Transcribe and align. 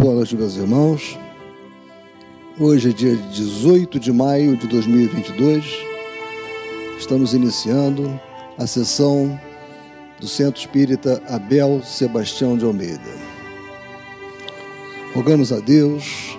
Boa 0.00 0.14
noite, 0.14 0.34
meus 0.34 0.56
irmãos. 0.56 1.18
Hoje 2.58 2.88
é 2.88 2.92
dia 2.94 3.14
18 3.14 4.00
de 4.00 4.10
maio 4.10 4.56
de 4.56 4.66
2022. 4.66 5.62
Estamos 6.98 7.34
iniciando 7.34 8.18
a 8.56 8.66
sessão 8.66 9.38
do 10.18 10.26
Centro 10.26 10.58
Espírita 10.58 11.22
Abel 11.28 11.82
Sebastião 11.84 12.56
de 12.56 12.64
Almeida. 12.64 13.12
Rogamos 15.14 15.52
a 15.52 15.60
Deus, 15.60 16.38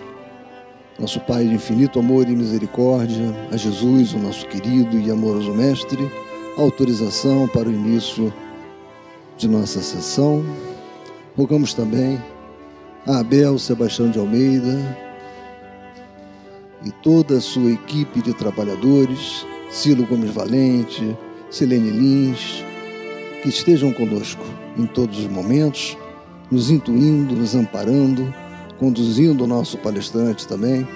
nosso 0.97 1.19
Pai 1.19 1.45
de 1.45 1.53
infinito 1.53 1.99
amor 1.99 2.27
e 2.27 2.35
misericórdia, 2.35 3.31
a 3.51 3.57
Jesus, 3.57 4.15
o 4.15 4.17
nosso 4.17 4.47
querido 4.47 4.97
e 4.97 5.11
amoroso 5.11 5.53
Mestre, 5.53 6.11
autorização 6.57 7.47
para 7.47 7.69
o 7.69 7.71
início 7.71 8.33
de 9.37 9.47
nossa 9.47 9.83
sessão. 9.83 10.43
Rogamos 11.37 11.75
também 11.75 12.19
Abel 13.07 13.57
Sebastião 13.57 14.11
de 14.11 14.19
Almeida 14.19 14.77
e 16.85 16.91
toda 17.03 17.37
a 17.37 17.41
sua 17.41 17.71
equipe 17.71 18.21
de 18.21 18.33
trabalhadores, 18.33 19.45
Cilo 19.71 20.05
Gomes 20.05 20.31
Valente, 20.31 21.17
Silene 21.49 21.89
Lins, 21.89 22.63
que 23.41 23.49
estejam 23.49 23.91
conosco 23.91 24.43
em 24.77 24.85
todos 24.85 25.17
os 25.17 25.27
momentos, 25.27 25.97
nos 26.51 26.69
intuindo, 26.69 27.35
nos 27.35 27.55
amparando, 27.55 28.31
conduzindo 28.77 29.45
o 29.45 29.47
nosso 29.47 29.79
palestrante 29.79 30.47
também, 30.47 30.87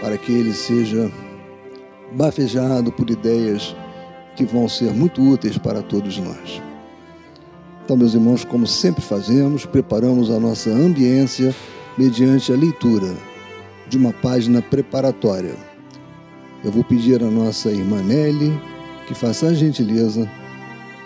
para 0.00 0.16
que 0.16 0.32
ele 0.32 0.54
seja 0.54 1.10
bafejado 2.12 2.90
por 2.90 3.10
ideias 3.10 3.76
que 4.36 4.44
vão 4.46 4.68
ser 4.68 4.92
muito 4.92 5.22
úteis 5.22 5.58
para 5.58 5.82
todos 5.82 6.16
nós. 6.16 6.69
Então, 7.90 7.98
meus 7.98 8.14
irmãos, 8.14 8.44
como 8.44 8.68
sempre 8.68 9.02
fazemos, 9.02 9.66
preparamos 9.66 10.30
a 10.30 10.38
nossa 10.38 10.70
ambiência 10.70 11.52
mediante 11.98 12.52
a 12.52 12.56
leitura 12.56 13.12
de 13.88 13.98
uma 13.98 14.12
página 14.12 14.62
preparatória. 14.62 15.56
Eu 16.62 16.70
vou 16.70 16.84
pedir 16.84 17.20
à 17.20 17.28
nossa 17.28 17.68
irmã 17.68 18.00
Nelly 18.00 18.52
que 19.08 19.12
faça 19.12 19.48
a 19.48 19.54
gentileza 19.54 20.30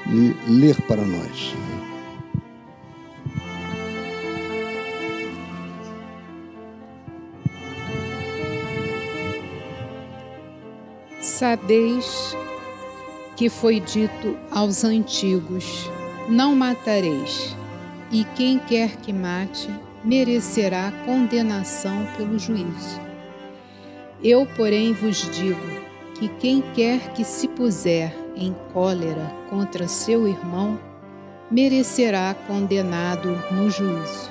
de 0.05 0.37
ler 0.47 0.79
para 0.83 1.07
nós. 1.07 1.55
Sabeis 11.19 12.37
que 13.39 13.49
foi 13.49 13.81
dito 13.81 14.37
aos 14.51 14.85
antigos 14.85 15.89
não 16.29 16.55
matareis, 16.55 17.57
e 18.11 18.25
quem 18.37 18.59
quer 18.59 18.97
que 18.97 19.13
mate 19.13 19.69
merecerá 20.05 20.93
condenação 21.05 22.07
pelo 22.17 22.39
juízo. 22.39 23.01
Eu, 24.23 24.47
porém, 24.57 24.93
vos 24.93 25.29
digo 25.31 25.61
que 26.19 26.29
quem 26.29 26.63
quer 26.75 27.13
que 27.13 27.25
se 27.25 27.49
puser 27.49 28.15
em 28.37 28.55
cólera 28.73 29.31
contra 29.51 29.89
seu 29.89 30.27
irmão 30.27 30.79
merecerá 31.51 32.35
condenado 32.47 33.39
no 33.51 33.71
juízo. 33.71 34.31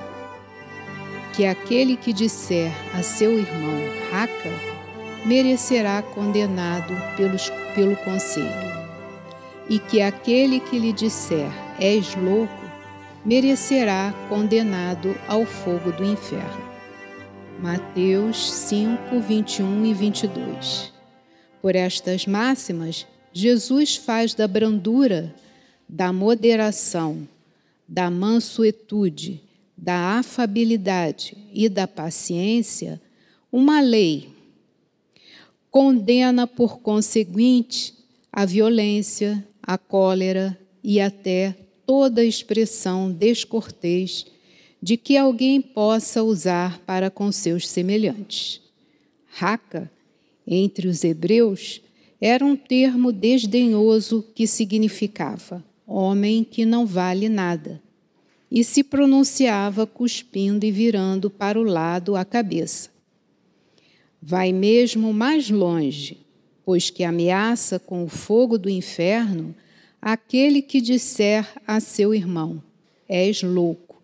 Que 1.34 1.46
aquele 1.46 1.98
que 1.98 2.14
disser 2.14 2.72
a 2.94 3.02
seu 3.02 3.38
irmão 3.38 3.80
raca 4.12 4.52
merecerá 5.26 6.02
condenado 6.02 6.94
pelos, 7.18 7.50
pelo 7.76 7.96
conselho 7.98 8.84
e 9.70 9.80
que 9.80 10.02
aquele 10.02 10.60
que 10.60 10.78
lhe 10.78 10.92
disser 10.92 11.50
és 11.80 12.16
louco, 12.16 12.54
merecerá 13.26 14.14
condenado 14.30 15.16
ao 15.28 15.46
fogo 15.46 15.92
do 15.92 16.04
inferno. 16.04 16.64
Mateus 17.60 18.52
5, 18.52 19.20
21 19.20 19.86
e 19.86 19.94
22. 19.94 20.94
Por 21.62 21.76
estas 21.76 22.26
máximas, 22.26 23.08
Jesus 23.32 23.96
faz 23.96 24.34
da 24.34 24.48
brandura, 24.48 25.34
da 25.88 26.12
moderação, 26.12 27.28
da 27.88 28.10
mansuetude, 28.10 29.42
da 29.78 30.18
afabilidade 30.18 31.38
e 31.54 31.70
da 31.70 31.88
paciência 31.88 33.02
uma 33.52 33.80
lei. 33.80 34.30
Condena, 35.70 36.48
por 36.48 36.80
conseguinte, 36.80 37.94
a 38.32 38.46
violência, 38.46 39.48
a 39.62 39.78
cólera 39.78 40.58
e 40.84 41.00
até 41.00 41.56
toda 41.86 42.24
expressão 42.24 43.12
descortês 43.12 44.26
de 44.82 44.98
que 44.98 45.16
alguém 45.16 45.62
possa 45.62 46.24
usar 46.24 46.80
para 46.80 47.10
com 47.10 47.32
seus 47.32 47.68
semelhantes. 47.68 48.62
Raca, 49.28 49.90
entre 50.46 50.88
os 50.88 51.04
hebreus, 51.04 51.82
era 52.20 52.44
um 52.44 52.56
termo 52.56 53.12
desdenhoso 53.12 54.26
que 54.36 54.46
significava 54.46 55.64
homem 55.86 56.44
que 56.44 56.66
não 56.66 56.86
vale 56.86 57.28
nada, 57.28 57.82
e 58.50 58.64
se 58.64 58.84
pronunciava 58.84 59.86
cuspindo 59.86 60.66
e 60.66 60.72
virando 60.72 61.30
para 61.30 61.60
o 61.60 61.64
lado 61.64 62.16
a 62.16 62.24
cabeça. 62.24 62.90
Vai 64.22 64.54
mesmo 64.54 65.14
mais 65.14 65.50
longe 65.50 66.24
pois 66.66 66.90
que 66.90 67.04
ameaça 67.04 67.80
com 67.80 68.04
o 68.04 68.08
fogo 68.08 68.58
do 68.58 68.70
inferno 68.70 69.54
aquele 70.04 70.62
que 70.62 70.82
disser 70.82 71.50
a 71.66 71.80
seu 71.80 72.14
irmão: 72.14 72.62
És 73.08 73.42
louco. 73.42 74.04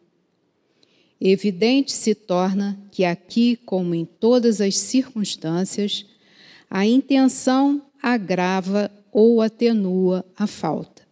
Evidente 1.19 1.91
se 1.91 2.15
torna 2.15 2.79
que 2.89 3.03
aqui, 3.03 3.57
como 3.57 3.93
em 3.93 4.05
todas 4.05 4.61
as 4.61 4.77
circunstâncias, 4.77 6.05
a 6.69 6.85
intenção 6.85 7.81
agrava 8.01 8.89
ou 9.11 9.41
atenua 9.41 10.25
a 10.37 10.47
falta, 10.47 11.05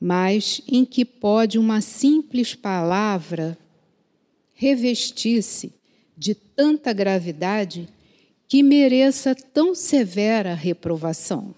mas 0.00 0.62
em 0.66 0.86
que 0.86 1.04
pode 1.04 1.58
uma 1.58 1.82
simples 1.82 2.54
palavra 2.54 3.58
revestir-se 4.54 5.74
de 6.16 6.34
tanta 6.34 6.94
gravidade 6.94 7.86
que 8.48 8.62
mereça 8.62 9.34
tão 9.34 9.74
severa 9.74 10.54
reprovação. 10.54 11.54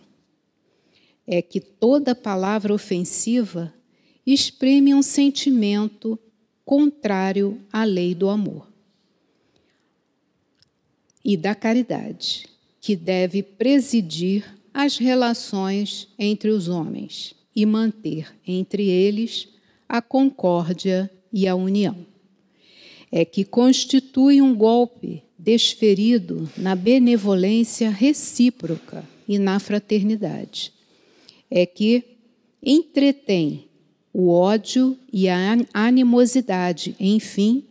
É 1.31 1.43
que 1.43 1.61
toda 1.61 2.15
palavra 2.15 2.73
ofensiva 2.73 3.73
exprime 4.27 4.95
um 4.95 5.03
sentimento 5.03 6.19
contrário 6.65 7.61
à 7.71 7.85
lei 7.85 8.15
do 8.15 8.31
amor 8.31 8.67
e 11.25 11.37
da 11.37 11.55
caridade, 11.55 12.47
que 12.81 12.97
deve 12.97 13.43
presidir 13.43 14.45
as 14.73 14.97
relações 14.97 16.09
entre 16.19 16.49
os 16.51 16.69
homens 16.69 17.35
e 17.55 17.67
manter 17.67 18.35
entre 18.47 18.89
eles 18.89 19.49
a 19.89 20.01
concórdia 20.01 21.11
e 21.33 21.47
a 21.47 21.55
união. 21.55 22.07
É 23.11 23.25
que 23.25 23.45
constitui 23.45 24.41
um 24.41 24.55
golpe 24.55 25.23
desferido 25.39 26.49
na 26.57 26.75
benevolência 26.75 27.91
recíproca 27.91 29.05
e 29.27 29.39
na 29.39 29.59
fraternidade. 29.59 30.73
É 31.51 31.65
que 31.67 32.19
entretém 32.63 33.69
o 34.13 34.31
ódio 34.31 34.99
e 35.13 35.29
a 35.29 35.57
animosidade, 35.73 36.97
enfim, 36.99 37.65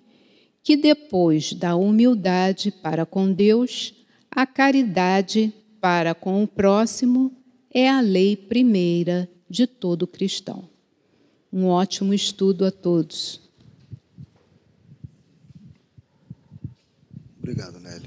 que 0.63 0.75
depois 0.75 1.53
da 1.53 1.75
humildade 1.75 2.71
para 2.71 3.05
com 3.05 3.31
Deus, 3.31 3.93
a 4.29 4.45
caridade 4.45 5.53
para 5.79 6.13
com 6.13 6.43
o 6.43 6.47
próximo 6.47 7.31
é 7.71 7.89
a 7.89 8.01
lei 8.01 8.35
primeira 8.35 9.29
de 9.49 9.67
todo 9.67 10.07
cristão. 10.07 10.69
Um 11.51 11.65
ótimo 11.67 12.13
estudo 12.13 12.65
a 12.65 12.71
todos. 12.71 13.41
Obrigado, 17.39 17.79
Nelly. 17.79 18.06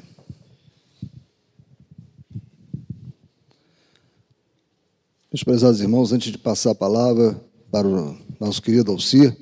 Meus 5.32 5.44
prezados 5.44 5.80
irmãos, 5.80 6.12
antes 6.12 6.32
de 6.32 6.38
passar 6.38 6.72
a 6.72 6.74
palavra 6.74 7.40
para 7.70 7.86
o 7.86 8.16
nosso 8.40 8.60
querido 8.60 8.90
Alcir, 8.90 9.32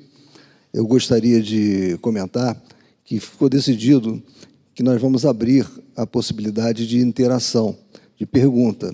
eu 0.71 0.85
gostaria 0.85 1.41
de 1.41 1.97
comentar 1.99 2.55
que 3.03 3.19
ficou 3.19 3.49
decidido 3.49 4.21
que 4.75 4.83
nós 4.83 5.01
vamos 5.01 5.25
abrir 5.25 5.67
a 5.95 6.05
possibilidade 6.05 6.85
de 6.85 6.99
interação, 6.99 7.75
de 8.15 8.23
pergunta, 8.23 8.93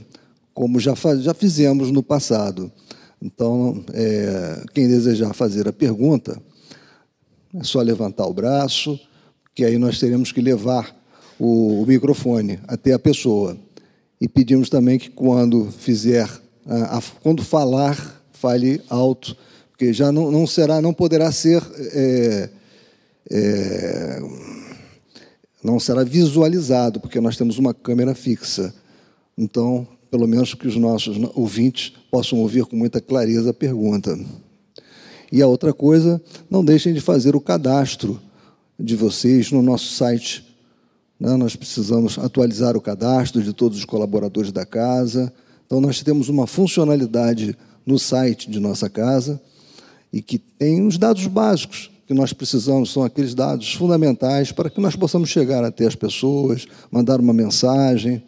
como 0.53 0.80
já, 0.80 0.95
faz, 0.95 1.21
já 1.21 1.33
fizemos 1.33 1.92
no 1.92 2.01
passado. 2.01 2.71
Então, 3.21 3.83
é, 3.92 4.63
quem 4.74 4.88
desejar 4.88 5.33
fazer 5.33 5.68
a 5.68 5.74
pergunta, 5.74 6.42
é 7.56 7.63
só 7.65 7.81
levantar 7.81 8.25
o 8.25 8.33
braço 8.33 8.97
que 9.53 9.65
aí 9.65 9.77
nós 9.77 10.00
teremos 10.00 10.31
que 10.31 10.39
levar 10.39 10.95
o, 11.38 11.81
o 11.81 11.86
microfone 11.86 12.57
até 12.65 12.94
a 12.94 13.00
pessoa. 13.00 13.57
E 14.21 14.30
pedimos 14.30 14.69
também 14.69 14.97
que 14.97 15.09
quando 15.09 15.69
fizer, 15.74 16.30
quando 17.22 17.44
falar, 17.44 18.22
fale 18.32 18.82
alto, 18.90 19.36
porque 19.72 19.94
já 19.94 20.12
não, 20.12 20.32
não 20.32 20.48
será, 20.48 20.82
não 20.82 20.94
poderá 20.94 21.32
ser 21.32 21.62
é, 21.94 22.50
é, 23.30 24.22
Não 25.64 25.80
será 25.80 26.04
visualizado, 26.04 27.00
porque 27.00 27.20
nós 27.20 27.36
temos 27.36 27.58
uma 27.58 27.74
câmera 27.74 28.16
fixa. 28.16 28.74
Então, 29.38 29.88
pelo 30.10 30.28
menos 30.28 30.54
que 30.54 30.68
os 30.68 30.78
nossos 30.78 31.18
ouvintes 31.36 31.94
possam 32.10 32.40
ouvir 32.40 32.66
com 32.66 32.76
muita 32.76 33.02
clareza 33.02 33.50
a 33.50 33.54
pergunta. 33.54 34.18
E 35.32 35.42
a 35.42 35.48
outra 35.48 35.74
coisa, 35.74 36.22
não 36.50 36.64
deixem 36.64 36.94
de 36.94 37.02
fazer 37.02 37.36
o 37.36 37.42
cadastro 37.42 38.22
de 38.80 38.96
vocês 38.96 39.52
no 39.52 39.62
nosso 39.62 39.92
site. 39.94 40.46
Né? 41.20 41.36
Nós 41.36 41.56
precisamos 41.56 42.18
atualizar 42.18 42.78
o 42.78 42.82
cadastro 42.82 43.42
de 43.42 43.52
todos 43.52 43.78
os 43.78 43.86
colaboradores 43.86 44.52
da 44.52 44.66
casa. 44.66 45.34
Então, 45.66 45.82
nós 45.82 46.02
temos 46.04 46.30
uma 46.30 46.46
funcionalidade 46.48 47.58
no 47.86 47.98
site 48.00 48.50
de 48.50 48.60
nossa 48.60 48.90
casa 48.90 49.42
e 50.12 50.22
que 50.22 50.38
tem 50.38 50.86
os 50.86 50.98
dados 50.98 51.26
básicos 51.28 51.92
que 52.08 52.14
nós 52.14 52.32
precisamos, 52.34 52.92
são 52.92 53.04
aqueles 53.04 53.34
dados 53.34 53.74
fundamentais 53.74 54.52
para 54.52 54.70
que 54.70 54.80
nós 54.80 54.96
possamos 54.96 55.30
chegar 55.30 55.64
até 55.64 55.88
as 55.88 55.96
pessoas, 55.96 56.68
mandar 56.92 57.20
uma 57.20 57.34
mensagem. 57.34 58.24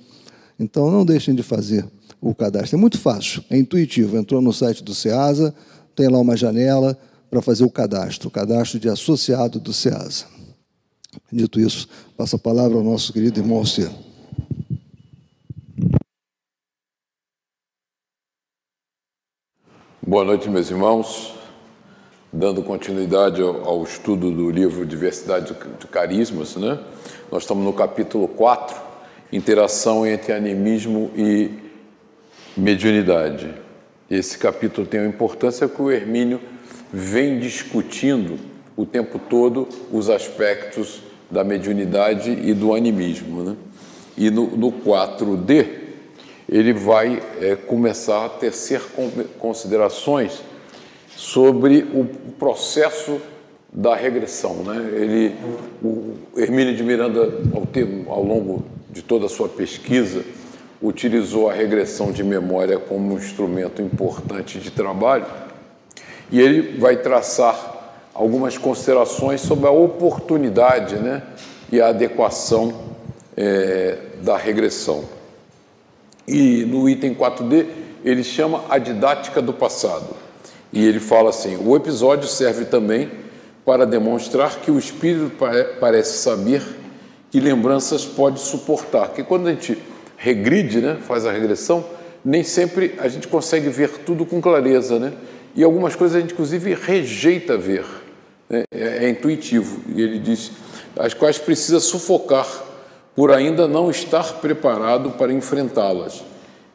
Então, 0.60 0.90
não 0.90 1.06
deixem 1.06 1.36
de 1.36 1.44
fazer 1.44 1.86
o 2.20 2.34
cadastro. 2.34 2.76
É 2.76 2.80
muito 2.80 2.98
fácil, 2.98 3.44
é 3.50 3.58
intuitivo. 3.58 4.18
Entrou 4.18 4.42
no 4.42 4.52
site 4.52 4.84
do 4.84 4.96
SEASA, 4.96 5.54
tem 5.96 6.08
lá 6.08 6.20
uma 6.20 6.36
janela 6.36 6.98
para 7.30 7.42
fazer 7.42 7.64
o 7.64 7.70
cadastro, 7.70 8.30
o 8.30 8.32
cadastro 8.32 8.80
de 8.80 8.90
associado 8.90 9.60
do 9.60 9.72
SEASA. 9.72 10.26
Dito 11.32 11.60
isso, 11.60 11.88
passo 12.16 12.36
a 12.36 12.40
palavra 12.40 12.78
ao 12.78 12.84
nosso 12.84 13.14
querido 13.14 13.40
irmão 13.40 13.58
Alcir. 13.58 13.90
Boa 20.06 20.24
noite, 20.24 20.48
meus 20.48 20.70
irmãos. 20.70 21.34
Dando 22.32 22.62
continuidade 22.62 23.42
ao, 23.42 23.84
estudo 23.84 24.30
do 24.30 24.52
livro 24.52 24.86
Diversidade 24.86 25.56
de 25.80 25.88
Carismas, 25.88 26.56
né? 26.56 26.80
nós 27.32 27.44
estamos 27.44 27.66
no 27.66 27.74
capítulo 27.74 28.28
4, 28.28 28.78
Interação 29.34 30.06
entre 30.06 30.34
Animismo 30.34 31.10
e 31.16 31.50
Mediunidade. 32.56 33.52
Esse 34.10 34.38
capítulo 34.38 34.86
tem 34.86 35.00
uma 35.00 35.10
importância 35.10 35.68
que 35.68 35.82
o 35.82 35.92
Hermínio 35.92 36.40
vem 36.94 37.40
discutindo 37.40 38.38
o 38.78 38.86
tempo 38.86 39.18
todo 39.18 39.68
os 39.92 40.12
aspectos 40.12 41.02
da 41.30 41.44
mediunidade 41.44 42.30
e 42.30 42.54
do 42.54 42.76
animismo. 42.76 43.42
Né? 43.42 43.56
E 44.16 44.30
no, 44.30 44.56
no 44.56 44.72
4D, 44.72 45.77
ele 46.50 46.74
vai 46.74 47.22
é, 47.42 47.56
começar 47.56 48.26
a 48.26 48.30
tecer 48.30 48.82
considerações 49.38 50.42
sobre 51.16 51.80
o 51.94 52.06
processo 52.38 53.20
da 53.72 53.96
regressão. 53.96 54.56
Né? 54.64 54.90
Ele, 54.94 55.36
o 55.84 56.14
Hermínio 56.36 56.76
de 56.76 56.84
Miranda, 56.84 57.22
ao, 57.54 58.14
ao 58.14 58.24
longo 58.24 58.66
de 58.90 59.02
toda 59.02 59.26
a 59.26 59.30
sua 59.30 59.50
pesquisa, 59.50 60.24
utilizou 60.82 61.50
a 61.50 61.54
regressão 61.54 62.12
de 62.12 62.24
memória 62.24 62.78
como 62.78 63.14
um 63.14 63.18
instrumento 63.18 63.82
importante 63.82 64.60
de 64.60 64.72
trabalho 64.72 65.26
e 66.32 66.40
ele 66.40 66.78
vai 66.78 66.98
traçar 66.98 67.76
algumas 68.14 68.58
considerações 68.58 69.42
sobre 69.42 69.68
a 69.68 69.72
oportunidade 69.72 70.96
né, 70.96 71.24
e 71.72 71.82
a 71.82 71.90
adequação 71.90 72.74
é, 73.36 73.98
da 74.22 74.38
regressão. 74.38 75.17
E 76.28 76.66
no 76.66 76.90
item 76.90 77.16
4D, 77.16 77.66
ele 78.04 78.24
chama 78.24 78.66
a 78.70 78.78
didática 78.78 79.42
do 79.42 79.54
passado. 79.54 80.16
E 80.74 80.86
ele 80.86 81.00
fala 81.00 81.30
assim: 81.30 81.58
o 81.64 81.76
episódio 81.76 82.28
serve 82.28 82.66
também 82.66 83.10
para 83.66 83.86
demonstrar 83.86 84.60
que 84.60 84.70
o 84.70 84.78
espírito 84.78 85.32
parece 85.80 86.18
saber 86.18 86.62
que 87.32 87.40
lembranças 87.40 88.06
pode 88.06 88.40
suportar. 88.40 89.10
Que 89.10 89.24
quando 89.24 89.48
a 89.48 89.52
gente 89.52 89.78
regride, 90.18 90.82
né, 90.82 90.98
faz 91.02 91.26
a 91.26 91.32
regressão, 91.32 91.86
nem 92.24 92.44
sempre 92.44 92.96
a 92.98 93.08
gente 93.08 93.28
consegue 93.28 93.70
ver 93.70 93.90
tudo 94.06 94.26
com 94.26 94.42
clareza, 94.42 95.00
né? 95.00 95.14
E 95.56 95.64
algumas 95.64 95.96
coisas 95.96 96.18
a 96.18 96.20
gente 96.20 96.34
inclusive 96.34 96.74
rejeita 96.74 97.58
ver. 97.58 97.86
Né? 98.50 98.64
É, 98.72 99.06
é 99.06 99.10
intuitivo. 99.10 99.82
E 99.96 100.02
ele 100.02 100.20
diz: 100.20 100.52
as 100.98 101.14
quais 101.14 101.38
precisa 101.38 101.80
sufocar 101.80 102.67
por 103.18 103.32
ainda 103.32 103.68
não 103.68 103.90
estar 103.90 104.36
preparado 104.36 105.10
para 105.10 105.34
enfrentá-las 105.34 106.24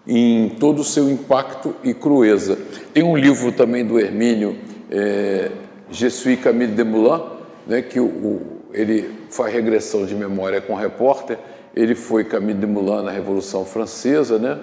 em 0.05 0.49
todo 0.49 0.81
o 0.81 0.85
seu 0.85 1.09
impacto 1.09 1.73
e 1.85 1.95
crueza. 1.95 2.59
Tem 2.93 3.05
um 3.05 3.17
livro 3.17 3.53
também 3.53 3.87
do 3.87 3.97
Hermínio, 3.97 4.59
é, 4.91 5.53
Je 5.89 6.11
suis 6.11 6.41
Camille 6.41 6.73
Desmoulins, 6.73 7.23
né, 7.65 7.81
que 7.81 8.01
o, 8.01 8.07
o, 8.07 8.61
ele 8.73 9.09
faz 9.31 9.55
regressão 9.55 10.05
de 10.05 10.17
memória 10.17 10.61
com 10.61 10.73
o 10.73 10.77
repórter, 10.77 11.39
ele 11.77 11.95
foi 11.95 12.25
Camille 12.25 12.59
Desmoulins 12.59 13.05
na 13.05 13.13
Revolução 13.13 13.65
Francesa, 13.65 14.37
né, 14.37 14.59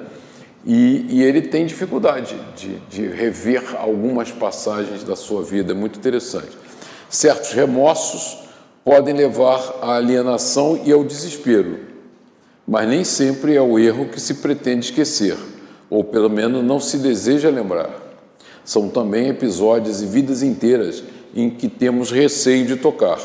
e, 0.65 1.05
e 1.07 1.23
ele 1.23 1.43
tem 1.43 1.65
dificuldade 1.65 2.35
de, 2.57 2.75
de 2.89 3.07
rever 3.07 3.63
algumas 3.77 4.33
passagens 4.33 5.05
da 5.05 5.15
sua 5.15 5.43
vida, 5.43 5.71
é 5.71 5.75
muito 5.75 5.97
interessante. 5.97 6.57
Certos 7.09 7.53
remorsos 7.53 8.48
podem 8.89 9.13
levar 9.13 9.75
à 9.83 9.97
alienação 9.97 10.79
e 10.83 10.91
ao 10.91 11.03
desespero, 11.03 11.77
mas 12.67 12.89
nem 12.89 13.03
sempre 13.03 13.55
é 13.55 13.61
o 13.61 13.77
erro 13.77 14.07
que 14.07 14.19
se 14.19 14.33
pretende 14.33 14.87
esquecer, 14.87 15.37
ou 15.91 16.03
pelo 16.03 16.27
menos 16.27 16.65
não 16.65 16.79
se 16.79 16.97
deseja 16.97 17.51
lembrar. 17.51 17.91
São 18.65 18.89
também 18.89 19.27
episódios 19.27 20.01
e 20.01 20.07
vidas 20.07 20.41
inteiras 20.41 21.03
em 21.35 21.51
que 21.51 21.67
temos 21.69 22.09
receio 22.09 22.65
de 22.65 22.77
tocar, 22.77 23.19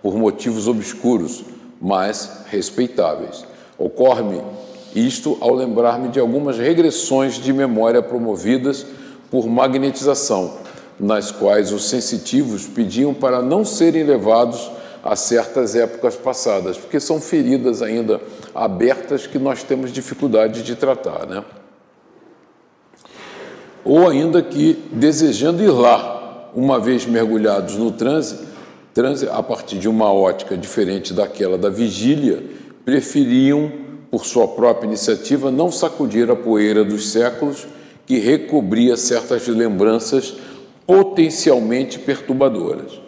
por 0.00 0.16
motivos 0.16 0.66
obscuros, 0.66 1.44
mas 1.78 2.46
respeitáveis. 2.46 3.44
Ocorre-me 3.76 4.40
isto 4.94 5.36
ao 5.42 5.54
lembrar-me 5.54 6.08
de 6.08 6.18
algumas 6.18 6.56
regressões 6.56 7.34
de 7.34 7.52
memória 7.52 8.00
promovidas 8.00 8.86
por 9.30 9.46
magnetização, 9.46 10.54
nas 10.98 11.30
quais 11.30 11.72
os 11.72 11.90
sensitivos 11.90 12.66
pediam 12.66 13.12
para 13.12 13.42
não 13.42 13.66
serem 13.66 14.02
levados 14.02 14.79
a 15.02 15.16
certas 15.16 15.74
épocas 15.74 16.16
passadas, 16.16 16.76
porque 16.76 17.00
são 17.00 17.20
feridas 17.20 17.82
ainda 17.82 18.20
abertas 18.54 19.26
que 19.26 19.38
nós 19.38 19.62
temos 19.62 19.92
dificuldade 19.92 20.62
de 20.62 20.76
tratar, 20.76 21.26
né? 21.26 21.44
Ou 23.84 24.08
ainda 24.08 24.42
que 24.42 24.74
desejando 24.92 25.62
ir 25.62 25.70
lá, 25.70 26.50
uma 26.54 26.78
vez 26.78 27.06
mergulhados 27.06 27.76
no 27.76 27.90
transe, 27.90 28.38
transe 28.92 29.28
a 29.28 29.42
partir 29.42 29.78
de 29.78 29.88
uma 29.88 30.12
ótica 30.12 30.56
diferente 30.56 31.14
daquela 31.14 31.56
da 31.56 31.70
vigília, 31.70 32.42
preferiam, 32.84 33.72
por 34.10 34.26
sua 34.26 34.48
própria 34.48 34.86
iniciativa, 34.86 35.50
não 35.50 35.70
sacudir 35.70 36.30
a 36.30 36.36
poeira 36.36 36.84
dos 36.84 37.10
séculos 37.10 37.66
que 38.04 38.18
recobria 38.18 38.96
certas 38.96 39.46
lembranças 39.46 40.34
potencialmente 40.86 41.98
perturbadoras. 41.98 43.00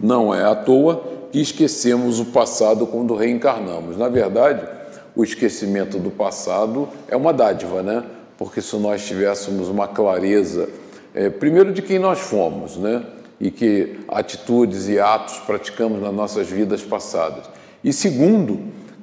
Não 0.00 0.34
é 0.34 0.42
à 0.42 0.54
toa 0.54 1.15
que 1.30 1.40
esquecemos 1.40 2.20
o 2.20 2.26
passado 2.26 2.86
quando 2.86 3.14
reencarnamos. 3.14 3.96
Na 3.96 4.08
verdade, 4.08 4.66
o 5.14 5.24
esquecimento 5.24 5.98
do 5.98 6.10
passado 6.10 6.88
é 7.08 7.16
uma 7.16 7.32
dádiva, 7.32 7.82
né? 7.82 8.04
Porque 8.36 8.60
se 8.60 8.76
nós 8.76 9.06
tivéssemos 9.06 9.68
uma 9.68 9.88
clareza, 9.88 10.68
é, 11.14 11.30
primeiro 11.30 11.72
de 11.72 11.82
quem 11.82 11.98
nós 11.98 12.20
fomos, 12.20 12.76
né? 12.76 13.02
E 13.40 13.50
que 13.50 14.00
atitudes 14.08 14.88
e 14.88 14.98
atos 14.98 15.38
praticamos 15.38 16.00
nas 16.00 16.12
nossas 16.12 16.48
vidas 16.48 16.82
passadas. 16.82 17.44
E 17.82 17.92
segundo, 17.92 18.60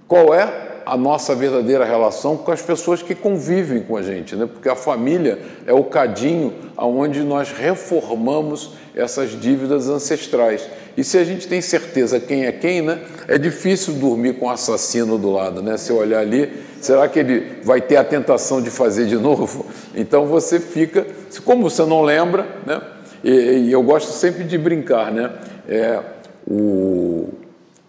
qual 0.08 0.34
é 0.34 0.74
a 0.86 0.98
nossa 0.98 1.34
verdadeira 1.34 1.86
relação 1.86 2.38
com 2.38 2.52
as 2.52 2.62
pessoas 2.62 3.02
que 3.02 3.16
convivem 3.16 3.82
com 3.82 3.96
a 3.98 4.02
gente, 4.02 4.36
né? 4.36 4.46
porque 4.46 4.70
a 4.70 4.76
família 4.76 5.40
é 5.66 5.74
o 5.74 5.84
cadinho 5.84 6.54
aonde 6.76 7.24
nós 7.24 7.52
reformamos 7.52 8.72
essas 8.96 9.32
dívidas 9.32 9.90
ancestrais. 9.90 10.68
E 10.96 11.04
se 11.04 11.18
a 11.18 11.24
gente 11.24 11.48
tem 11.48 11.60
certeza 11.60 12.20
quem 12.20 12.46
é 12.46 12.52
quem, 12.52 12.82
né? 12.82 13.00
é 13.28 13.38
difícil 13.38 13.96
dormir 13.96 14.34
com 14.36 14.46
o 14.46 14.50
assassino 14.50 15.18
do 15.18 15.32
lado. 15.32 15.62
Né? 15.62 15.78
Se 15.78 15.92
olhar 15.92 16.20
ali, 16.20 16.52
será 16.82 17.08
que 17.08 17.20
ele 17.20 17.58
vai 17.64 17.82
ter 17.82 17.98
a 17.98 18.04
tentação 18.04 18.62
de 18.62 18.70
fazer 18.70 19.06
de 19.06 19.16
novo? 19.18 19.66
Então 19.96 20.26
você 20.26 20.60
fica, 20.60 21.06
como 21.44 21.70
você 21.70 21.84
não 21.86 22.02
lembra, 22.02 22.46
né? 22.66 22.82
e, 23.24 23.32
e 23.32 23.72
eu 23.72 23.82
gosto 23.82 24.12
sempre 24.12 24.44
de 24.44 24.58
brincar, 24.58 25.12
né? 25.12 25.32
É, 25.68 26.00
o, 26.46 27.30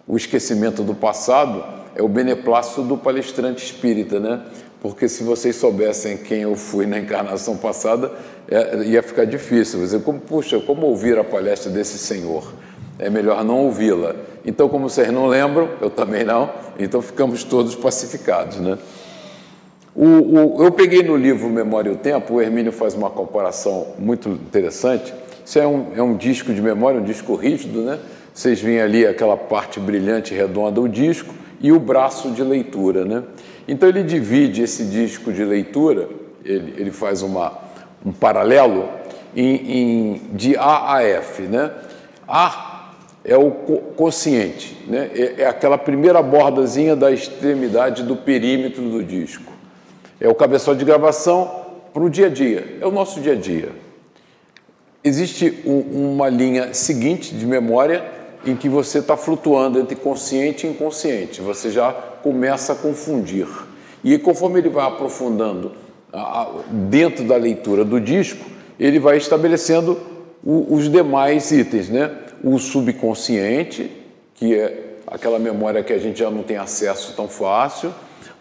o 0.06 0.16
esquecimento 0.16 0.82
do 0.82 0.94
passado 0.94 1.64
é 1.96 2.02
o 2.02 2.08
beneplácito 2.08 2.82
do 2.82 2.96
palestrante 2.96 3.64
espírita, 3.64 4.20
né? 4.20 4.42
Porque 4.80 5.08
se 5.08 5.24
vocês 5.24 5.56
soubessem 5.56 6.18
quem 6.18 6.42
eu 6.42 6.54
fui 6.54 6.84
na 6.86 6.98
encarnação 6.98 7.56
passada, 7.56 8.12
é, 8.48 8.84
ia 8.84 9.02
ficar 9.02 9.24
difícil. 9.24 9.80
Você, 9.80 9.98
como, 9.98 10.20
puxa, 10.20 10.60
como 10.60 10.86
ouvir 10.86 11.18
a 11.18 11.24
palestra 11.24 11.70
desse 11.72 11.98
senhor? 11.98 12.52
É 12.98 13.10
melhor 13.10 13.44
não 13.44 13.64
ouvi-la. 13.64 14.14
Então, 14.44 14.68
como 14.68 14.88
vocês 14.88 15.10
não 15.10 15.26
lembram, 15.26 15.68
eu 15.80 15.90
também 15.90 16.24
não, 16.24 16.50
então 16.78 17.00
ficamos 17.00 17.42
todos 17.44 17.74
pacificados, 17.74 18.58
né? 18.58 18.78
O, 19.94 20.06
o, 20.58 20.64
eu 20.64 20.72
peguei 20.72 21.02
no 21.02 21.16
livro 21.16 21.48
Memória 21.48 21.88
e 21.88 21.92
o 21.92 21.96
Tempo, 21.96 22.34
o 22.34 22.42
Hermínio 22.42 22.72
faz 22.72 22.94
uma 22.94 23.08
comparação 23.08 23.88
muito 23.98 24.28
interessante. 24.28 25.14
Isso 25.44 25.58
é 25.58 25.66
um, 25.66 25.86
é 25.96 26.02
um 26.02 26.16
disco 26.16 26.52
de 26.52 26.60
memória, 26.60 27.00
um 27.00 27.04
disco 27.04 27.34
rígido, 27.34 27.82
né? 27.82 27.98
Vocês 28.32 28.60
veem 28.60 28.80
ali 28.80 29.06
aquela 29.06 29.36
parte 29.36 29.78
brilhante 29.78 30.34
redonda 30.34 30.72
do 30.72 30.88
disco, 30.88 31.32
e 31.64 31.72
o 31.72 31.80
braço 31.80 32.30
de 32.30 32.42
leitura. 32.42 33.06
Né? 33.06 33.22
Então 33.66 33.88
ele 33.88 34.02
divide 34.02 34.62
esse 34.62 34.84
disco 34.84 35.32
de 35.32 35.42
leitura, 35.42 36.10
ele, 36.44 36.74
ele 36.76 36.90
faz 36.90 37.22
uma, 37.22 37.58
um 38.04 38.12
paralelo 38.12 38.86
em, 39.34 39.54
em, 39.54 40.22
de 40.34 40.56
A 40.58 40.96
a 40.96 41.02
F. 41.02 41.42
Né? 41.44 41.70
A 42.28 42.73
é 43.24 43.36
o 43.36 43.50
consciente, 43.96 44.76
né? 44.86 45.10
é, 45.14 45.42
é 45.42 45.46
aquela 45.46 45.78
primeira 45.78 46.22
bordazinha 46.22 46.94
da 46.94 47.10
extremidade 47.10 48.02
do 48.02 48.16
perímetro 48.16 48.82
do 48.82 49.02
disco. 49.02 49.52
É 50.20 50.28
o 50.28 50.34
cabeçote 50.34 50.78
de 50.78 50.84
gravação 50.84 51.50
para 51.92 52.02
o 52.02 52.10
dia 52.10 52.26
a 52.26 52.28
dia, 52.28 52.76
é 52.80 52.86
o 52.86 52.90
nosso 52.90 53.20
dia 53.20 53.32
a 53.32 53.36
dia. 53.36 53.70
Existe 55.02 55.62
um, 55.64 56.12
uma 56.14 56.28
linha 56.28 56.74
seguinte 56.74 57.34
de 57.34 57.46
memória 57.46 58.04
em 58.46 58.54
que 58.54 58.68
você 58.68 58.98
está 58.98 59.16
flutuando 59.16 59.78
entre 59.78 59.96
consciente 59.96 60.66
e 60.66 60.70
inconsciente, 60.70 61.40
você 61.40 61.70
já 61.70 61.92
começa 61.92 62.74
a 62.74 62.76
confundir. 62.76 63.48
E 64.02 64.18
conforme 64.18 64.58
ele 64.58 64.68
vai 64.68 64.86
aprofundando 64.86 65.72
dentro 66.70 67.24
da 67.24 67.36
leitura 67.36 67.84
do 67.84 67.98
disco, 67.98 68.44
ele 68.78 68.98
vai 68.98 69.16
estabelecendo 69.16 69.98
os 70.44 70.90
demais 70.90 71.50
itens, 71.50 71.88
né? 71.88 72.10
O 72.44 72.58
subconsciente, 72.58 73.90
que 74.34 74.54
é 74.54 74.96
aquela 75.06 75.38
memória 75.38 75.82
que 75.82 75.94
a 75.94 75.98
gente 75.98 76.18
já 76.18 76.30
não 76.30 76.42
tem 76.42 76.58
acesso 76.58 77.14
tão 77.16 77.26
fácil, 77.26 77.90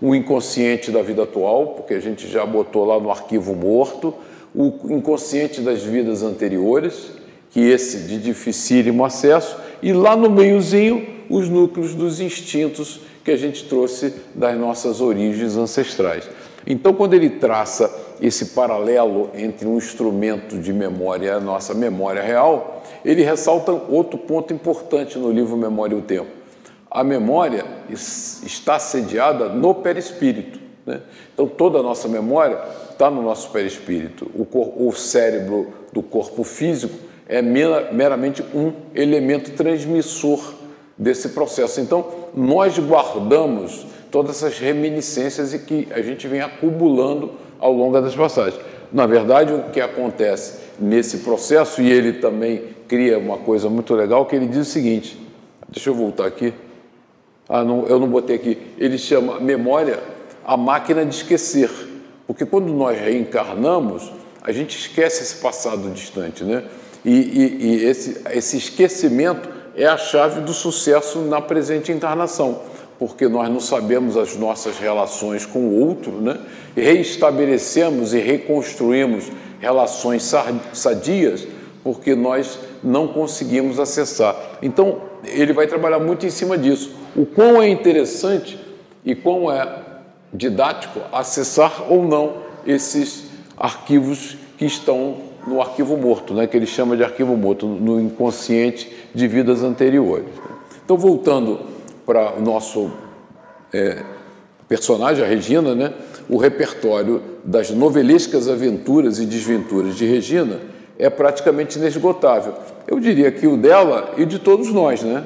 o 0.02 0.14
inconsciente 0.14 0.92
da 0.92 1.02
vida 1.02 1.24
atual, 1.24 1.68
porque 1.68 1.94
a 1.94 2.02
gente 2.02 2.28
já 2.28 2.46
botou 2.46 2.84
lá 2.84 3.00
no 3.00 3.10
arquivo 3.10 3.56
morto, 3.56 4.14
o 4.54 4.74
inconsciente 4.90 5.62
das 5.62 5.84
vidas 5.84 6.22
anteriores, 6.22 7.12
que 7.50 7.62
esse 7.62 8.00
de 8.00 8.20
dificílimo 8.20 9.06
acesso, 9.06 9.56
e 9.82 9.94
lá 9.94 10.18
no 10.18 10.30
meiozinho, 10.30 11.08
os 11.30 11.48
núcleos 11.48 11.96
dos 11.96 12.20
instintos 12.20 13.00
que 13.24 13.32
a 13.32 13.38
gente 13.38 13.64
trouxe 13.70 14.14
das 14.36 14.60
nossas 14.60 15.00
origens 15.00 15.56
ancestrais. 15.56 16.30
Então, 16.68 16.94
quando 16.94 17.14
ele 17.14 17.30
traça 17.30 17.90
esse 18.24 18.46
paralelo 18.48 19.30
entre 19.34 19.68
um 19.68 19.76
instrumento 19.76 20.58
de 20.58 20.72
memória 20.72 21.26
e 21.26 21.30
a 21.30 21.42
nossa 21.42 21.74
memória 21.74 22.22
real, 22.22 22.82
ele 23.04 23.22
ressalta 23.22 23.74
outro 23.74 24.18
ponto 24.18 24.54
importante 24.54 25.20
no 25.20 25.30
livro 25.30 25.58
Memória 25.58 25.94
e 25.94 26.00
o 26.00 26.02
Tempo. 26.02 26.32
A 26.90 27.04
memória 27.04 27.66
está 27.90 28.80
sediada 28.80 29.50
no 29.50 29.76
perispírito. 29.76 30.58
Né? 30.86 31.02
Então, 31.34 31.48
toda 31.48 31.80
a 31.80 31.84
nossa 31.84 32.08
memória 32.08 32.58
está 32.90 33.12
no 33.12 33.22
nosso 33.22 33.50
perispírito. 33.50 34.32
O, 34.34 34.88
o 34.88 34.94
cérebro 34.94 35.74
do 35.92 36.02
corpo 36.02 36.46
físico 36.46 36.96
é 37.28 37.42
meramente 37.42 38.42
um 38.54 38.72
elemento 38.96 39.52
transmissor 39.52 40.54
desse 40.98 41.30
processo. 41.30 41.82
Então, 41.82 42.06
nós 42.34 42.80
guardamos 42.80 43.86
todas 44.10 44.38
essas 44.38 44.60
reminiscências 44.60 45.54
e 45.54 45.60
que 45.60 45.90
a 45.92 46.02
gente 46.02 46.26
vem 46.26 46.40
acumulando 46.40 47.43
ao 47.64 47.72
longo 47.72 48.00
das 48.02 48.14
passagens. 48.14 48.60
Na 48.92 49.08
verdade, 49.08 49.54
o 49.54 49.64
que 49.72 49.80
acontece 49.80 50.60
nesse 50.78 51.20
processo, 51.20 51.82
e 51.82 51.90
ele 51.90 52.14
também 52.14 52.62
cria 52.90 53.18
uma 53.18 53.38
coisa 53.38 53.70
muito 53.70 53.96
legal, 53.96 54.26
que 54.26 54.36
ele 54.36 54.48
diz 54.48 54.68
o 54.68 54.70
seguinte, 54.70 55.18
deixa 55.70 55.90
eu 55.90 55.96
voltar 55.96 56.26
aqui, 56.26 56.54
ah, 57.48 57.64
não, 57.64 57.88
eu 57.88 58.00
não 58.00 58.08
botei 58.08 58.36
aqui, 58.36 58.58
ele 58.78 58.98
chama 58.98 59.40
memória 59.40 60.00
a 60.46 60.58
máquina 60.58 61.06
de 61.06 61.16
esquecer, 61.16 61.70
porque 62.28 62.46
quando 62.46 62.72
nós 62.74 63.00
reencarnamos, 63.00 64.12
a 64.42 64.52
gente 64.52 64.78
esquece 64.78 65.24
esse 65.24 65.36
passado 65.36 65.90
distante, 65.92 66.44
né? 66.44 66.66
E, 67.06 67.12
e, 67.12 67.66
e 67.66 67.86
esse, 67.86 68.22
esse 68.32 68.58
esquecimento 68.58 69.50
é 69.76 69.86
a 69.86 69.98
chave 69.98 70.42
do 70.42 70.54
sucesso 70.54 71.20
na 71.20 71.40
presente 71.40 71.92
encarnação, 71.92 72.62
porque 73.00 73.28
nós 73.28 73.50
não 73.50 73.60
sabemos 73.60 74.18
as 74.18 74.36
nossas 74.36 74.78
relações 74.78 75.46
com 75.46 75.60
o 75.60 75.80
outro, 75.80 76.12
né? 76.12 76.38
Reestabelecemos 76.76 78.14
e 78.14 78.20
reconstruímos 78.20 79.32
relações 79.60 80.32
sadias 80.74 81.48
porque 81.84 82.16
nós 82.16 82.60
não 82.84 83.08
conseguimos 83.08 83.80
acessar. 83.80 84.36
Então, 84.62 85.02
ele 85.24 85.54
vai 85.54 85.68
trabalhar 85.68 86.00
muito 86.00 86.26
em 86.26 86.30
cima 86.30 86.58
disso. 86.58 86.96
O 87.16 87.26
quão 87.26 87.62
é 87.62 87.70
interessante 87.70 88.60
e 89.06 89.14
quão 89.14 89.52
é 89.52 89.68
didático 90.34 91.00
acessar 91.12 91.92
ou 91.92 92.04
não 92.04 92.38
esses 92.66 93.26
arquivos 93.58 94.38
que 94.58 94.66
estão 94.66 95.18
no 95.46 95.62
arquivo 95.62 95.98
morto, 95.98 96.34
né, 96.34 96.48
que 96.48 96.56
ele 96.56 96.66
chama 96.66 96.96
de 96.96 97.04
arquivo 97.04 97.36
morto, 97.36 97.68
no 97.68 98.00
inconsciente 98.00 98.92
de 99.14 99.28
vidas 99.28 99.62
anteriores. 99.62 100.28
Então, 100.84 100.98
voltando 100.98 101.60
para 102.06 102.34
o 102.38 102.42
nosso 102.42 102.92
é, 103.74 104.02
personagem, 104.68 105.24
a 105.24 105.28
Regina, 105.28 105.76
né, 105.76 105.94
o 106.34 106.38
repertório 106.38 107.22
das 107.44 107.70
novelescas 107.70 108.48
aventuras 108.48 109.20
e 109.20 109.26
desventuras 109.26 109.96
de 109.96 110.06
Regina 110.06 110.60
é 110.98 111.10
praticamente 111.10 111.78
inesgotável. 111.78 112.56
Eu 112.88 113.00
diria 113.00 113.32
que 113.32 113.48
o 113.48 113.56
dela 113.56 114.14
e 114.18 114.26
de 114.26 114.40
todos 114.40 114.72
nós, 114.74 115.04
né? 115.04 115.26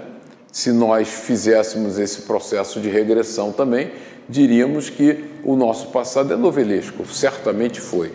Se 0.51 0.71
nós 0.71 1.07
fizéssemos 1.07 1.99
esse 1.99 2.21
processo 2.21 2.79
de 2.79 2.89
regressão 2.89 3.51
também, 3.51 3.91
diríamos 4.27 4.89
que 4.89 5.25
o 5.43 5.55
nosso 5.55 5.87
passado 5.87 6.33
é 6.33 6.37
novelesco, 6.37 7.05
certamente 7.05 7.79
foi. 7.79 8.11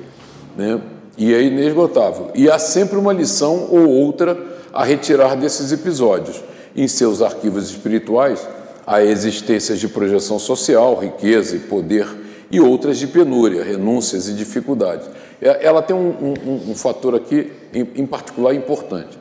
Né? 0.56 0.80
e 1.16 1.34
é 1.34 1.42
inesgotável. 1.42 2.30
E 2.34 2.50
há 2.50 2.58
sempre 2.58 2.98
uma 2.98 3.12
lição 3.12 3.68
ou 3.70 3.88
outra 3.88 4.38
a 4.72 4.84
retirar 4.84 5.36
desses 5.36 5.72
episódios. 5.72 6.42
Em 6.74 6.88
seus 6.88 7.20
arquivos 7.20 7.70
espirituais, 7.70 8.48
há 8.86 9.02
existências 9.02 9.78
de 9.78 9.88
projeção 9.88 10.38
social, 10.38 10.98
riqueza 10.98 11.56
e 11.56 11.60
poder, 11.60 12.06
e 12.52 12.60
outras 12.60 12.98
de 12.98 13.06
penúria, 13.06 13.64
renúncias 13.64 14.28
e 14.28 14.34
dificuldades. 14.34 15.08
É, 15.40 15.64
ela 15.66 15.80
tem 15.80 15.96
um, 15.96 16.34
um, 16.46 16.70
um 16.70 16.74
fator 16.74 17.14
aqui, 17.14 17.50
em, 17.72 17.88
em 17.96 18.06
particular, 18.06 18.54
importante. 18.54 19.18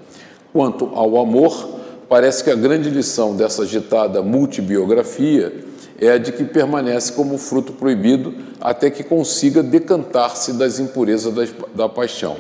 Quanto 0.52 0.92
ao 0.94 1.18
amor, 1.18 1.80
parece 2.10 2.44
que 2.44 2.50
a 2.52 2.56
grande 2.56 2.90
lição 2.90 3.34
dessa 3.34 3.64
agitada 3.64 4.22
multibiografia 4.22 5.64
é 5.98 6.12
a 6.12 6.18
de 6.18 6.34
que 6.34 6.44
permanece 6.44 7.14
como 7.14 7.38
fruto 7.38 7.72
proibido 7.72 8.34
até 8.60 8.90
que 8.90 9.02
consiga 9.02 9.64
decantar-se 9.64 10.52
das 10.54 10.78
impurezas 10.78 11.34
da, 11.74 11.88
paixão. 11.88 12.36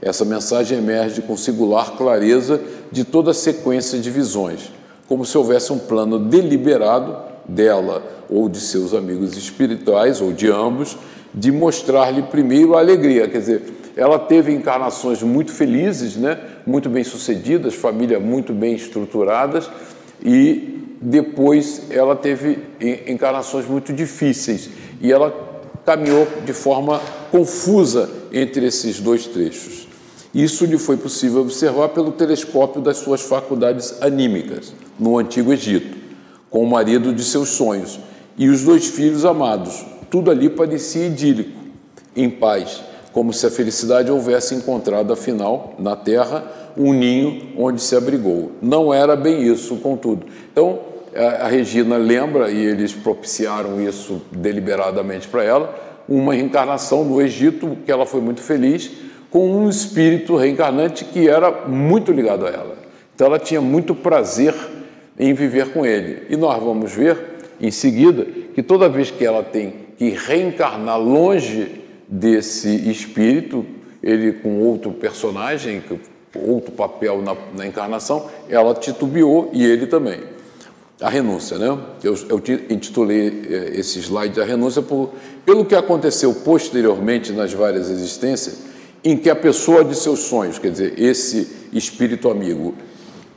Essa 0.00 0.24
mensagem 0.24 0.78
emerge 0.78 1.20
com 1.22 1.36
singular 1.36 1.96
clareza 1.96 2.60
de 2.92 3.02
toda 3.02 3.32
a 3.32 3.34
sequência 3.34 3.98
de 3.98 4.08
visões, 4.08 4.70
como 5.08 5.24
se 5.24 5.36
houvesse 5.36 5.72
um 5.72 5.78
plano 5.78 6.18
deliberado 6.18 7.27
dela 7.48 8.02
ou 8.28 8.48
de 8.48 8.60
seus 8.60 8.92
amigos 8.92 9.36
espirituais, 9.36 10.20
ou 10.20 10.32
de 10.32 10.48
ambos, 10.50 10.96
de 11.32 11.50
mostrar-lhe 11.50 12.22
primeiro 12.22 12.76
a 12.76 12.80
alegria. 12.80 13.26
Quer 13.26 13.38
dizer, 13.38 13.62
ela 13.96 14.18
teve 14.18 14.52
encarnações 14.52 15.22
muito 15.22 15.52
felizes, 15.52 16.16
né? 16.16 16.38
muito 16.66 16.88
bem 16.88 17.02
sucedidas, 17.02 17.74
família 17.74 18.20
muito 18.20 18.52
bem 18.52 18.74
estruturadas, 18.74 19.68
e 20.22 20.78
depois 21.00 21.90
ela 21.90 22.14
teve 22.14 22.58
encarnações 23.06 23.66
muito 23.66 23.92
difíceis 23.92 24.70
e 25.00 25.12
ela 25.12 25.32
caminhou 25.86 26.26
de 26.44 26.52
forma 26.52 27.00
confusa 27.30 28.10
entre 28.32 28.66
esses 28.66 29.00
dois 29.00 29.26
trechos. 29.26 29.88
Isso 30.34 30.64
lhe 30.64 30.76
foi 30.76 30.96
possível 30.96 31.40
observar 31.40 31.88
pelo 31.88 32.12
telescópio 32.12 32.82
das 32.82 32.98
suas 32.98 33.22
faculdades 33.22 34.00
anímicas, 34.02 34.74
no 34.98 35.18
Antigo 35.18 35.52
Egito, 35.52 35.97
com 36.50 36.62
o 36.62 36.66
marido 36.66 37.12
de 37.12 37.22
seus 37.22 37.50
sonhos 37.50 37.98
e 38.36 38.48
os 38.48 38.62
dois 38.62 38.86
filhos 38.86 39.24
amados. 39.24 39.84
Tudo 40.10 40.30
ali 40.30 40.48
parecia 40.48 41.06
idílico, 41.06 41.58
em 42.16 42.30
paz, 42.30 42.82
como 43.12 43.32
se 43.32 43.46
a 43.46 43.50
felicidade 43.50 44.10
houvesse 44.10 44.54
encontrado, 44.54 45.12
afinal, 45.12 45.74
na 45.78 45.96
terra, 45.96 46.44
um 46.76 46.92
ninho 46.92 47.48
onde 47.58 47.82
se 47.82 47.96
abrigou. 47.96 48.52
Não 48.62 48.94
era 48.94 49.16
bem 49.16 49.42
isso, 49.42 49.76
contudo. 49.76 50.26
Então, 50.52 50.78
a 51.14 51.48
Regina 51.48 51.96
lembra, 51.96 52.50
e 52.50 52.58
eles 52.58 52.92
propiciaram 52.92 53.80
isso 53.80 54.22
deliberadamente 54.30 55.26
para 55.26 55.42
ela, 55.42 55.74
uma 56.08 56.32
reencarnação 56.32 57.04
no 57.04 57.20
Egito, 57.20 57.76
que 57.84 57.92
ela 57.92 58.06
foi 58.06 58.20
muito 58.20 58.40
feliz, 58.40 58.90
com 59.30 59.50
um 59.50 59.68
espírito 59.68 60.36
reencarnante 60.36 61.04
que 61.04 61.28
era 61.28 61.66
muito 61.66 62.12
ligado 62.12 62.46
a 62.46 62.50
ela. 62.50 62.76
Então 63.14 63.26
ela 63.26 63.38
tinha 63.38 63.60
muito 63.60 63.94
prazer 63.94 64.54
em 65.18 65.34
viver 65.34 65.70
com 65.70 65.84
ele. 65.84 66.22
E 66.30 66.36
nós 66.36 66.62
vamos 66.62 66.92
ver 66.92 67.18
em 67.60 67.70
seguida 67.70 68.24
que 68.54 68.62
toda 68.62 68.88
vez 68.88 69.10
que 69.10 69.24
ela 69.24 69.42
tem 69.42 69.74
que 69.96 70.10
reencarnar 70.10 71.00
longe 71.00 71.82
desse 72.06 72.88
espírito, 72.90 73.66
ele 74.02 74.32
com 74.32 74.60
outro 74.60 74.92
personagem, 74.92 75.82
outro 76.34 76.72
papel 76.72 77.20
na, 77.20 77.36
na 77.56 77.66
encarnação, 77.66 78.28
ela 78.48 78.74
titubeou 78.74 79.50
e 79.52 79.64
ele 79.64 79.86
também 79.86 80.20
a 81.00 81.08
renúncia, 81.08 81.58
né? 81.58 81.78
Eu, 82.02 82.18
eu 82.28 82.42
intitulei 82.68 83.46
eh, 83.48 83.72
esse 83.78 84.00
slide 84.00 84.40
a 84.40 84.44
renúncia 84.44 84.82
por, 84.82 85.10
pelo 85.46 85.64
que 85.64 85.76
aconteceu 85.76 86.34
posteriormente 86.34 87.32
nas 87.32 87.52
várias 87.52 87.88
existências, 87.88 88.58
em 89.04 89.16
que 89.16 89.30
a 89.30 89.36
pessoa 89.36 89.84
de 89.84 89.94
seus 89.94 90.20
sonhos, 90.20 90.58
quer 90.58 90.72
dizer, 90.72 90.94
esse 90.98 91.48
espírito 91.72 92.28
amigo, 92.28 92.74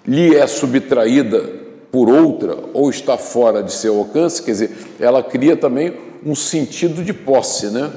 lhe 0.07 0.35
é 0.35 0.47
subtraída 0.47 1.60
por 1.91 2.09
outra 2.09 2.57
ou 2.73 2.89
está 2.89 3.17
fora 3.17 3.61
de 3.61 3.73
seu 3.73 3.97
alcance, 3.97 4.41
quer 4.41 4.51
dizer, 4.51 4.71
ela 4.99 5.21
cria 5.21 5.57
também 5.57 5.93
um 6.25 6.33
sentido 6.33 7.03
de 7.03 7.13
posse, 7.13 7.67
né? 7.67 7.91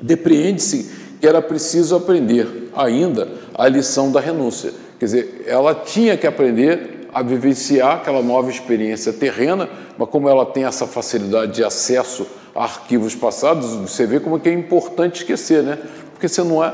Depreende-se 0.00 0.90
que 1.20 1.26
era 1.26 1.40
preciso 1.40 1.96
aprender 1.96 2.70
ainda 2.76 3.28
a 3.54 3.66
lição 3.66 4.12
da 4.12 4.20
renúncia. 4.20 4.72
Quer 4.98 5.04
dizer, 5.04 5.44
ela 5.46 5.74
tinha 5.74 6.16
que 6.16 6.26
aprender 6.26 7.08
a 7.12 7.22
vivenciar 7.22 7.96
aquela 7.96 8.22
nova 8.22 8.50
experiência 8.50 9.12
terrena, 9.12 9.68
mas 9.96 10.08
como 10.10 10.28
ela 10.28 10.44
tem 10.44 10.64
essa 10.64 10.86
facilidade 10.86 11.52
de 11.52 11.64
acesso 11.64 12.26
a 12.54 12.64
arquivos 12.64 13.14
passados, 13.14 13.74
você 13.74 14.06
vê 14.06 14.20
como 14.20 14.36
é 14.36 14.40
que 14.40 14.48
é 14.48 14.52
importante 14.52 15.22
esquecer, 15.22 15.62
né? 15.62 15.78
Porque 16.12 16.28
você 16.28 16.42
não 16.42 16.62
é 16.62 16.72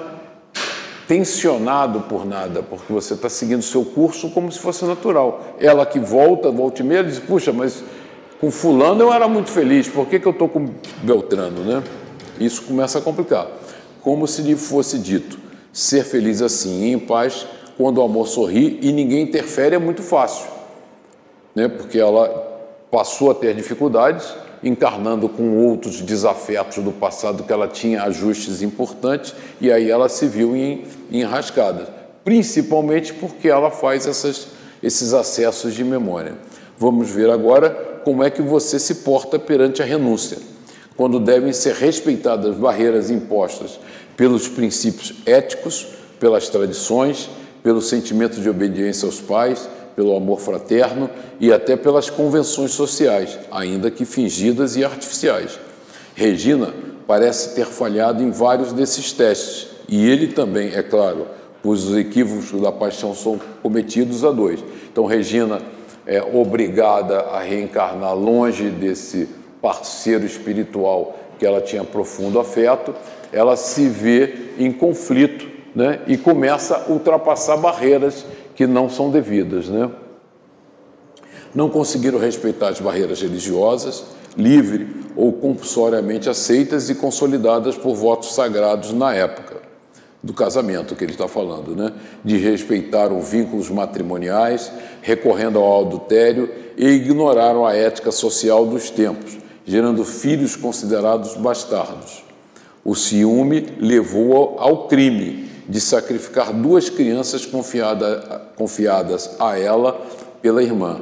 tensionado 1.06 2.00
por 2.02 2.25
nada, 2.25 2.62
porque 2.62 2.92
você 2.92 3.14
está 3.14 3.28
seguindo 3.28 3.61
o 3.61 3.64
seu 3.64 3.84
curso 3.84 4.30
como 4.30 4.50
se 4.50 4.58
fosse 4.58 4.84
natural. 4.84 5.54
Ela 5.61 5.84
que 5.84 5.99
volta, 5.99 6.50
volta 6.50 6.82
e 6.82 6.84
meia, 6.84 7.04
diz, 7.04 7.18
puxa, 7.18 7.52
mas 7.52 7.82
com 8.40 8.50
fulano 8.50 9.02
eu 9.02 9.12
era 9.12 9.28
muito 9.28 9.50
feliz, 9.50 9.88
por 9.88 10.06
que, 10.06 10.18
que 10.18 10.26
eu 10.26 10.32
estou 10.32 10.49
com 10.49 10.68
Beltrano, 11.02 11.62
né? 11.62 11.82
Isso 12.38 12.62
começa 12.62 12.99
a 12.99 13.02
complicar. 13.02 13.46
Como 14.02 14.26
se 14.26 14.42
lhe 14.42 14.56
fosse 14.56 14.99
dito, 14.99 15.38
ser 15.73 16.04
feliz 16.04 16.42
assim, 16.42 16.92
em 16.92 16.99
paz, 16.99 17.46
quando 17.76 17.99
o 17.99 18.02
amor 18.02 18.28
sorri 18.28 18.78
e 18.82 18.92
ninguém 18.92 19.23
interfere 19.23 19.75
é 19.75 19.78
muito 19.78 20.02
fácil, 20.02 20.46
né? 21.54 21.68
porque 21.68 21.99
ela 21.99 22.28
passou 22.90 23.30
a 23.30 23.34
ter 23.34 23.54
dificuldades, 23.54 24.34
encarnando 24.64 25.28
com 25.28 25.59
outros 25.59 26.00
desafetos 26.00 26.83
do 26.83 26.90
passado 26.90 27.44
que 27.44 27.52
ela 27.52 27.68
tinha 27.68 28.02
ajustes 28.04 28.62
importantes 28.62 29.35
e 29.61 29.71
aí 29.71 29.90
ela 29.90 30.09
se 30.09 30.26
viu 30.26 30.56
em, 30.56 31.23
rascadas, 31.23 31.87
principalmente 32.25 33.12
porque 33.12 33.49
ela 33.49 33.71
faz 33.71 34.06
essas, 34.06 34.49
esses 34.83 35.12
acessos 35.12 35.75
de 35.75 35.85
memória. 35.85 36.38
Vamos 36.78 37.11
ver 37.11 37.28
agora 37.28 38.00
como 38.04 38.25
é 38.25 38.30
que 38.30 38.40
você 38.40 38.78
se 38.78 38.97
porta 38.97 39.38
perante 39.38 39.83
a 39.83 39.85
renúncia, 39.85 40.38
quando 40.97 41.21
devem 41.21 41.52
ser 41.52 41.75
respeitadas 41.75 42.56
barreiras 42.56 43.11
impostas 43.11 43.78
pelos 44.16 44.49
princípios 44.49 45.14
éticos, 45.26 45.88
pelas 46.18 46.49
tradições, 46.49 47.28
pelo 47.62 47.83
sentimento 47.83 48.40
de 48.40 48.49
obediência 48.49 49.06
aos 49.06 49.21
pais, 49.21 49.68
pelo 49.94 50.16
amor 50.16 50.40
fraterno 50.40 51.08
e 51.40 51.52
até 51.52 51.76
pelas 51.76 52.10
convenções 52.10 52.72
sociais, 52.72 53.38
ainda 53.50 53.90
que 53.90 54.04
fingidas 54.04 54.76
e 54.76 54.84
artificiais. 54.84 55.58
Regina 56.14 56.74
parece 57.06 57.54
ter 57.54 57.66
falhado 57.66 58.22
em 58.22 58.30
vários 58.30 58.72
desses 58.72 59.12
testes, 59.12 59.68
e 59.88 60.08
ele 60.08 60.28
também, 60.28 60.74
é 60.74 60.82
claro, 60.82 61.26
pois 61.62 61.84
os 61.84 61.96
equívocos 61.96 62.60
da 62.60 62.72
paixão 62.72 63.14
são 63.14 63.40
cometidos 63.62 64.24
a 64.24 64.30
dois. 64.30 64.62
Então, 64.90 65.04
Regina 65.04 65.60
é 66.06 66.22
obrigada 66.22 67.20
a 67.20 67.40
reencarnar 67.40 68.14
longe 68.14 68.70
desse 68.70 69.28
parceiro 69.60 70.24
espiritual 70.26 71.16
que 71.38 71.46
ela 71.46 71.60
tinha 71.60 71.82
profundo 71.82 72.38
afeto, 72.38 72.94
ela 73.32 73.56
se 73.56 73.88
vê 73.88 74.34
em 74.58 74.70
conflito 74.70 75.46
né, 75.74 76.00
e 76.06 76.16
começa 76.16 76.76
a 76.76 76.92
ultrapassar 76.92 77.56
barreiras 77.56 78.24
que 78.54 78.66
não 78.66 78.88
são 78.88 79.11
devidas. 79.11 79.68
Né? 79.68 79.90
Não 81.54 81.68
conseguiram 81.68 82.18
respeitar 82.18 82.68
as 82.68 82.80
barreiras 82.80 83.20
religiosas, 83.20 84.04
livre 84.37 85.04
ou 85.16 85.32
compulsoriamente 85.32 86.28
aceitas 86.28 86.90
e 86.90 86.94
consolidadas 86.94 87.76
por 87.76 87.94
votos 87.94 88.34
sagrados 88.34 88.92
na 88.92 89.14
época 89.14 89.62
do 90.25 90.32
casamento 90.32 90.96
que 90.96 91.04
ele 91.04 91.12
está 91.12 91.28
falando, 91.28 91.76
né? 91.76 91.92
de 92.25 92.38
vínculos 93.20 93.68
matrimoniais, 93.68 94.73
recorrendo 95.02 95.59
ao 95.59 95.87
adultério 95.87 96.50
e 96.78 96.88
ignoraram 96.88 97.66
a 97.66 97.74
ética 97.74 98.11
social 98.11 98.64
dos 98.64 98.88
tempos, 98.88 99.37
gerando 99.66 100.02
filhos 100.02 100.57
considerados 100.57 101.37
bastardos. 101.37 102.24
O 102.83 102.94
ciúme 102.94 103.66
levou 103.78 104.57
ao 104.59 104.88
crime 104.88 105.50
de 105.68 105.78
sacrificar 105.78 106.55
duas 106.55 106.88
crianças 106.88 107.44
confiada, 107.44 108.43
confiadas 108.56 109.30
a 109.38 109.58
ela 109.58 110.00
pela 110.40 110.62
irmã. 110.62 111.00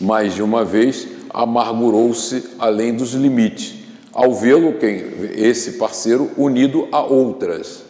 Mais 0.00 0.34
de 0.34 0.42
uma 0.42 0.64
vez, 0.64 1.06
amargurou-se 1.30 2.44
além 2.58 2.94
dos 2.94 3.12
limites, 3.12 3.74
ao 4.12 4.34
vê-lo, 4.34 4.74
quem, 4.74 5.04
esse 5.34 5.72
parceiro, 5.72 6.30
unido 6.36 6.88
a 6.92 7.02
outras. 7.02 7.84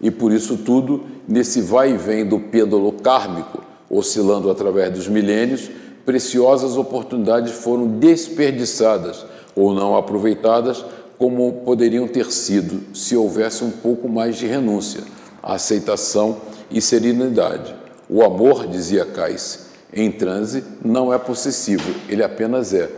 E 0.00 0.10
por 0.10 0.32
isso 0.32 0.56
tudo, 0.58 1.04
nesse 1.28 1.60
vai 1.60 1.92
e 1.92 1.96
vem 1.96 2.24
do 2.24 2.40
pêndulo 2.40 2.92
kármico, 2.92 3.62
oscilando 3.88 4.50
através 4.50 4.92
dos 4.92 5.08
milênios, 5.08 5.70
preciosas 6.06 6.76
oportunidades 6.76 7.52
foram 7.52 7.86
desperdiçadas 7.86 9.26
ou 9.54 9.74
não 9.74 9.96
aproveitadas 9.96 10.84
como 11.18 11.52
poderiam 11.64 12.08
ter 12.08 12.32
sido 12.32 12.96
se 12.96 13.14
houvesse 13.14 13.62
um 13.62 13.70
pouco 13.70 14.08
mais 14.08 14.36
de 14.36 14.46
renúncia 14.46 15.02
aceitação 15.42 16.38
e 16.70 16.80
serenidade. 16.80 17.74
O 18.12 18.24
amor, 18.24 18.66
dizia 18.66 19.04
Cais, 19.04 19.66
em 19.94 20.10
transe 20.10 20.64
não 20.84 21.14
é 21.14 21.18
possessivo, 21.18 21.94
ele 22.08 22.24
apenas 22.24 22.74
é. 22.74 22.90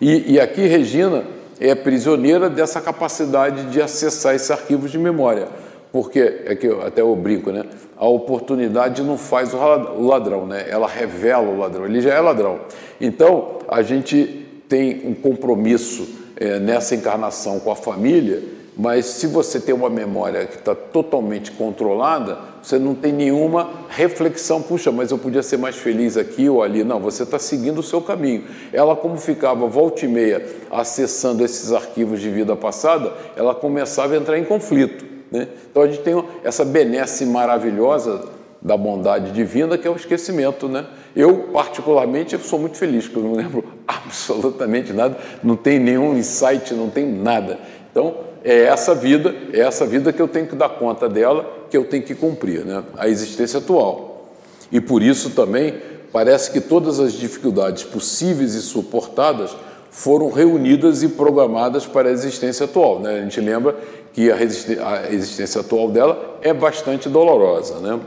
E, 0.00 0.32
e 0.32 0.40
aqui 0.40 0.62
Regina 0.62 1.24
é 1.60 1.74
prisioneira 1.74 2.48
dessa 2.48 2.80
capacidade 2.80 3.64
de 3.64 3.82
acessar 3.82 4.34
esses 4.34 4.50
arquivos 4.50 4.90
de 4.90 4.96
memória, 4.96 5.48
porque 5.92 6.44
é 6.46 6.56
que 6.56 6.66
eu, 6.66 6.80
até 6.80 7.02
eu 7.02 7.14
brinco, 7.14 7.52
né? 7.52 7.64
A 7.94 8.08
oportunidade 8.08 9.02
não 9.02 9.18
faz 9.18 9.52
o 9.52 10.00
ladrão, 10.00 10.46
né? 10.46 10.64
Ela 10.66 10.88
revela 10.88 11.46
o 11.46 11.58
ladrão, 11.58 11.84
ele 11.84 12.00
já 12.00 12.14
é 12.14 12.20
ladrão. 12.20 12.60
Então 12.98 13.58
a 13.68 13.82
gente 13.82 14.46
tem 14.66 15.02
um 15.04 15.14
compromisso 15.14 16.08
é, 16.36 16.58
nessa 16.58 16.94
encarnação 16.94 17.60
com 17.60 17.70
a 17.70 17.76
família 17.76 18.42
mas 18.76 19.06
se 19.06 19.28
você 19.28 19.60
tem 19.60 19.74
uma 19.74 19.88
memória 19.88 20.46
que 20.46 20.56
está 20.56 20.74
totalmente 20.74 21.52
controlada, 21.52 22.38
você 22.60 22.76
não 22.76 22.94
tem 22.94 23.12
nenhuma 23.12 23.70
reflexão, 23.88 24.60
puxa, 24.60 24.90
mas 24.90 25.12
eu 25.12 25.18
podia 25.18 25.44
ser 25.44 25.58
mais 25.58 25.76
feliz 25.76 26.16
aqui 26.16 26.48
ou 26.48 26.60
ali. 26.60 26.82
Não, 26.82 26.98
você 26.98 27.22
está 27.22 27.38
seguindo 27.38 27.78
o 27.78 27.82
seu 27.82 28.00
caminho. 28.00 28.44
Ela, 28.72 28.96
como 28.96 29.16
ficava 29.16 29.66
volta 29.68 30.04
e 30.04 30.08
meia 30.08 30.44
acessando 30.72 31.44
esses 31.44 31.72
arquivos 31.72 32.20
de 32.20 32.28
vida 32.30 32.56
passada, 32.56 33.12
ela 33.36 33.54
começava 33.54 34.14
a 34.14 34.16
entrar 34.16 34.38
em 34.38 34.44
conflito. 34.44 35.04
Né? 35.30 35.48
Então 35.70 35.82
a 35.82 35.86
gente 35.86 36.00
tem 36.00 36.24
essa 36.42 36.64
benesse 36.64 37.24
maravilhosa 37.26 38.28
da 38.60 38.76
bondade 38.76 39.30
divina, 39.30 39.78
que 39.78 39.86
é 39.86 39.90
o 39.90 39.94
esquecimento. 39.94 40.68
Né? 40.68 40.84
Eu, 41.14 41.50
particularmente, 41.52 42.36
sou 42.38 42.58
muito 42.58 42.76
feliz, 42.76 43.04
porque 43.04 43.20
eu 43.20 43.24
não 43.24 43.34
lembro 43.34 43.64
absolutamente 43.86 44.92
nada, 44.92 45.16
não 45.44 45.54
tem 45.54 45.78
nenhum 45.78 46.16
insight, 46.16 46.74
não 46.74 46.90
tem 46.90 47.06
nada. 47.06 47.60
Então, 47.92 48.33
é 48.44 48.64
essa 48.64 48.94
vida, 48.94 49.34
é 49.52 49.60
essa 49.60 49.86
vida 49.86 50.12
que 50.12 50.20
eu 50.20 50.28
tenho 50.28 50.46
que 50.46 50.54
dar 50.54 50.68
conta 50.68 51.08
dela, 51.08 51.66
que 51.70 51.76
eu 51.76 51.84
tenho 51.84 52.02
que 52.02 52.14
cumprir, 52.14 52.64
né? 52.64 52.84
a 52.96 53.08
existência 53.08 53.58
atual. 53.58 54.28
E 54.70 54.80
por 54.80 55.02
isso 55.02 55.30
também 55.30 55.74
parece 56.12 56.50
que 56.50 56.60
todas 56.60 57.00
as 57.00 57.14
dificuldades 57.14 57.82
possíveis 57.84 58.54
e 58.54 58.60
suportadas 58.60 59.56
foram 59.90 60.30
reunidas 60.30 61.02
e 61.02 61.08
programadas 61.08 61.86
para 61.86 62.08
a 62.08 62.12
existência 62.12 62.64
atual. 62.64 63.00
Né? 63.00 63.18
A 63.18 63.22
gente 63.22 63.40
lembra 63.40 63.76
que 64.12 64.30
a, 64.30 64.34
a 64.34 65.12
existência 65.12 65.60
atual 65.60 65.90
dela 65.90 66.38
é 66.42 66.52
bastante 66.52 67.08
dolorosa. 67.08 67.78
Né? 67.78 67.98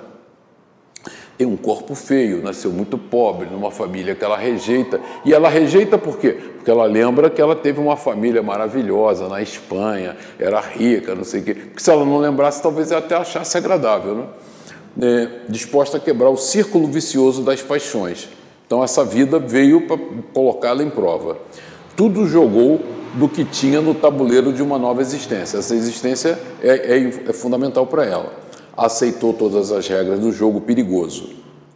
Tem 1.37 1.45
um 1.45 1.55
corpo 1.55 1.93
feio, 1.93 2.41
nasceu 2.41 2.71
muito 2.71 2.97
pobre, 2.97 3.47
numa 3.47 3.69
família 3.69 4.15
que 4.15 4.25
ela 4.25 4.35
rejeita. 4.35 4.99
E 5.23 5.33
ela 5.33 5.47
rejeita 5.47 5.95
por 5.95 6.17
quê? 6.17 6.31
Porque 6.31 6.71
ela 6.71 6.85
lembra 6.85 7.29
que 7.29 7.39
ela 7.39 7.55
teve 7.55 7.79
uma 7.79 7.95
família 7.95 8.41
maravilhosa 8.41 9.27
na 9.27 9.39
Espanha, 9.39 10.17
era 10.39 10.59
rica, 10.59 11.13
não 11.13 11.23
sei 11.23 11.41
o 11.41 11.43
quê. 11.43 11.53
Porque 11.53 11.79
se 11.79 11.91
ela 11.91 12.03
não 12.03 12.17
lembrasse, 12.17 12.61
talvez 12.61 12.91
até 12.91 13.15
achasse 13.15 13.55
agradável, 13.55 14.15
né? 14.15 14.25
É, 14.99 15.29
disposta 15.47 15.97
a 15.97 15.99
quebrar 15.99 16.31
o 16.31 16.37
círculo 16.37 16.87
vicioso 16.87 17.43
das 17.43 17.61
paixões. 17.61 18.29
Então 18.65 18.83
essa 18.83 19.05
vida 19.05 19.37
veio 19.37 19.81
para 19.81 19.97
colocá-la 20.33 20.81
em 20.81 20.89
prova. 20.89 21.37
Tudo 21.95 22.25
jogou 22.25 22.81
do 23.13 23.29
que 23.29 23.45
tinha 23.45 23.79
no 23.79 23.93
tabuleiro 23.93 24.51
de 24.51 24.63
uma 24.63 24.79
nova 24.79 25.01
existência. 25.01 25.59
Essa 25.59 25.75
existência 25.75 26.39
é, 26.63 26.97
é, 26.97 27.29
é 27.29 27.33
fundamental 27.33 27.85
para 27.85 28.05
ela 28.05 28.46
aceitou 28.77 29.33
todas 29.33 29.71
as 29.71 29.87
regras 29.87 30.19
do 30.19 30.31
jogo 30.31 30.61
perigoso. 30.61 31.29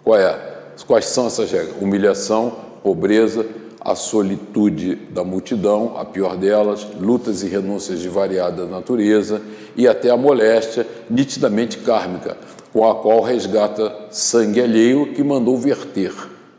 Qual 0.04 0.18
é? 0.18 0.52
Quais 0.86 1.06
são 1.06 1.28
essas 1.28 1.52
regras? 1.52 1.76
Humilhação, 1.82 2.54
pobreza, 2.84 3.46
a 3.80 3.96
solitude 3.96 4.96
da 5.10 5.24
multidão, 5.24 5.98
a 5.98 6.06
pior 6.06 6.38
delas, 6.38 6.86
lutas 7.00 7.42
e 7.42 7.48
renúncias 7.48 8.00
de 8.00 8.08
variada 8.08 8.66
natureza 8.68 9.42
e 9.76 9.88
até 9.88 10.12
a 10.12 10.18
moléstia 10.18 10.86
nitidamente 11.10 11.80
kármica, 11.80 12.38
com 12.72 12.88
a 12.88 12.94
qual 12.94 13.22
resgata 13.22 13.92
sangue 14.12 14.62
alheio 14.62 15.14
que 15.14 15.24
mandou 15.24 15.58
verter 15.58 16.14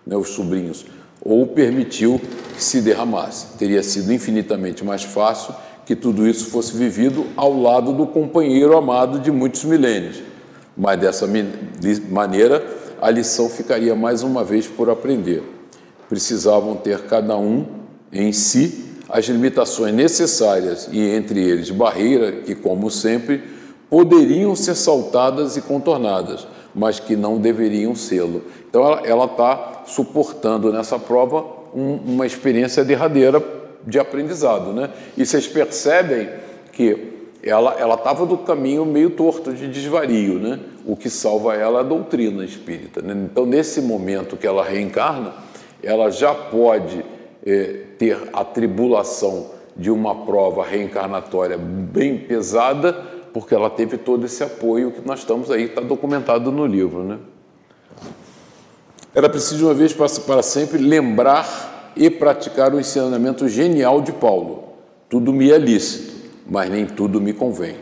né, 0.05 0.17
os 0.17 0.31
sobrinhos, 0.31 0.85
ou 1.25 1.47
permitiu 1.47 2.21
que 2.57 2.63
se 2.63 2.81
derramasse. 2.81 3.57
Teria 3.57 3.85
sido 3.85 4.13
infinitamente 4.13 4.85
mais 4.85 5.05
fácil 5.05 5.55
que 5.87 5.95
tudo 5.95 6.27
isso 6.27 6.47
fosse 6.47 6.77
vivido 6.77 7.27
ao 7.37 7.61
lado 7.61 7.93
do 7.93 8.07
companheiro 8.07 8.77
amado 8.77 9.21
de 9.21 9.31
muitos 9.31 9.63
milênios 9.65 10.32
mas 10.77 10.99
dessa 10.99 11.29
maneira 12.09 12.65
a 13.01 13.11
lição 13.11 13.49
ficaria 13.49 13.95
mais 13.95 14.23
uma 14.23 14.45
vez 14.45 14.67
por 14.67 14.89
aprender. 14.89 15.43
precisavam 16.09 16.77
ter 16.77 17.07
cada 17.07 17.37
um 17.37 17.67
em 18.13 18.33
si 18.33 18.85
as 19.09 19.27
limitações 19.27 19.95
necessárias 19.95 20.89
e 20.91 21.01
entre 21.11 21.41
eles 21.41 21.71
barreira 21.71 22.33
que, 22.33 22.55
como 22.55 22.91
sempre, 22.91 23.43
poderiam 23.91 24.57
ser 24.57 24.75
saltadas 24.75 25.57
e 25.57 25.61
contornadas, 25.61 26.47
mas 26.75 26.99
que 26.99 27.15
não 27.15 27.39
deveriam 27.39 27.95
sê-lo. 27.95 28.43
Então 28.69 28.83
ela 29.05 29.27
está 29.27 29.83
suportando 29.87 30.73
nessa 30.73 30.99
prova 30.99 31.45
um, 31.75 31.97
uma 31.97 32.25
experiência 32.25 32.85
derradeira 32.85 33.43
de 33.87 33.99
aprendizado, 33.99 34.73
né? 34.73 34.91
E 35.17 35.27
vocês 35.27 35.47
percebem 35.47 36.31
que 36.73 37.12
ela 37.43 37.75
ela 37.79 37.95
estava 37.95 38.25
do 38.25 38.39
caminho 38.39 38.85
meio 38.85 39.11
torto 39.11 39.53
de 39.53 39.69
desvario, 39.69 40.39
né? 40.39 40.61
O 40.87 40.97
que 40.97 41.11
salva 41.11 41.55
ela 41.55 41.79
é 41.79 41.81
a 41.81 41.85
doutrina 41.85 42.45
espírita. 42.45 43.03
Né? 43.03 43.15
Então 43.31 43.45
nesse 43.47 43.81
momento 43.81 44.37
que 44.37 44.47
ela 44.47 44.65
reencarna, 44.65 45.33
ela 45.83 46.11
já 46.11 46.35
pode 46.35 47.05
é, 47.45 47.81
ter 47.99 48.31
a 48.33 48.45
tribulação 48.45 49.51
de 49.77 49.91
uma 49.91 50.25
prova 50.25 50.65
reencarnatória 50.65 51.59
bem 51.59 52.19
pesada, 52.19 52.93
porque 53.33 53.55
ela 53.55 53.71
teve 53.71 53.97
todo 53.97 54.25
esse 54.27 54.45
apoio 54.45 54.93
que 54.93 55.07
nós 55.07 55.21
estamos 55.21 55.51
aí, 55.51 55.65
está 55.65 55.81
documentado 55.81 56.53
no 56.53 56.67
livro. 56.67 57.03
Né? 57.03 57.19
Era 59.15 59.29
preciso, 59.29 59.67
uma 59.67 59.75
vez 59.75 59.93
para 59.93 60.43
sempre, 60.43 60.79
lembrar 60.79 61.93
e 61.97 62.09
praticar 62.09 62.75
o 62.75 62.81
ensinamento 62.81 63.49
genial 63.49 64.01
de 64.01 64.13
Paulo. 64.13 64.65
Tudo 65.09 65.33
me 65.33 65.51
é 65.51 65.59
lícito, 65.59 66.12
mas 66.53 66.71
nem 66.71 66.85
tudo 66.85 67.19
me 67.19 67.33
convém. 67.33 67.77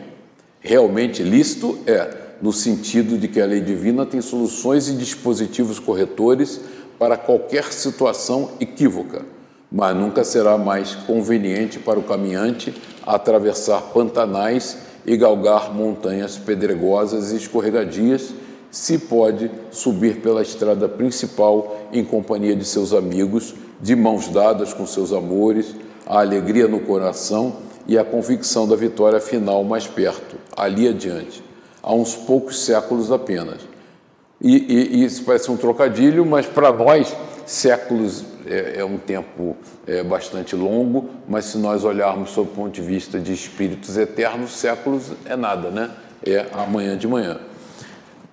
Realmente 0.61 1.21
lícito 1.21 1.77
é, 1.85 2.09
no 2.41 2.53
sentido 2.53 3.17
de 3.17 3.27
que 3.27 3.41
a 3.41 3.45
lei 3.45 3.59
divina 3.59 4.05
tem 4.05 4.21
soluções 4.21 4.87
e 4.87 4.93
dispositivos 4.93 5.77
corretores 5.77 6.61
para 6.97 7.17
qualquer 7.17 7.65
situação 7.65 8.51
equívoca, 8.61 9.25
mas 9.69 9.93
nunca 9.93 10.23
será 10.23 10.57
mais 10.57 10.95
conveniente 10.95 11.79
para 11.79 11.99
o 11.99 12.03
caminhante 12.03 12.73
atravessar 13.05 13.81
pantanais 13.93 14.77
e 15.05 15.17
galgar 15.17 15.73
montanhas 15.73 16.37
pedregosas 16.37 17.33
e 17.33 17.35
escorregadias, 17.35 18.33
se 18.71 18.97
pode 18.97 19.51
subir 19.69 20.21
pela 20.21 20.41
estrada 20.41 20.87
principal 20.87 21.89
em 21.91 22.05
companhia 22.05 22.55
de 22.55 22.63
seus 22.63 22.93
amigos, 22.93 23.53
de 23.81 23.97
mãos 23.97 24.29
dadas 24.29 24.73
com 24.73 24.87
seus 24.87 25.11
amores, 25.11 25.75
a 26.05 26.21
alegria 26.21 26.69
no 26.69 26.79
coração 26.79 27.69
e 27.87 27.97
a 27.97 28.03
convicção 28.03 28.67
da 28.67 28.75
vitória 28.75 29.19
final 29.19 29.63
mais 29.63 29.87
perto, 29.87 30.37
ali 30.55 30.87
adiante, 30.87 31.43
há 31.81 31.93
uns 31.93 32.15
poucos 32.15 32.63
séculos 32.63 33.11
apenas. 33.11 33.59
E, 34.39 34.57
e, 34.57 34.95
e 34.97 35.05
isso 35.05 35.23
parece 35.23 35.51
um 35.51 35.57
trocadilho, 35.57 36.25
mas 36.25 36.45
para 36.45 36.71
nós, 36.71 37.15
séculos 37.45 38.25
é, 38.45 38.79
é 38.79 38.85
um 38.85 38.97
tempo 38.97 39.55
é, 39.85 40.03
bastante 40.03 40.55
longo, 40.55 41.09
mas 41.27 41.45
se 41.45 41.57
nós 41.57 41.83
olharmos 41.83 42.31
sob 42.31 42.49
o 42.49 42.53
ponto 42.53 42.71
de 42.71 42.81
vista 42.81 43.19
de 43.19 43.33
espíritos 43.33 43.97
eternos, 43.97 44.51
séculos 44.51 45.11
é 45.25 45.35
nada, 45.35 45.69
né? 45.69 45.91
É 46.25 46.47
amanhã 46.53 46.97
de 46.97 47.07
manhã. 47.07 47.39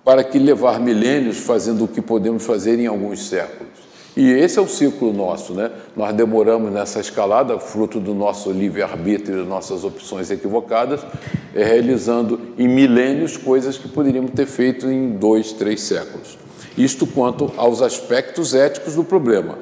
Para 0.03 0.23
que 0.23 0.39
levar 0.39 0.79
milênios 0.79 1.37
fazendo 1.37 1.85
o 1.85 1.87
que 1.87 2.01
podemos 2.01 2.45
fazer 2.45 2.79
em 2.79 2.87
alguns 2.87 3.27
séculos. 3.27 3.68
E 4.17 4.31
esse 4.31 4.59
é 4.59 4.61
o 4.61 4.67
ciclo 4.67 5.13
nosso, 5.13 5.53
né? 5.53 5.71
Nós 5.95 6.13
demoramos 6.13 6.71
nessa 6.71 6.99
escalada, 6.99 7.59
fruto 7.59 7.99
do 7.99 8.13
nosso 8.13 8.51
livre-arbítrio, 8.51 9.37
das 9.37 9.47
nossas 9.47 9.83
opções 9.83 10.31
equivocadas, 10.31 11.01
é, 11.53 11.63
realizando 11.63 12.39
em 12.57 12.67
milênios 12.67 13.37
coisas 13.37 13.77
que 13.77 13.87
poderíamos 13.87 14.31
ter 14.31 14.45
feito 14.45 14.87
em 14.87 15.11
dois, 15.11 15.51
três 15.53 15.81
séculos. 15.81 16.37
Isto 16.77 17.05
quanto 17.05 17.51
aos 17.55 17.81
aspectos 17.81 18.53
éticos 18.53 18.95
do 18.95 19.03
problema. 19.03 19.57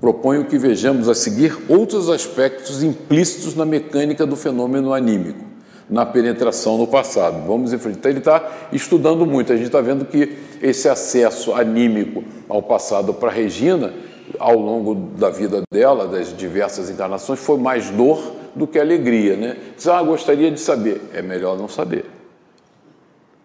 Proponho 0.00 0.44
que 0.44 0.58
vejamos 0.58 1.08
a 1.08 1.14
seguir 1.14 1.58
outros 1.68 2.08
aspectos 2.08 2.82
implícitos 2.82 3.54
na 3.54 3.64
mecânica 3.64 4.24
do 4.24 4.36
fenômeno 4.36 4.92
anímico, 4.92 5.44
na 5.88 6.04
penetração 6.04 6.76
no 6.76 6.86
passado. 6.86 7.46
Vamos 7.46 7.72
em 7.72 7.78
frente. 7.78 7.98
Então, 7.98 8.10
ele 8.10 8.18
está 8.18 8.68
estudando 8.72 9.24
muito. 9.24 9.52
A 9.52 9.56
gente 9.56 9.66
está 9.66 9.80
vendo 9.80 10.04
que 10.04 10.36
esse 10.60 10.88
acesso 10.88 11.54
anímico 11.54 12.24
ao 12.48 12.62
passado 12.62 13.14
para 13.14 13.30
Regina, 13.30 13.92
ao 14.38 14.58
longo 14.58 14.94
da 14.94 15.30
vida 15.30 15.62
dela, 15.72 16.06
das 16.06 16.36
diversas 16.36 16.90
encarnações, 16.90 17.38
foi 17.38 17.58
mais 17.58 17.90
dor 17.90 18.20
do 18.54 18.66
que 18.66 18.78
alegria, 18.78 19.36
né? 19.36 19.56
Diz, 19.76 19.86
ah, 19.88 20.02
gostaria 20.02 20.50
de 20.50 20.60
saber. 20.60 21.00
É 21.14 21.22
melhor 21.22 21.56
não 21.56 21.68
saber. 21.68 22.04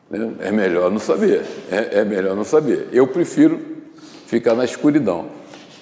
Né? 0.09 0.31
É 0.39 0.51
melhor 0.51 0.91
não 0.91 0.99
saber. 0.99 1.43
É, 1.71 1.99
é, 1.99 2.05
melhor 2.05 2.35
não 2.35 2.43
saber. 2.43 2.89
Eu 2.91 3.07
prefiro 3.07 3.59
ficar 4.27 4.53
na 4.55 4.65
escuridão. 4.65 5.27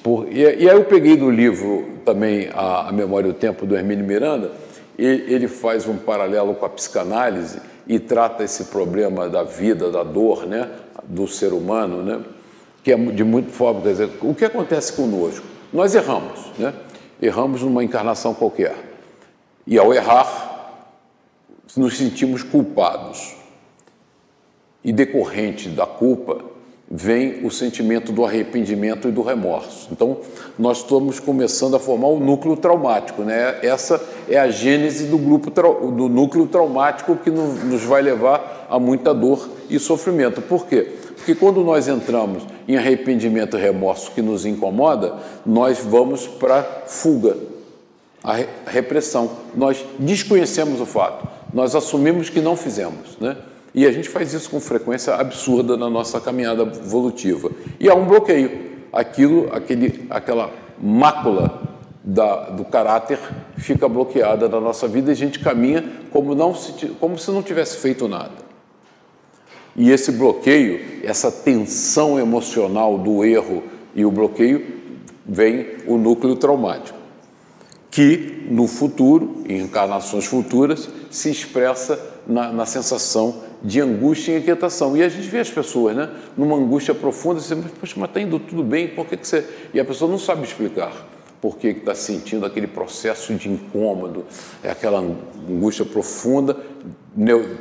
Por, 0.03 0.27
e, 0.31 0.41
e, 0.41 0.69
aí 0.69 0.75
eu 0.75 0.83
peguei 0.83 1.15
do 1.15 1.29
livro 1.29 1.87
também 2.05 2.49
A, 2.53 2.89
a 2.89 2.91
Memória 2.91 3.27
e 3.27 3.31
o 3.31 3.33
Tempo, 3.33 3.65
do 3.65 3.75
Hermínio 3.75 4.05
Miranda, 4.05 4.51
ele 5.03 5.47
faz 5.47 5.87
um 5.87 5.97
paralelo 5.97 6.53
com 6.55 6.65
a 6.65 6.69
psicanálise 6.69 7.59
e 7.87 7.99
trata 7.99 8.43
esse 8.43 8.65
problema 8.65 9.27
da 9.27 9.43
vida, 9.43 9.89
da 9.89 10.03
dor, 10.03 10.45
né? 10.45 10.69
do 11.03 11.27
ser 11.27 11.53
humano, 11.53 12.03
né? 12.03 12.23
que 12.83 12.91
é 12.91 12.97
de 12.97 13.23
muito 13.23 13.51
forma. 13.51 13.81
Quer 13.81 13.89
dizer, 13.89 14.09
o 14.21 14.35
que 14.35 14.45
acontece 14.45 14.93
conosco? 14.93 15.45
Nós 15.73 15.95
erramos, 15.95 16.51
né? 16.57 16.73
erramos 17.21 17.63
numa 17.63 17.83
encarnação 17.83 18.33
qualquer. 18.33 18.75
E 19.65 19.77
ao 19.77 19.93
errar, 19.93 20.85
nos 21.75 21.97
sentimos 21.97 22.43
culpados. 22.43 23.35
E 24.83 24.91
decorrente 24.91 25.69
da 25.69 25.85
culpa, 25.85 26.43
vem 26.93 27.45
o 27.45 27.49
sentimento 27.49 28.11
do 28.11 28.25
arrependimento 28.25 29.07
e 29.07 29.11
do 29.11 29.21
remorso. 29.21 29.87
Então, 29.93 30.17
nós 30.59 30.79
estamos 30.79 31.21
começando 31.21 31.73
a 31.73 31.79
formar 31.79 32.07
o 32.07 32.17
um 32.17 32.19
núcleo 32.19 32.57
traumático, 32.57 33.21
né? 33.21 33.59
Essa 33.63 34.01
é 34.27 34.37
a 34.37 34.49
gênese 34.49 35.05
do 35.05 35.17
grupo 35.17 35.49
do 35.49 36.09
núcleo 36.09 36.45
traumático 36.47 37.15
que 37.15 37.31
nos 37.31 37.83
vai 37.83 38.01
levar 38.01 38.67
a 38.69 38.77
muita 38.77 39.13
dor 39.13 39.49
e 39.69 39.79
sofrimento. 39.79 40.41
Por 40.41 40.67
quê? 40.67 40.95
Porque 41.15 41.33
quando 41.33 41.63
nós 41.63 41.87
entramos 41.87 42.43
em 42.67 42.75
arrependimento 42.75 43.57
e 43.57 43.61
remorso 43.61 44.11
que 44.11 44.21
nos 44.21 44.45
incomoda, 44.45 45.15
nós 45.45 45.79
vamos 45.79 46.27
para 46.27 46.83
fuga, 46.87 47.37
a 48.21 48.35
repressão. 48.65 49.31
Nós 49.55 49.85
desconhecemos 49.97 50.81
o 50.81 50.85
fato, 50.85 51.25
nós 51.53 51.73
assumimos 51.73 52.29
que 52.29 52.41
não 52.41 52.57
fizemos, 52.57 53.17
né? 53.19 53.37
E 53.73 53.85
a 53.85 53.91
gente 53.91 54.09
faz 54.09 54.33
isso 54.33 54.49
com 54.49 54.59
frequência 54.59 55.15
absurda 55.15 55.77
na 55.77 55.89
nossa 55.89 56.19
caminhada 56.19 56.63
evolutiva. 56.63 57.51
E 57.79 57.89
há 57.89 57.95
um 57.95 58.05
bloqueio. 58.05 58.71
Aquilo, 58.91 59.49
aquele, 59.53 60.05
aquela 60.09 60.51
mácula 60.77 61.61
da, 62.03 62.49
do 62.49 62.65
caráter 62.65 63.19
fica 63.57 63.87
bloqueada 63.87 64.49
na 64.49 64.59
nossa 64.59 64.87
vida 64.87 65.11
e 65.11 65.13
a 65.13 65.15
gente 65.15 65.39
caminha 65.39 65.83
como, 66.11 66.35
não 66.35 66.53
se, 66.53 66.87
como 66.99 67.17
se 67.17 67.31
não 67.31 67.41
tivesse 67.41 67.77
feito 67.77 68.07
nada. 68.07 68.51
E 69.75 69.89
esse 69.89 70.11
bloqueio, 70.11 71.01
essa 71.03 71.31
tensão 71.31 72.19
emocional 72.19 72.97
do 72.97 73.23
erro 73.23 73.63
e 73.95 74.03
o 74.03 74.11
bloqueio, 74.11 74.81
vem 75.25 75.67
o 75.87 75.97
núcleo 75.97 76.35
traumático, 76.35 76.97
que 77.89 78.47
no 78.49 78.67
futuro, 78.67 79.43
em 79.47 79.61
encarnações 79.61 80.25
futuras, 80.25 80.89
se 81.09 81.29
expressa 81.29 81.97
na, 82.27 82.51
na 82.51 82.65
sensação 82.65 83.43
de 83.63 83.79
angústia 83.79 84.33
e 84.33 84.39
inquietação. 84.39 84.95
E 84.97 85.03
a 85.03 85.09
gente 85.09 85.27
vê 85.27 85.39
as 85.39 85.49
pessoas, 85.49 85.95
né, 85.95 86.09
numa 86.35 86.55
angústia 86.55 86.93
profunda, 86.93 87.39
você, 87.39 87.55
poxa, 87.55 87.95
mas 87.97 88.09
está 88.09 88.21
indo 88.21 88.39
tudo 88.39 88.63
bem, 88.63 88.87
por 88.87 89.05
que, 89.05 89.17
que 89.17 89.27
você. 89.27 89.45
E 89.73 89.79
a 89.79 89.85
pessoa 89.85 90.09
não 90.09 90.17
sabe 90.17 90.43
explicar 90.43 90.91
por 91.41 91.57
que 91.57 91.67
está 91.67 91.95
sentindo 91.95 92.45
aquele 92.45 92.67
processo 92.67 93.33
de 93.33 93.49
incômodo, 93.49 94.25
é 94.63 94.69
aquela 94.69 94.99
angústia 94.99 95.83
profunda 95.83 96.55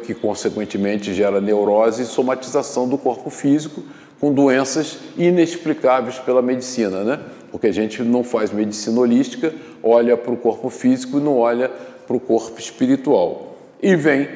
que 0.05 0.15
consequentemente 0.15 1.15
gera 1.15 1.41
neurose 1.41 2.03
e 2.03 2.05
somatização 2.05 2.87
do 2.87 2.99
corpo 2.99 3.31
físico 3.31 3.83
com 4.21 4.33
doenças 4.33 4.99
inexplicáveis 5.17 6.19
pela 6.19 6.43
medicina, 6.43 7.03
né? 7.03 7.21
Porque 7.51 7.69
a 7.69 7.73
gente 7.73 8.03
não 8.03 8.23
faz 8.23 8.53
medicina 8.53 9.01
holística, 9.01 9.53
olha 9.83 10.15
para 10.17 10.31
o 10.31 10.37
corpo 10.37 10.69
físico 10.69 11.19
e 11.19 11.23
não 11.23 11.39
olha 11.39 11.71
para 12.07 12.15
o 12.15 12.21
corpo 12.21 12.61
espiritual. 12.61 13.57
E 13.83 13.97
vem 13.97 14.29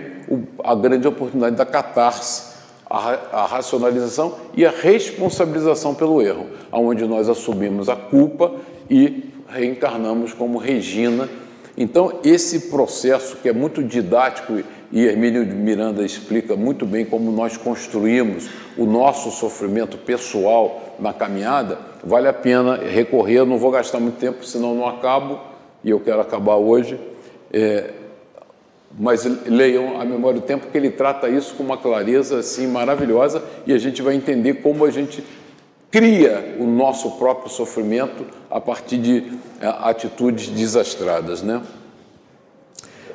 a 0.63 0.75
grande 0.75 1.07
oportunidade 1.07 1.57
da 1.57 1.67
catarse, 1.67 2.55
a 2.89 3.47
racionalização 3.49 4.35
e 4.55 4.65
a 4.65 4.71
responsabilização 4.71 5.95
pelo 5.95 6.23
erro, 6.23 6.47
onde 6.71 7.05
nós 7.07 7.29
assumimos 7.29 7.89
a 7.89 7.97
culpa 7.97 8.53
e 8.89 9.33
reencarnamos 9.49 10.33
como 10.33 10.59
Regina. 10.59 11.29
Então, 11.77 12.21
esse 12.23 12.71
processo 12.71 13.37
que 13.37 13.49
é 13.49 13.53
muito 13.53 13.83
didático 13.83 14.63
e 14.93 15.07
Hermínio 15.07 15.45
Miranda 15.45 16.05
explica 16.05 16.55
muito 16.55 16.87
bem 16.87 17.05
como 17.05 17.33
nós 17.33 17.57
construímos 17.57 18.49
o 18.79 18.87
nosso 18.87 19.31
sofrimento 19.33 19.99
pessoal 19.99 20.95
na 21.01 21.13
caminhada, 21.13 21.79
vale 22.05 22.29
a 22.29 22.33
pena 22.33 22.77
recorrer. 22.77 23.39
Eu 23.39 23.47
não 23.47 23.59
vou 23.59 23.73
gastar 23.73 23.99
muito 23.99 24.19
tempo, 24.19 24.45
senão 24.45 24.73
não 24.73 24.87
acabo, 24.87 25.41
e 25.83 25.91
eu 25.91 25.99
quero 25.99 26.21
acabar 26.21 26.57
hoje. 26.57 26.97
É, 27.53 27.91
mas 28.99 29.25
leiam 29.47 30.01
a 30.01 30.05
Memória 30.05 30.41
do 30.41 30.47
Tempo, 30.47 30.69
que 30.71 30.79
ele 30.79 30.91
trata 30.91 31.29
isso 31.29 31.55
com 31.55 31.63
uma 31.63 31.77
clareza 31.77 32.39
assim 32.39 32.67
maravilhosa 32.67 33.43
e 33.67 33.73
a 33.73 33.79
gente 33.79 34.01
vai 34.03 34.15
entender 34.15 34.55
como 34.55 34.85
a 34.85 34.91
gente 34.91 35.25
cria 35.91 36.57
o 36.59 36.67
nosso 36.67 37.13
próprio 37.13 37.51
sofrimento 37.51 38.25
a 38.51 38.61
partir 38.61 38.99
de 38.99 39.33
é, 39.61 39.67
atitudes 39.67 40.49
desastradas, 40.49 41.43
né? 41.43 41.63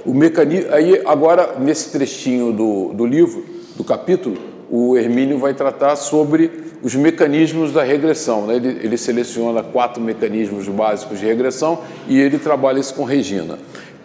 O 0.05 0.13
mecanismo, 0.13 0.73
aí 0.73 1.01
agora 1.05 1.59
nesse 1.59 1.91
trechinho 1.91 2.53
do, 2.53 2.93
do 2.93 3.05
livro, 3.05 3.45
do 3.75 3.83
capítulo, 3.83 4.37
o 4.69 4.97
Hermínio 4.97 5.37
vai 5.37 5.53
tratar 5.53 5.95
sobre 5.95 6.69
os 6.81 6.95
mecanismos 6.95 7.73
da 7.73 7.83
regressão. 7.83 8.47
Né? 8.47 8.55
Ele, 8.55 8.67
ele, 8.81 8.97
seleciona 8.97 9.61
quatro 9.61 10.01
mecanismos 10.01 10.67
básicos 10.67 11.19
de 11.19 11.25
regressão 11.25 11.79
e 12.07 12.19
ele 12.19 12.37
trabalha 12.37 12.79
isso 12.79 12.93
com 12.93 13.03
Regina. 13.03 13.59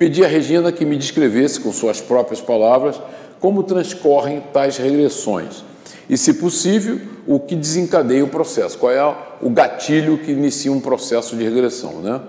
Pedi 0.05 0.23
a 0.23 0.29
Regina 0.29 0.71
que 0.71 0.85
me 0.85 0.99
descrevesse, 0.99 1.59
com 1.59 1.73
suas 1.73 1.99
próprias 1.99 2.38
palavras, 2.38 3.01
como 3.40 3.62
transcorrem 3.62 4.43
tais 4.53 4.77
regressões 4.77 5.64
e, 6.11 6.19
se 6.19 6.35
possível, 6.35 7.01
o 7.27 7.40
que 7.40 7.57
desencadeia 7.57 8.23
o 8.23 8.29
processo, 8.29 8.77
qual 8.77 8.93
é 8.93 9.17
o 9.40 9.49
gatilho 9.49 10.19
que 10.19 10.31
inicia 10.31 10.71
um 10.71 10.79
processo 10.79 11.35
de 11.35 11.43
regressão. 11.43 12.03
Né? 12.03 12.21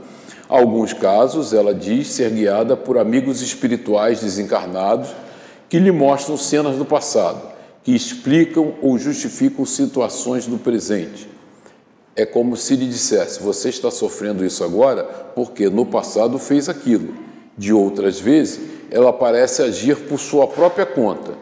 Alguns 0.48 0.94
casos, 0.94 1.52
ela 1.52 1.74
diz 1.74 2.08
ser 2.08 2.32
guiada 2.32 2.78
por 2.78 2.98
amigos 2.98 3.42
espirituais 3.42 4.22
desencarnados 4.22 5.10
que 5.68 5.78
lhe 5.78 5.92
mostram 5.92 6.38
cenas 6.38 6.78
do 6.78 6.86
passado, 6.86 7.42
que 7.84 7.94
explicam 7.94 8.76
ou 8.82 8.98
justificam 8.98 9.66
situações 9.66 10.48
do 10.48 10.58
presente. 10.58 11.28
É 12.16 12.26
como 12.26 12.56
se 12.56 12.78
lhe 12.78 12.88
dissesse: 12.88 13.44
você 13.44 13.68
está 13.68 13.92
sofrendo 13.92 14.46
isso 14.46 14.64
agora 14.64 15.04
porque 15.36 15.70
no 15.70 15.86
passado 15.86 16.40
fez 16.40 16.70
aquilo. 16.70 17.25
De 17.58 17.74
outras 17.74 18.20
vezes, 18.20 18.60
ela 18.92 19.14
parece 19.14 19.62
agir 19.62 19.96
por 20.08 20.20
sua 20.20 20.48
própria 20.48 20.86
conta 20.86 21.34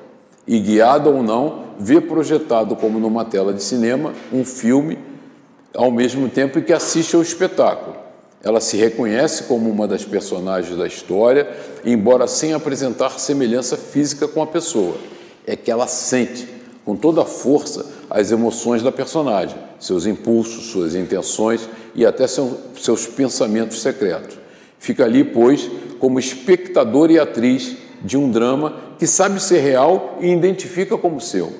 e, 0.47 0.59
guiada 0.59 1.09
ou 1.09 1.23
não, 1.23 1.63
vê 1.79 1.99
projetado 1.99 2.75
como 2.75 2.99
numa 2.99 3.25
tela 3.25 3.53
de 3.53 3.63
cinema 3.63 4.13
um 4.31 4.45
filme 4.45 4.97
ao 5.73 5.91
mesmo 5.91 6.29
tempo 6.29 6.61
que 6.61 6.73
assiste 6.73 7.15
ao 7.15 7.21
espetáculo. 7.21 7.95
Ela 8.43 8.59
se 8.59 8.75
reconhece 8.77 9.43
como 9.43 9.69
uma 9.69 9.87
das 9.87 10.03
personagens 10.03 10.77
da 10.77 10.85
história, 10.85 11.49
embora 11.85 12.27
sem 12.27 12.53
apresentar 12.53 13.17
semelhança 13.19 13.77
física 13.77 14.27
com 14.27 14.41
a 14.43 14.47
pessoa. 14.47 14.95
É 15.47 15.55
que 15.55 15.71
ela 15.71 15.87
sente 15.87 16.47
com 16.83 16.95
toda 16.95 17.21
a 17.21 17.25
força 17.25 17.85
as 18.09 18.31
emoções 18.31 18.83
da 18.83 18.91
personagem, 18.91 19.57
seus 19.79 20.05
impulsos, 20.05 20.65
suas 20.65 20.93
intenções 20.93 21.67
e 21.95 22.05
até 22.05 22.27
seus 22.27 23.07
pensamentos 23.07 23.81
secretos. 23.81 24.37
Fica 24.77 25.05
ali, 25.05 25.23
pois, 25.23 25.71
como 26.03 26.19
espectador 26.19 27.09
e 27.11 27.17
atriz 27.17 27.77
de 28.03 28.17
um 28.17 28.29
drama 28.29 28.75
que 28.99 29.07
sabe 29.07 29.41
ser 29.41 29.59
real 29.61 30.17
e 30.19 30.27
identifica 30.33 30.97
como 30.97 31.21
seu. 31.21 31.53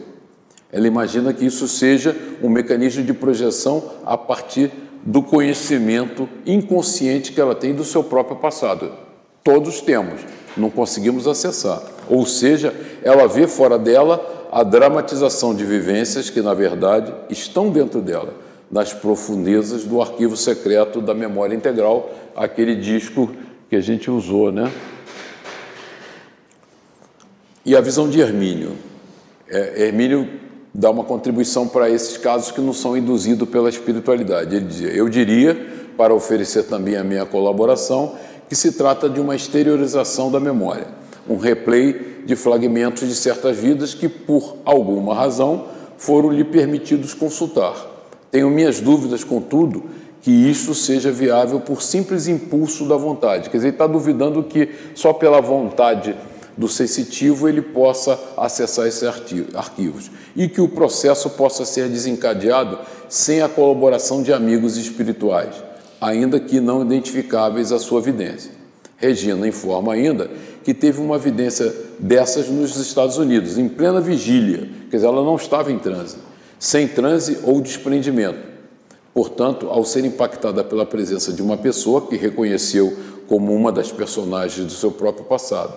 Ela 0.69 0.85
imagina 0.85 1.31
que 1.31 1.45
isso 1.45 1.65
seja 1.65 2.13
um 2.43 2.49
mecanismo 2.49 3.05
de 3.05 3.13
projeção 3.13 3.81
a 4.05 4.17
partir 4.17 4.69
do 5.01 5.23
conhecimento 5.23 6.27
inconsciente 6.45 7.31
que 7.31 7.39
ela 7.39 7.55
tem 7.55 7.73
do 7.73 7.85
seu 7.85 8.03
próprio 8.03 8.35
passado. 8.35 8.91
Todos 9.45 9.79
temos, 9.79 10.19
não 10.57 10.69
conseguimos 10.69 11.25
acessar. 11.25 11.81
Ou 12.09 12.25
seja, 12.25 12.75
ela 13.01 13.29
vê 13.29 13.47
fora 13.47 13.79
dela 13.79 14.49
a 14.51 14.61
dramatização 14.61 15.55
de 15.55 15.63
vivências 15.63 16.29
que, 16.29 16.41
na 16.41 16.53
verdade, 16.53 17.13
estão 17.29 17.69
dentro 17.69 18.01
dela, 18.01 18.33
nas 18.69 18.91
profundezas 18.91 19.85
do 19.85 20.01
arquivo 20.01 20.35
secreto 20.35 20.99
da 20.99 21.13
memória 21.13 21.55
integral, 21.55 22.11
aquele 22.35 22.75
disco 22.75 23.31
que 23.73 23.77
a 23.77 23.81
gente 23.81 24.11
usou, 24.11 24.51
né? 24.51 24.71
E 27.65 27.75
a 27.75 27.81
visão 27.81 28.07
de 28.07 28.21
Hermínio. 28.21 28.73
É, 29.49 29.85
Hermínio 29.87 30.29
dá 30.71 30.91
uma 30.91 31.03
contribuição 31.03 31.67
para 31.67 31.89
esses 31.89 32.17
casos 32.17 32.51
que 32.51 32.61
não 32.61 32.71
são 32.71 32.95
induzidos 32.95 33.49
pela 33.49 33.69
espiritualidade. 33.69 34.55
Ele 34.55 34.65
dizia: 34.65 34.89
Eu 34.89 35.09
diria, 35.09 35.55
para 35.97 36.13
oferecer 36.13 36.65
também 36.65 36.95
a 36.95 37.03
minha 37.03 37.25
colaboração, 37.25 38.13
que 38.47 38.55
se 38.55 38.73
trata 38.73 39.09
de 39.09 39.19
uma 39.19 39.35
exteriorização 39.35 40.31
da 40.31 40.39
memória, 40.39 40.85
um 41.27 41.37
replay 41.37 42.21
de 42.27 42.35
fragmentos 42.35 43.07
de 43.07 43.15
certas 43.15 43.57
vidas 43.57 43.95
que, 43.95 44.07
por 44.07 44.57
alguma 44.63 45.15
razão, 45.15 45.65
foram 45.97 46.29
lhe 46.29 46.43
permitidos 46.43 47.15
consultar. 47.15 47.73
Tenho 48.29 48.51
minhas 48.51 48.79
dúvidas, 48.79 49.23
contudo, 49.23 49.83
que 50.23 50.31
isso 50.31 50.73
seja 50.73 51.11
viável 51.11 51.59
por 51.59 51.81
simples 51.81 52.29
impulso 52.29 52.87
da 52.87 52.95
vontade. 52.95 53.49
Quer 53.49 53.57
dizer, 53.57 53.67
ele 53.67 53.75
está 53.75 53.85
duvidando 53.85 54.41
que 54.41 54.69
só 54.95 55.11
pela 55.11 55.41
vontade 55.41 56.15
do 56.55 56.69
sensitivo 56.69 57.49
ele 57.49 57.61
possa 57.61 58.17
acessar 58.37 58.87
esses 58.87 59.03
arquivos 59.53 60.09
e 60.33 60.47
que 60.47 60.61
o 60.61 60.69
processo 60.69 61.29
possa 61.31 61.65
ser 61.65 61.89
desencadeado 61.89 62.79
sem 63.09 63.41
a 63.41 63.49
colaboração 63.49 64.23
de 64.23 64.31
amigos 64.31 64.77
espirituais, 64.77 65.55
ainda 65.99 66.39
que 66.39 66.61
não 66.61 66.81
identificáveis 66.83 67.73
à 67.73 67.77
sua 67.77 67.99
vidência. 67.99 68.51
Regina 68.95 69.45
informa 69.45 69.91
ainda 69.91 70.31
que 70.63 70.73
teve 70.73 71.01
uma 71.01 71.17
evidência 71.17 71.75
dessas 71.99 72.47
nos 72.47 72.77
Estados 72.77 73.17
Unidos, 73.17 73.57
em 73.57 73.67
plena 73.67 73.99
vigília, 73.99 74.69
quer 74.89 74.97
dizer, 74.97 75.07
ela 75.07 75.21
não 75.21 75.35
estava 75.35 75.69
em 75.69 75.79
transe, 75.79 76.15
sem 76.57 76.87
transe 76.87 77.39
ou 77.43 77.59
desprendimento. 77.59 78.52
Portanto, 79.13 79.67
ao 79.69 79.83
ser 79.85 80.03
impactada 80.05 80.63
pela 80.63 80.85
presença 80.85 81.31
de 81.31 81.41
uma 81.41 81.55
pessoa 81.55 82.01
que 82.01 82.15
reconheceu 82.15 82.93
como 83.27 83.53
uma 83.53 83.71
das 83.71 83.91
personagens 83.91 84.65
do 84.65 84.73
seu 84.73 84.91
próprio 84.91 85.25
passado, 85.25 85.73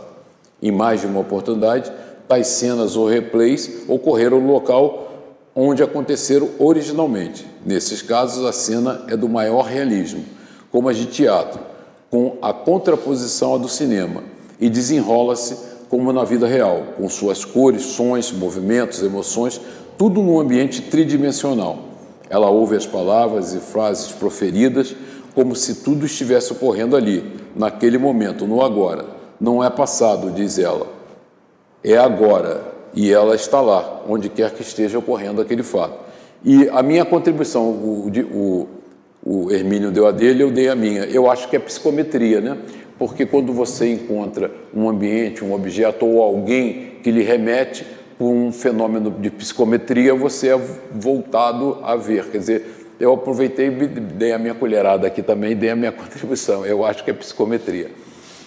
em 0.63 0.73
mais 0.73 1.03
de 1.03 1.07
uma 1.07 1.21
oportunidade, 1.21 1.93
tais 2.27 2.47
cenas 2.47 2.97
ou 2.97 3.07
replays 3.07 3.85
ocorreram 3.89 4.41
no 4.41 4.53
local 4.53 5.07
onde 5.55 5.83
aconteceram 5.83 6.51
originalmente. 6.59 7.47
Nesses 7.65 8.03
casos, 8.03 8.45
a 8.45 8.53
cena 8.53 9.05
é 9.09 9.17
do 9.17 9.29
maior 9.29 9.63
realismo, 9.63 10.25
como 10.71 10.89
a 10.89 10.93
de 10.93 11.07
teatro, 11.07 11.61
com 12.11 12.37
a 12.43 12.53
contraposição 12.53 13.55
à 13.55 13.59
do 13.59 13.69
cinema, 13.69 14.23
e 14.61 14.69
desenrola-se 14.69 15.57
como 15.89 16.13
na 16.13 16.25
vida 16.25 16.47
real, 16.47 16.83
com 16.97 17.09
suas 17.09 17.45
cores, 17.45 17.83
sons, 17.83 18.33
movimentos, 18.33 19.03
emoções, 19.03 19.61
tudo 19.97 20.23
num 20.23 20.39
ambiente 20.39 20.83
tridimensional. 20.83 21.86
Ela 22.29 22.51
ouve 22.51 22.77
as 22.77 22.87
palavras 22.87 23.55
e 23.55 23.59
frases 23.59 24.13
proferidas 24.13 24.95
como 25.35 25.55
se 25.55 25.77
tudo 25.77 26.07
estivesse 26.07 26.53
ocorrendo 26.53 26.97
ali, 26.97 27.23
naquele 27.55 27.99
momento, 27.99 28.47
no 28.47 28.63
agora 28.63 29.17
não 29.41 29.63
é 29.63 29.71
passado, 29.71 30.31
diz 30.31 30.59
ela, 30.59 30.87
é 31.85 31.97
agora, 31.97 32.65
e 32.95 33.13
ela 33.13 33.35
está 33.35 33.61
lá, 33.61 34.03
onde 34.09 34.29
quer 34.29 34.51
que 34.53 34.63
esteja 34.63 34.99
ocorrendo 34.99 35.41
aquele 35.41 35.63
fato. 35.63 36.07
E 36.45 36.69
a 36.71 36.83
minha 36.83 37.05
contribuição, 37.05 37.65
o, 37.65 38.11
o, 38.33 38.69
o 39.25 39.51
Hermínio 39.51 39.91
deu 39.91 40.07
a 40.07 40.11
dele, 40.11 40.43
eu 40.43 40.51
dei 40.51 40.69
a 40.69 40.75
minha. 40.75 41.05
Eu 41.05 41.31
acho 41.31 41.49
que 41.49 41.57
é 41.57 41.59
psicometria, 41.59 42.41
né? 42.41 42.57
Porque 42.99 43.27
quando 43.27 43.53
você 43.53 43.93
encontra 43.93 44.51
um 44.75 44.89
ambiente, 44.89 45.45
um 45.45 45.53
objeto 45.53 46.07
ou 46.07 46.23
alguém 46.23 46.93
que 47.03 47.11
lhe 47.11 47.23
remete 47.23 47.85
por 48.19 48.29
um 48.31 48.51
fenômeno 48.51 49.11
de 49.11 49.31
psicometria, 49.31 50.15
você 50.15 50.49
é 50.49 50.61
voltado 50.93 51.79
a 51.83 51.97
ver. 51.97 52.31
Quer 52.31 52.39
dizer, 52.39 52.77
eu 52.99 53.13
aproveitei 53.13 53.67
e 53.67 53.87
dei 53.87 54.33
a 54.33 54.39
minha 54.39 54.55
colherada 54.55 55.07
aqui 55.07 55.23
também, 55.23 55.55
dei 55.55 55.71
a 55.71 55.77
minha 55.77 55.93
contribuição. 55.93 56.65
Eu 56.65 56.85
acho 56.85 57.05
que 57.05 57.11
é 57.11 57.15
psicometria 57.15 57.91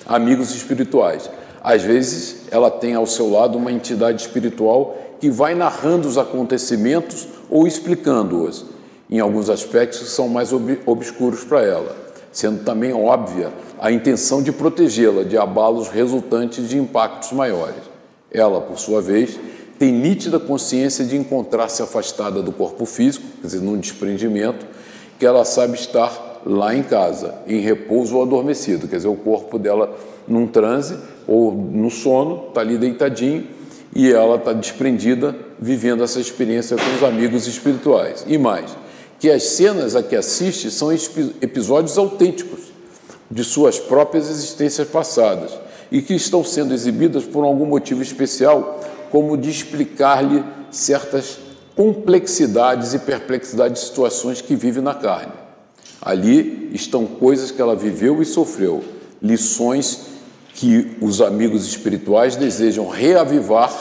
amigos 0.10 0.56
espirituais. 0.56 1.30
Às 1.64 1.84
vezes, 1.84 2.48
ela 2.50 2.72
tem 2.72 2.96
ao 2.96 3.06
seu 3.06 3.30
lado 3.30 3.58
uma 3.58 3.72
entidade 3.72 4.22
espiritual 4.22 4.98
que 5.20 5.30
vai 5.30 5.54
narrando 5.54 6.08
os 6.08 6.18
acontecimentos 6.18 7.28
ou 7.50 7.68
explicando-os, 7.68 8.66
em 9.10 9.20
alguns 9.20 9.50
aspectos 9.50 10.00
que 10.00 10.06
são 10.06 10.28
mais 10.28 10.52
ob 10.52 10.80
obscuros 10.86 11.44
para 11.44 11.62
ela, 11.62 11.96
sendo 12.32 12.64
também 12.64 12.94
óbvia 12.94 13.52
a 13.80 13.92
intenção 13.92 14.42
de 14.42 14.52
protegê-la 14.52 15.24
de 15.24 15.38
abalos 15.38 15.90
resultantes 15.90 16.68
de 16.70 16.78
impactos 16.78 17.32
maiores. 17.34 17.89
Ela, 18.32 18.62
por 18.62 18.78
sua 18.78 19.02
vez, 19.02 19.40
tem 19.80 19.92
nítida 19.92 20.40
consciência 20.40 21.06
de 21.06 21.16
encontrar-se 21.16 21.82
afastada 21.82 22.42
do 22.42 22.52
corpo 22.52 22.86
físico, 22.86 23.26
quer 23.42 23.48
dizer, 23.48 23.62
num 23.62 23.78
desprendimento, 23.78 24.66
que 25.18 25.26
ela 25.26 25.46
sabe 25.46 25.76
estar 25.76 26.42
lá 26.46 26.76
em 26.76 26.84
casa, 26.84 27.36
em 27.48 27.60
repouso 27.60 28.16
ou 28.16 28.24
adormecido, 28.24 28.88
quer 28.88 28.98
dizer, 28.98 29.08
o 29.08 29.16
corpo 29.16 29.58
dela 29.58 29.98
num 30.28 30.48
transe 30.48 30.98
ou 31.28 31.54
no 31.54 31.90
sono, 31.90 32.50
está 32.50 32.62
ali 32.62 32.78
deitadinho 32.78 33.48
e 33.96 34.12
ela 34.12 34.36
está 34.36 34.54
desprendida, 34.54 35.36
vivendo 35.60 36.04
essa 36.04 36.20
experiência 36.20 36.78
com 36.78 36.96
os 36.96 37.04
amigos 37.04 37.48
espirituais. 37.48 38.24
E 38.28 38.38
mais, 38.38 38.76
que 39.20 39.30
as 39.30 39.44
cenas 39.44 39.96
a 39.96 40.04
que 40.04 40.16
assiste 40.16 40.70
são 40.70 40.92
episódios 40.92 41.98
autênticos 41.98 42.60
de 43.30 43.44
suas 43.44 43.80
próprias 43.80 44.30
existências 44.30 44.88
passadas 44.88 45.52
e 45.92 46.02
que 46.02 46.14
estão 46.14 46.44
sendo 46.44 46.74
exibidas 46.74 47.24
por 47.24 47.44
algum 47.44 47.66
motivo 47.66 48.02
especial, 48.02 48.80
como 49.12 49.38
de 49.38 49.50
explicar-lhe 49.50 50.44
certas 50.72 51.40
complexidades 51.76 52.94
e 52.94 53.00
perplexidades 53.00 53.82
de 53.82 53.88
situações 53.88 54.42
que 54.42 54.56
vive 54.56 54.82
na 54.82 54.94
carne. 54.94 55.32
Ali 56.02 56.70
estão 56.74 57.06
coisas 57.06 57.52
que 57.52 57.62
ela 57.62 57.76
viveu 57.76 58.22
e 58.22 58.26
sofreu, 58.26 58.84
lições 59.22 60.08
que 60.54 60.98
os 61.02 61.22
amigos 61.22 61.66
espirituais 61.66 62.36
desejam 62.36 62.88
reavivar 62.88 63.72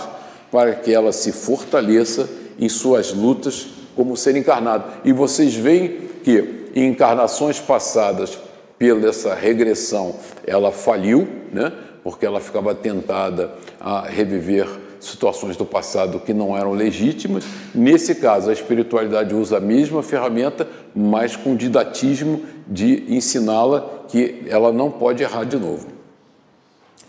para 0.51 0.75
que 0.75 0.93
ela 0.93 1.13
se 1.13 1.33
fortaleça 1.33 2.29
em 2.59 2.69
suas 2.69 3.13
lutas 3.13 3.67
como 3.95 4.17
ser 4.17 4.37
encarnado. 4.37 4.85
E 5.05 5.13
vocês 5.13 5.55
veem 5.55 6.09
que 6.23 6.71
em 6.75 6.87
encarnações 6.87 7.59
passadas, 7.59 8.39
pela 8.79 9.09
essa 9.09 9.35
regressão, 9.35 10.15
ela 10.47 10.71
faliu, 10.71 11.27
né? 11.53 11.73
Porque 12.09 12.25
ela 12.25 12.41
ficava 12.41 12.75
tentada 12.75 13.53
a 13.79 14.01
reviver 14.01 14.67
situações 14.99 15.59
do 15.59 15.67
passado 15.67 16.19
que 16.19 16.33
não 16.33 16.57
eram 16.57 16.73
legítimas. 16.73 17.45
Nesse 17.75 18.15
caso, 18.15 18.49
a 18.49 18.53
espiritualidade 18.55 19.35
usa 19.35 19.59
a 19.59 19.61
mesma 19.61 20.03
ferramenta, 20.03 20.67
mas 20.97 21.37
com 21.37 21.55
didatismo 21.55 22.47
de 22.67 23.05
ensiná-la 23.15 24.07
que 24.09 24.43
ela 24.49 24.73
não 24.73 24.91
pode 24.91 25.23
errar 25.23 25.45
de 25.45 25.59
novo. 25.59 25.87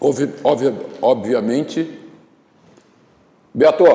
Obvi 0.01 0.29
obvi 0.43 0.75
obviamente, 1.01 1.97
Beato, 3.53 3.85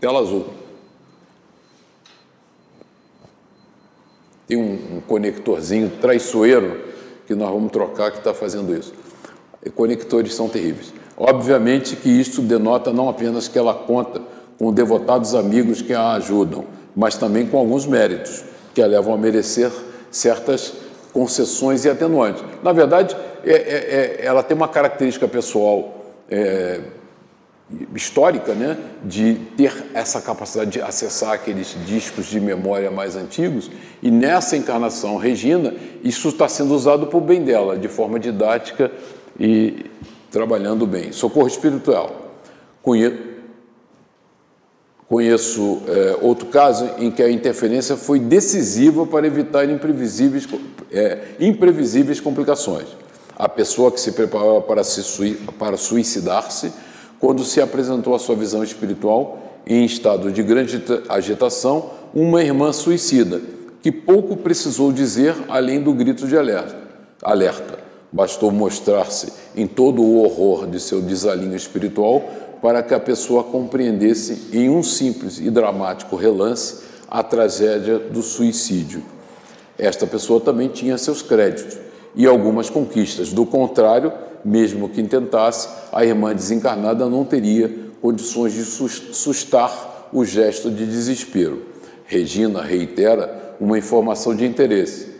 tela 0.00 0.18
azul. 0.18 0.46
Tem 4.48 4.56
um, 4.56 4.96
um 4.96 5.00
conectorzinho 5.00 5.92
traiçoeiro 6.00 6.83
que 7.26 7.34
nós 7.34 7.50
vamos 7.50 7.70
trocar 7.70 8.10
que 8.10 8.18
está 8.18 8.34
fazendo 8.34 8.74
isso. 8.76 8.92
E 9.64 9.70
conectores 9.70 10.34
são 10.34 10.48
terríveis. 10.48 10.92
Obviamente 11.16 11.96
que 11.96 12.08
isso 12.08 12.42
denota 12.42 12.92
não 12.92 13.08
apenas 13.08 13.48
que 13.48 13.58
ela 13.58 13.74
conta 13.74 14.20
com 14.58 14.72
devotados 14.72 15.34
amigos 15.34 15.80
que 15.80 15.92
a 15.92 16.12
ajudam, 16.12 16.64
mas 16.94 17.16
também 17.16 17.46
com 17.46 17.58
alguns 17.58 17.86
méritos 17.86 18.44
que 18.74 18.82
a 18.82 18.86
levam 18.86 19.14
a 19.14 19.16
merecer 19.16 19.70
certas 20.10 20.74
concessões 21.12 21.84
e 21.84 21.90
atenuantes. 21.90 22.42
Na 22.62 22.72
verdade, 22.72 23.16
é, 23.44 23.52
é, 23.52 23.54
é, 23.54 24.26
ela 24.26 24.42
tem 24.42 24.56
uma 24.56 24.68
característica 24.68 25.28
pessoal 25.28 26.04
é, 26.30 26.80
histórica, 27.94 28.54
né, 28.54 28.76
de 29.04 29.36
ter 29.56 29.72
essa 29.94 30.20
capacidade 30.20 30.72
de 30.72 30.82
acessar 30.82 31.32
aqueles 31.32 31.76
discos 31.86 32.26
de 32.26 32.38
memória 32.38 32.90
mais 32.90 33.16
antigos, 33.16 33.70
e 34.02 34.10
nessa 34.10 34.56
encarnação 34.56 35.16
Regina, 35.16 35.74
isso 36.02 36.28
está 36.28 36.46
sendo 36.46 36.74
usado 36.74 37.06
por 37.06 37.22
bem 37.22 37.42
dela, 37.42 37.78
de 37.78 37.88
forma 37.88 38.20
didática 38.20 38.92
e 39.40 39.86
trabalhando 40.30 40.86
bem. 40.86 41.10
Socorro 41.10 41.46
espiritual. 41.46 42.34
Conheço 45.08 45.82
é, 45.88 46.18
outro 46.20 46.46
caso 46.48 46.90
em 46.98 47.10
que 47.10 47.22
a 47.22 47.30
interferência 47.30 47.96
foi 47.96 48.18
decisiva 48.18 49.06
para 49.06 49.26
evitar 49.26 49.68
imprevisíveis, 49.70 50.46
é, 50.92 51.18
imprevisíveis 51.40 52.20
complicações. 52.20 52.88
A 53.36 53.48
pessoa 53.48 53.90
que 53.90 54.00
se 54.00 54.12
preparava 54.12 54.60
para, 54.60 54.84
se, 54.84 55.34
para 55.58 55.76
suicidar-se, 55.76 56.72
quando 57.24 57.42
se 57.42 57.58
apresentou 57.58 58.14
a 58.14 58.18
sua 58.18 58.36
visão 58.36 58.62
espiritual, 58.62 59.38
em 59.66 59.82
estado 59.82 60.30
de 60.30 60.42
grande 60.42 60.84
agitação, 61.08 61.88
uma 62.14 62.42
irmã 62.42 62.70
suicida, 62.70 63.40
que 63.80 63.90
pouco 63.90 64.36
precisou 64.36 64.92
dizer 64.92 65.34
além 65.48 65.82
do 65.82 65.94
grito 65.94 66.28
de 66.28 66.36
alerta. 66.36 66.76
alerta. 67.22 67.78
Bastou 68.12 68.50
mostrar-se 68.50 69.32
em 69.56 69.66
todo 69.66 70.02
o 70.02 70.22
horror 70.22 70.66
de 70.66 70.78
seu 70.78 71.00
desalinho 71.00 71.56
espiritual 71.56 72.22
para 72.60 72.82
que 72.82 72.92
a 72.92 73.00
pessoa 73.00 73.42
compreendesse 73.42 74.50
em 74.52 74.68
um 74.68 74.82
simples 74.82 75.38
e 75.38 75.48
dramático 75.48 76.16
relance 76.16 76.82
a 77.08 77.22
tragédia 77.22 77.98
do 77.98 78.20
suicídio. 78.20 79.02
Esta 79.78 80.06
pessoa 80.06 80.40
também 80.40 80.68
tinha 80.68 80.98
seus 80.98 81.22
créditos 81.22 81.78
e 82.14 82.26
algumas 82.26 82.68
conquistas. 82.68 83.32
Do 83.32 83.46
contrário, 83.46 84.12
mesmo 84.44 84.88
que 84.88 85.02
tentasse, 85.02 85.68
a 85.92 86.04
irmã 86.04 86.34
desencarnada 86.34 87.08
não 87.08 87.24
teria 87.24 87.70
condições 88.00 88.52
de 88.52 88.64
sustar 88.64 90.08
o 90.12 90.24
gesto 90.24 90.70
de 90.70 90.84
desespero. 90.84 91.62
Regina 92.04 92.62
reitera 92.62 93.56
uma 93.60 93.78
informação 93.78 94.34
de 94.34 94.44
interesse. 94.44 95.14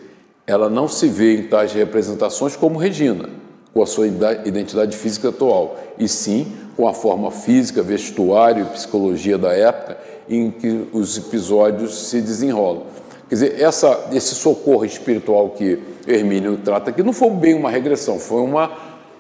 Ela 0.47 0.69
não 0.69 0.87
se 0.87 1.09
vê 1.09 1.37
em 1.37 1.45
tais 1.45 1.73
representações 1.73 2.55
como 2.55 2.79
Regina, 2.79 3.31
com 3.73 3.83
a 3.83 3.87
sua 3.87 4.07
identidade 4.07 4.97
física 4.97 5.31
atual, 5.31 5.79
e 5.99 6.07
sim 6.07 6.53
com 6.77 6.87
a 6.87 6.93
forma 6.93 7.31
física, 7.31 7.83
vestuário 7.83 8.65
e 8.65 8.75
psicologia 8.75 9.39
da 9.39 9.53
época 9.53 9.97
em 10.29 10.51
que 10.51 10.89
os 10.93 11.17
episódios 11.17 12.09
se 12.09 12.21
desenrolam. 12.21 12.83
Quer 13.29 13.35
dizer, 13.35 13.61
essa, 13.61 14.09
esse 14.13 14.35
socorro 14.35 14.85
espiritual 14.85 15.51
que 15.51 15.79
Hermínio 16.07 16.59
trata 16.63 16.91
aqui 16.91 17.03
não 17.03 17.13
foi 17.13 17.31
bem 17.31 17.55
uma 17.55 17.71
regressão, 17.71 18.19
foi 18.19 18.43
uma, 18.43 18.71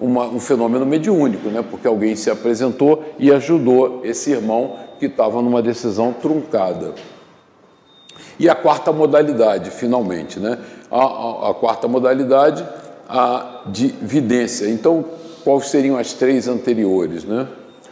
uma, 0.00 0.26
um 0.26 0.40
fenômeno 0.40 0.85
mediúnico, 0.85 1.48
né? 1.48 1.64
porque 1.68 1.87
alguém 1.87 2.16
se 2.16 2.30
apresentou 2.30 3.04
e 3.18 3.33
ajudou 3.33 4.00
esse 4.04 4.30
irmão 4.30 4.76
que 4.98 5.07
estava 5.07 5.40
numa 5.40 5.62
decisão 5.62 6.12
truncada. 6.12 6.94
E 8.38 8.48
a 8.48 8.54
quarta 8.54 8.92
modalidade, 8.92 9.70
finalmente, 9.70 10.40
né? 10.40 10.59
a, 10.90 10.98
a, 10.98 11.50
a 11.50 11.54
quarta 11.54 11.87
modalidade, 11.87 12.66
a 13.09 13.62
de 13.66 13.88
vidência. 13.88 14.68
Então, 14.68 15.04
quais 15.44 15.68
seriam 15.68 15.96
as 15.96 16.12
três 16.12 16.48
anteriores? 16.48 17.24
Né? 17.24 17.46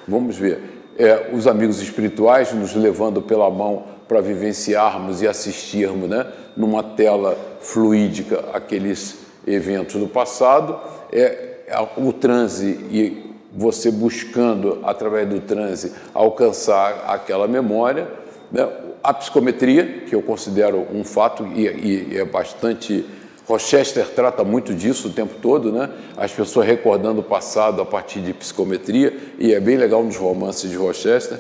Vamos 0.07 0.37
ver. 0.37 0.71
É, 0.99 1.31
os 1.33 1.47
amigos 1.47 1.81
espirituais 1.81 2.53
nos 2.53 2.75
levando 2.75 3.23
pela 3.23 3.51
mão 3.51 3.85
para 4.07 4.21
vivenciarmos 4.21 5.23
e 5.23 5.29
assistirmos 5.29 6.09
né, 6.09 6.27
numa 6.55 6.83
tela 6.83 7.37
fluídica 7.61 8.45
aqueles 8.53 9.17
eventos 9.47 9.99
do 9.99 10.07
passado. 10.07 10.79
É 11.11 11.52
o 11.97 12.13
transe 12.13 12.67
e 12.91 13.33
você 13.55 13.91
buscando, 13.91 14.81
através 14.83 15.29
do 15.29 15.41
transe, 15.41 15.93
alcançar 16.15 17.05
aquela 17.07 17.47
memória. 17.47 18.09
Né? 18.51 18.69
A 19.03 19.13
psicometria, 19.13 20.05
que 20.07 20.15
eu 20.15 20.23
considero 20.23 20.87
um 20.93 21.05
fato 21.05 21.47
e, 21.47 21.67
e 21.67 22.19
é 22.19 22.25
bastante 22.25 23.05
Rochester 23.47 24.09
trata 24.15 24.45
muito 24.45 24.73
disso 24.73 25.09
o 25.09 25.11
tempo 25.11 25.35
todo, 25.43 25.73
né? 25.73 25.91
As 26.17 26.31
pessoas 26.31 26.67
recordando 26.67 27.21
o 27.21 27.25
passado 27.25 27.83
a 27.83 27.85
partir 27.85 28.21
de 28.21 28.33
psicometria, 28.33 29.15
e 29.39 29.53
é 29.53 29.59
bem 29.59 29.77
legal 29.77 30.03
nos 30.03 30.17
romances 30.17 30.71
de 30.71 30.77
Rochester. 30.77 31.39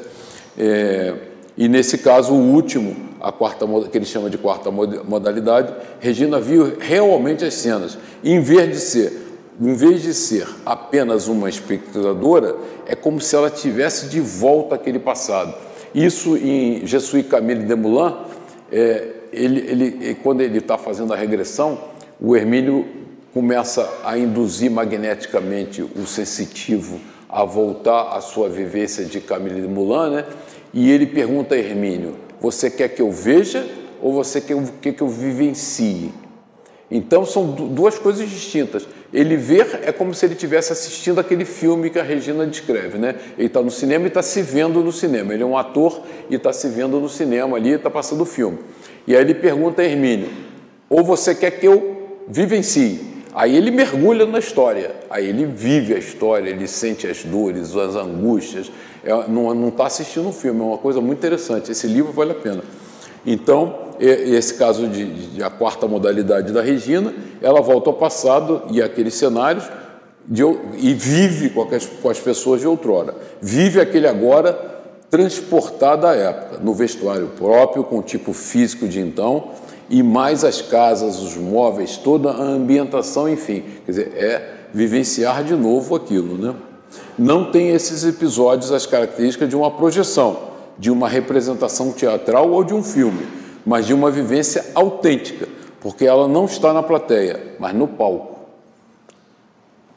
É, 0.59 1.15
e 1.57 1.69
nesse 1.69 1.99
caso, 1.99 2.33
o 2.33 2.53
último, 2.53 2.97
a 3.21 3.31
quarta, 3.31 3.67
que 3.91 3.97
ele 3.97 4.05
chama 4.05 4.29
de 4.29 4.37
quarta 4.37 4.71
modalidade, 4.71 5.73
Regina 6.01 6.41
viu 6.41 6.77
realmente 6.79 7.45
as 7.45 7.55
cenas. 7.55 7.97
em 8.25 8.41
vez 8.41 8.69
de 8.69 8.79
ser, 8.79 9.13
em 9.63 9.75
vez 9.75 10.03
de 10.03 10.13
ser 10.13 10.49
apenas 10.67 11.29
uma 11.29 11.49
espectadora, 11.49 12.57
é 12.85 12.97
como 12.97 13.21
se 13.21 13.37
ela 13.37 13.49
tivesse 13.49 14.09
de 14.09 14.21
volta 14.21 14.75
aquele 14.75 14.99
passado. 14.99 15.55
Isso 15.95 16.37
em 16.37 16.85
Jesuí 16.85 17.23
Camille 17.23 17.63
Desmoulins, 17.63 18.17
é, 18.73 19.09
ele, 19.33 19.61
ele, 19.61 20.15
quando 20.17 20.41
ele 20.41 20.59
está 20.59 20.77
fazendo 20.77 21.13
a 21.15 21.17
regressão, 21.17 21.79
o 22.21 22.35
Hermínio 22.35 22.85
começa 23.33 23.89
a 24.05 24.19
induzir 24.19 24.69
magneticamente 24.69 25.81
o 25.81 26.07
sensitivo 26.07 27.01
a 27.29 27.45
voltar 27.45 28.17
à 28.17 28.21
sua 28.21 28.49
vivência 28.49 29.05
de 29.05 29.21
Camille 29.21 29.61
de 29.61 29.69
Moulin, 29.69 30.17
né? 30.17 30.25
e 30.75 30.91
ele 30.91 31.07
pergunta 31.07 31.55
a 31.55 31.59
Hermínio, 31.59 32.17
você 32.41 32.69
quer 32.69 32.89
que 32.89 33.01
eu 33.01 33.13
veja 33.13 33.65
ou 34.03 34.13
você 34.13 34.41
quer 34.41 34.93
que 34.93 35.01
eu 35.01 35.09
vivencie? 35.09 36.13
Então 36.91 37.25
são 37.25 37.47
duas 37.53 37.99
coisas 37.99 38.29
distintas. 38.29 38.87
Ele 39.13 39.37
ver 39.37 39.81
é 39.83 39.93
como 39.93 40.15
se 40.15 40.25
ele 40.25 40.35
estivesse 40.35 40.73
assistindo 40.73 41.21
aquele 41.21 41.45
filme 41.45 41.91
que 41.91 41.99
a 41.99 42.03
Regina 42.03 42.47
descreve, 42.47 42.97
né? 42.97 43.15
Ele 43.37 43.47
está 43.47 43.61
no 43.61 43.71
cinema 43.71 44.07
e 44.07 44.09
está 44.09 44.23
se 44.23 44.41
vendo 44.41 44.83
no 44.83 44.91
cinema. 44.91 45.35
Ele 45.35 45.43
é 45.43 45.47
um 45.47 45.57
ator 45.57 46.03
e 46.31 46.35
está 46.35 46.53
se 46.53 46.67
vendo 46.69 46.99
no 46.99 47.09
cinema 47.09 47.57
ali, 47.57 47.73
está 47.73 47.91
passando 47.91 48.23
o 48.23 48.27
filme. 48.27 48.59
E 49.07 49.15
aí 49.15 49.21
ele 49.21 49.35
pergunta 49.35 49.83
a 49.83 49.85
Hermínio: 49.85 50.29
ou 50.89 51.05
você 51.05 51.35
quer 51.35 51.51
que 51.51 51.67
eu 51.67 52.23
vivencie. 52.27 53.13
Aí 53.35 53.57
ele 53.57 53.71
mergulha 53.71 54.27
na 54.27 54.39
história, 54.39 54.95
aí 55.09 55.27
ele 55.27 55.47
vive 55.47 55.95
a 55.95 55.99
história, 55.99 56.51
ele 56.51 56.67
sente 56.67 57.07
as 57.07 57.25
dores, 57.25 57.75
as 57.75 57.97
angústias. 57.97 58.71
É, 59.03 59.11
não 59.29 59.69
está 59.69 59.87
assistindo 59.87 60.29
um 60.29 60.33
filme, 60.33 60.61
é 60.61 60.65
uma 60.65 60.79
coisa 60.79 61.01
muito 61.01 61.19
interessante. 61.19 61.73
Esse 61.73 61.87
livro 61.87 62.13
vale 62.13 62.33
a 62.33 62.35
pena. 62.35 62.63
Então, 63.25 63.92
esse 64.01 64.55
caso 64.55 64.89
de, 64.89 65.05
de 65.35 65.43
a 65.43 65.51
quarta 65.51 65.87
modalidade 65.87 66.53
da 66.53 66.63
Regina, 66.63 67.13
ela 67.41 67.61
volta 67.61 67.91
ao 67.91 67.95
passado 67.95 68.63
e 68.71 68.83
aqueles 68.83 69.15
cenários 69.15 69.65
de, 70.27 70.43
e 70.79 70.95
vive 70.95 71.51
com 71.51 71.63
as, 71.63 71.87
com 71.87 72.09
as 72.09 72.19
pessoas 72.19 72.61
de 72.61 72.67
outrora. 72.67 73.15
Vive 73.41 73.81
aquele 73.81 74.07
agora 74.07 74.71
transportado 75.11 76.07
à 76.07 76.15
época, 76.15 76.59
no 76.63 76.73
vestuário 76.73 77.29
próprio, 77.37 77.85
com 77.85 77.99
o 77.99 78.03
tipo 78.03 78.33
físico 78.33 78.89
de 78.89 79.01
então, 79.01 79.51
e 79.91 80.03
mais 80.03 80.43
as 80.43 80.63
casas, 80.63 81.21
os 81.21 81.37
móveis, 81.37 81.99
toda 81.99 82.31
a 82.31 82.43
ambientação, 82.43 83.29
enfim. 83.29 83.63
Quer 83.85 83.91
dizer, 83.91 84.13
é 84.17 84.55
vivenciar 84.73 85.45
de 85.45 85.55
novo 85.55 85.95
aquilo, 85.95 86.39
né? 86.39 86.55
Não 87.19 87.51
tem 87.51 87.71
esses 87.71 88.05
episódios 88.05 88.73
as 88.73 88.87
características 88.87 89.49
de 89.49 89.57
uma 89.57 89.71
projeção, 89.71 90.39
de 90.79 90.91
uma 90.91 91.09
representação 91.09 91.93
teatral 91.93 92.51
ou 92.51 92.65
de 92.65 92.73
um 92.73 92.83
filme, 92.83 93.27
mas 93.65 93.87
de 93.87 93.95
uma 93.95 94.11
vivência 94.11 94.65
autêntica, 94.75 95.49
porque 95.81 96.05
ela 96.05 96.29
não 96.29 96.45
está 96.45 96.73
na 96.73 96.83
plateia, 96.83 97.55
mas 97.59 97.75
no 97.75 97.89
palco. 97.89 98.33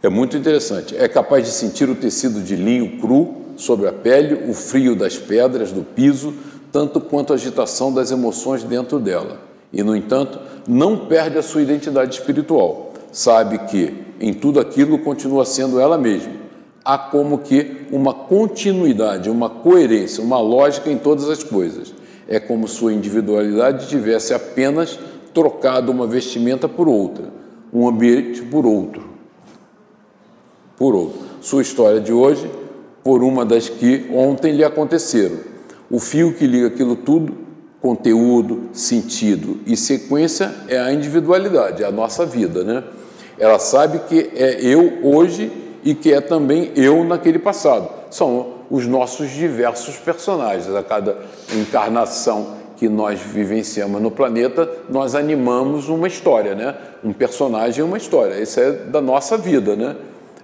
É 0.06 0.10
muito 0.10 0.38
interessante. 0.38 0.96
É 0.96 1.08
capaz 1.08 1.46
de 1.46 1.52
sentir 1.52 1.90
o 1.90 1.96
tecido 1.96 2.40
de 2.42 2.56
linho 2.56 3.00
cru 3.00 3.38
sobre 3.58 3.88
a 3.88 3.92
pele, 3.92 4.48
o 4.48 4.54
frio 4.54 4.96
das 4.96 5.18
pedras 5.18 5.72
do 5.72 5.82
piso, 5.82 6.32
tanto 6.72 7.02
quanto 7.02 7.34
a 7.34 7.36
agitação 7.36 7.92
das 7.92 8.12
emoções 8.12 8.64
dentro 8.64 9.00
dela. 9.00 9.40
E, 9.74 9.82
no 9.82 9.96
entanto, 9.96 10.38
não 10.68 11.08
perde 11.08 11.40
a 11.40 11.42
sua 11.42 11.64
identidade 11.64 12.14
espiritual. 12.14 12.94
Sabe 13.12 13.58
que 13.60 14.06
em 14.20 14.32
tudo 14.32 14.60
aquilo 14.60 15.00
continua 15.00 15.44
sendo 15.44 15.80
ela 15.80 15.98
mesma. 15.98 16.34
Há 16.84 17.00
como 17.00 17.40
que 17.40 17.88
uma 17.92 18.14
continuidade, 18.14 19.28
uma 19.28 19.50
coerência, 19.50 20.24
uma 20.24 20.40
lógica 20.40 20.92
em 20.92 21.00
todas 21.00 21.28
as 21.30 21.44
coisas. 21.44 21.95
É 22.28 22.40
como 22.40 22.68
sua 22.68 22.94
individualidade 22.94 23.88
tivesse 23.88 24.34
apenas 24.34 25.00
trocado 25.34 25.92
uma 25.92 26.08
vestimenta 26.08 26.68
por 26.68 26.88
outra, 26.88 27.26
um 27.72 27.88
ambiente 27.88 28.42
por 28.42 28.66
outro. 28.66 29.04
Por 30.78 30.96
outro. 30.96 31.20
Sua 31.42 31.62
história 31.62 32.00
de 32.00 32.12
hoje 32.12 32.50
por 33.04 33.24
uma 33.24 33.46
das 33.46 33.70
que 33.70 34.08
ontem 34.12 34.54
lhe 34.54 34.64
aconteceram. 34.64 35.38
O 35.90 36.00
fio 36.00 36.34
que 36.34 36.48
liga 36.48 36.68
aquilo 36.68 36.96
tudo, 36.96 37.38
conteúdo, 37.80 38.70
sentido 38.74 39.60
e 39.68 39.78
sequência 39.78 40.52
é 40.68 40.80
a 40.80 40.92
individualidade, 40.92 41.84
é 41.84 41.86
a 41.86 41.92
nossa 41.92 42.26
vida, 42.26 42.64
né? 42.64 42.84
Ela 43.38 43.60
sabe 43.60 44.00
que 44.08 44.32
é 44.34 44.60
eu 44.62 45.00
hoje 45.04 45.52
e 45.86 45.94
que 45.94 46.12
é 46.12 46.20
também 46.20 46.72
eu 46.76 47.04
naquele 47.04 47.38
passado. 47.38 47.88
São 48.10 48.56
os 48.72 48.88
nossos 48.88 49.30
diversos 49.30 49.96
personagens. 49.98 50.74
A 50.76 50.82
cada 50.82 51.16
encarnação 51.54 52.56
que 52.76 52.90
nós 52.90 53.20
vivenciamos 53.20 54.02
no 54.02 54.10
planeta, 54.10 54.68
nós 54.90 55.14
animamos 55.14 55.88
uma 55.88 56.08
história, 56.08 56.56
né? 56.56 56.76
Um 57.04 57.14
personagem 57.14 57.82
e 57.82 57.88
uma 57.88 57.98
história. 57.98 58.42
Isso 58.42 58.60
é 58.60 58.72
da 58.72 59.00
nossa 59.00 59.38
vida, 59.38 59.76
né? 59.76 59.96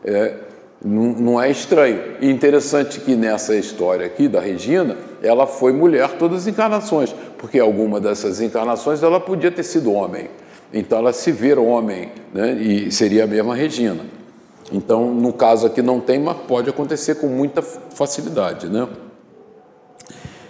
É, 0.05 0.35
não, 0.83 1.03
não 1.13 1.41
é 1.41 1.49
estranho. 1.49 1.99
E 2.21 2.29
interessante 2.29 2.99
que 2.99 3.15
nessa 3.15 3.55
história 3.55 4.05
aqui 4.05 4.27
da 4.27 4.39
Regina, 4.39 4.95
ela 5.23 5.47
foi 5.47 5.73
mulher 5.73 6.09
todas 6.19 6.41
as 6.43 6.47
encarnações, 6.47 7.13
porque 7.37 7.59
alguma 7.59 7.99
dessas 7.99 8.39
encarnações 8.39 9.01
ela 9.01 9.19
podia 9.19 9.51
ter 9.51 9.63
sido 9.63 9.91
homem. 9.91 10.29
Então 10.71 10.99
ela 10.99 11.11
se 11.11 11.31
vê 11.31 11.53
homem, 11.53 12.11
né? 12.33 12.53
e 12.53 12.91
seria 12.91 13.25
a 13.25 13.27
mesma 13.27 13.55
Regina. 13.55 14.20
Então, 14.71 15.13
no 15.13 15.33
caso 15.33 15.67
aqui 15.67 15.81
não 15.81 15.99
tem, 15.99 16.19
mas 16.19 16.37
pode 16.47 16.69
acontecer 16.69 17.15
com 17.15 17.27
muita 17.27 17.61
facilidade. 17.61 18.67
Né? 18.67 18.87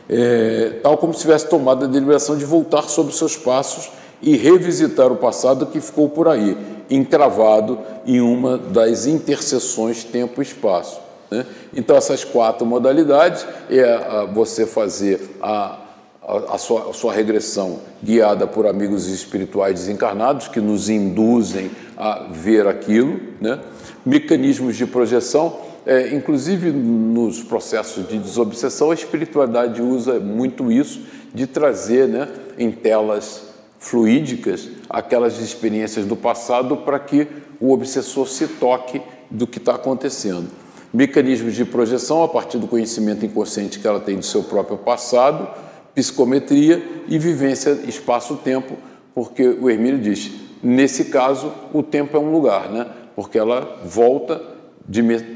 É, 0.10 0.80
tal 0.84 0.98
como 0.98 1.14
se 1.14 1.22
tivesse 1.22 1.48
tomado 1.48 1.86
a 1.86 1.88
deliberação 1.88 2.38
de 2.38 2.46
voltar 2.46 2.84
sobre 2.84 3.14
seus 3.14 3.38
passos 3.38 3.92
e 4.22 4.36
revisitar 4.38 5.12
o 5.12 5.16
passado 5.16 5.66
que 5.66 5.82
ficou 5.82 6.10
por 6.10 6.28
aí 6.28 6.58
encravado 6.90 7.80
em 8.06 8.20
uma 8.20 8.58
das 8.58 9.06
interseções 9.08 10.04
tempo 10.04 10.42
e 10.42 10.44
espaço. 10.44 11.00
Né? 11.32 11.46
Então, 11.74 11.96
essas 11.96 12.24
quatro 12.26 12.66
modalidades 12.66 13.46
é 13.70 14.28
você 14.34 14.66
fazer 14.66 15.38
a, 15.42 15.80
a, 16.22 16.56
a, 16.56 16.58
sua, 16.58 16.90
a, 16.90 16.94
sua, 16.94 17.14
regressão 17.14 17.80
guiada 18.04 18.46
por 18.46 18.68
amigos 18.68 19.08
espirituais 19.08 19.76
desencarnados 19.76 20.50
que 20.50 20.60
nos 20.60 20.90
induzem 20.90 21.72
a 21.98 22.28
ver 22.30 22.68
aquilo, 22.68 23.20
né? 23.40 23.60
Mecanismos 24.06 24.76
de 24.76 24.86
projeção, 24.86 25.60
é, 25.86 26.14
inclusive 26.14 26.72
nos 26.72 27.44
processos 27.44 28.08
de 28.08 28.18
desobsessão, 28.18 28.92
a 28.92 28.94
espiritualidade 28.94 29.82
usa 29.82 30.20
muito 30.20 30.72
isso 30.72 31.02
de 31.34 31.48
trazer 31.48 32.08
né, 32.08 32.28
em 32.58 32.72
telas 32.72 33.52
fluídicas 33.80 34.70
aquelas 34.90 35.40
experiências 35.40 36.06
do 36.06 36.16
passado 36.16 36.78
para 36.78 37.00
que 37.00 37.28
o 37.60 37.72
obsessor 37.72 38.28
se 38.28 38.48
toque 38.48 39.02
do 39.30 39.48
que 39.48 39.58
está 39.58 39.76
acontecendo. 39.76 40.50
Mecanismos 40.94 41.56
de 41.56 41.66
projeção 41.66 42.22
a 42.22 42.28
partir 42.28 42.58
do 42.58 42.68
conhecimento 42.68 43.26
inconsciente 43.26 43.80
que 43.80 43.88
ela 43.88 44.00
tem 44.00 44.18
do 44.18 44.26
seu 44.26 44.44
próprio 44.44 44.78
passado, 44.78 45.48
psicometria 45.96 46.84
e 47.08 47.18
vivência 47.18 47.72
espaço-tempo, 47.88 48.76
porque 49.16 49.48
o 49.48 49.70
Hermílio 49.70 50.00
diz, 50.00 50.32
nesse 50.62 51.06
caso, 51.06 51.52
o 51.74 51.82
tempo 51.82 52.16
é 52.16 52.20
um 52.20 52.32
lugar, 52.32 52.70
né? 52.70 52.88
Porque 53.22 53.38
ela 53.38 53.78
volta 53.86 54.42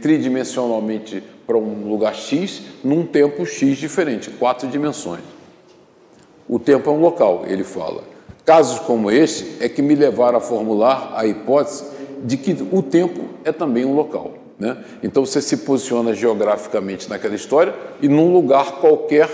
tridimensionalmente 0.02 1.22
para 1.46 1.56
um 1.56 1.88
lugar 1.88 2.16
X 2.16 2.64
num 2.84 3.06
tempo 3.06 3.46
X 3.46 3.78
diferente, 3.78 4.32
quatro 4.32 4.68
dimensões. 4.68 5.22
O 6.50 6.58
tempo 6.58 6.90
é 6.90 6.94
um 6.94 7.00
local, 7.00 7.44
ele 7.46 7.64
fala. 7.64 8.04
Casos 8.44 8.80
como 8.80 9.12
este 9.12 9.64
é 9.64 9.70
que 9.70 9.84
me 9.84 9.94
levaram 9.94 10.40
a 10.40 10.42
formular 10.42 11.14
a 11.16 11.28
hipótese 11.28 11.86
de 12.24 12.38
que 12.38 12.58
o 12.72 12.82
tempo 12.82 13.26
é 13.44 13.52
também 13.52 13.86
um 13.86 13.94
local. 13.94 14.34
Né? 14.58 14.84
Então 15.04 15.24
você 15.24 15.40
se 15.40 15.58
posiciona 15.58 16.12
geograficamente 16.16 17.08
naquela 17.08 17.36
história 17.36 17.76
e 18.02 18.08
num 18.08 18.34
lugar 18.34 18.80
qualquer 18.80 19.30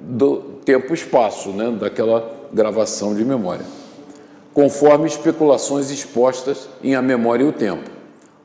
do 0.00 0.38
tempo-espaço, 0.64 1.50
né? 1.50 1.70
daquela 1.78 2.48
gravação 2.50 3.14
de 3.14 3.26
memória, 3.26 3.66
conforme 4.60 5.06
especulações 5.06 5.90
expostas 5.90 6.68
em 6.84 6.94
A 6.94 7.00
Memória 7.00 7.44
e 7.44 7.48
o 7.48 7.52
Tempo. 7.52 7.88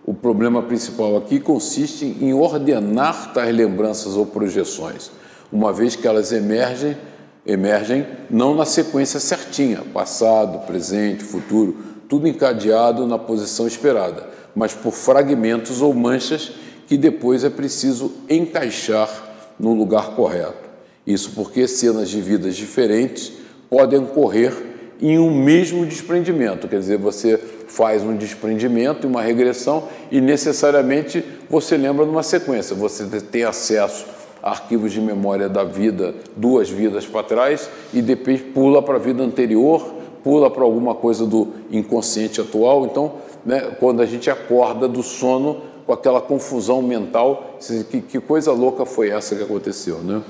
O 0.05 0.13
problema 0.13 0.63
principal 0.63 1.18
aqui 1.18 1.41
consiste 1.41 2.05
em 2.05 2.34
ordenar 2.34 3.34
tais 3.34 3.53
lembranças 3.53 4.16
ou 4.16 4.26
projeções, 4.26 5.11
uma 5.51 5.74
vez 5.74 5.93
que 5.93 6.07
elas 6.07 6.32
emergem 6.32 6.95
emergem 7.45 8.07
não 8.30 8.55
na 8.55 8.63
sequência 8.63 9.20
certinha, 9.20 9.84
passado, 9.93 10.66
presente, 10.66 11.22
futuro, 11.22 11.76
tudo 12.07 12.30
encadeado 12.30 13.05
na 13.05 13.20
posição 13.20 13.68
esperada, 13.68 14.30
mas 14.55 14.74
por 14.74 14.93
fragmentos 14.93 15.82
ou 15.82 15.93
manchas 15.93 16.53
que 16.88 16.95
depois 16.95 17.43
é 17.43 17.49
preciso 17.49 18.13
encaixar 18.30 19.09
no 19.59 19.74
lugar 19.74 20.16
correto. 20.16 20.70
Isso 21.05 21.32
porque 21.36 21.68
cenas 21.68 22.09
de 22.09 22.22
vidas 22.22 22.55
diferentes 22.55 23.34
podem 23.70 23.99
ocorrer 23.99 24.74
em 25.02 25.20
um 25.20 25.34
mesmo 25.34 25.86
desprendimento, 25.86 26.68
quer 26.68 26.80
dizer, 26.80 26.98
você 26.98 27.38
faz 27.38 28.04
um 28.04 28.16
desprendimento 28.16 29.06
e 29.06 29.10
uma 29.10 29.22
regressão 29.22 29.84
e 30.12 30.22
necessariamente 30.22 31.24
você 31.50 31.76
lembra 31.76 32.06
numa 32.06 32.24
sequência, 32.24 32.76
você 32.76 33.06
tem 33.20 33.43
acesso 33.43 34.06
arquivos 34.46 34.91
de 34.91 35.02
memória 35.02 35.50
da 35.50 35.64
vida, 35.64 36.14
duas 36.36 36.70
vidas 36.70 37.08
para 37.08 37.24
trás, 37.24 37.68
e 37.91 38.00
depois 38.00 38.39
pula 38.39 38.80
para 38.80 38.98
a 38.98 39.00
vida 39.00 39.24
anterior, 39.24 39.84
pula 40.24 40.52
para 40.52 40.64
alguma 40.64 40.93
coisa 40.93 41.26
do 41.26 41.48
inconsciente 41.72 42.39
atual. 42.39 42.86
Então, 42.86 43.14
né, 43.43 43.76
quando 43.80 44.04
a 44.04 44.06
gente 44.06 44.30
acorda 44.30 44.88
do 44.88 45.02
sono 45.02 45.62
com 45.88 45.91
aquela 45.91 46.22
confusão 46.22 46.80
mental, 46.84 47.58
que, 47.89 48.02
que 48.02 48.20
coisa 48.20 48.52
louca 48.52 48.86
foi 48.86 49.10
essa 49.10 49.36
que 49.36 49.41
aconteceu, 49.41 49.98
né? 49.98 50.22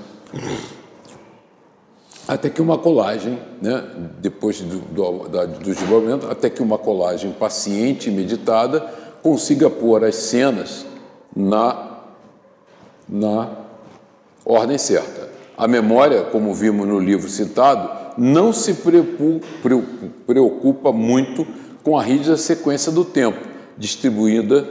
Até 2.27 2.49
que 2.49 2.61
uma 2.61 2.77
colagem, 2.77 3.39
né, 3.61 3.83
depois 4.19 4.59
do, 4.61 4.79
do, 4.79 5.27
da, 5.27 5.45
do 5.45 5.59
desenvolvimento, 5.59 6.27
até 6.29 6.49
que 6.49 6.61
uma 6.61 6.77
colagem 6.77 7.31
paciente 7.31 8.09
e 8.09 8.11
meditada 8.11 8.81
consiga 9.21 9.69
pôr 9.69 10.03
as 10.03 10.15
cenas 10.15 10.85
na, 11.35 11.99
na 13.07 13.49
ordem 14.43 14.77
certa. 14.77 15.29
A 15.57 15.67
memória, 15.67 16.23
como 16.23 16.53
vimos 16.53 16.87
no 16.87 16.99
livro 16.99 17.29
citado, 17.29 17.89
não 18.17 18.51
se 18.51 18.73
preocupa 20.25 20.91
muito 20.91 21.45
com 21.83 21.97
a 21.97 22.01
rígida 22.01 22.37
sequência 22.37 22.91
do 22.91 23.05
tempo, 23.05 23.39
distribuída 23.77 24.67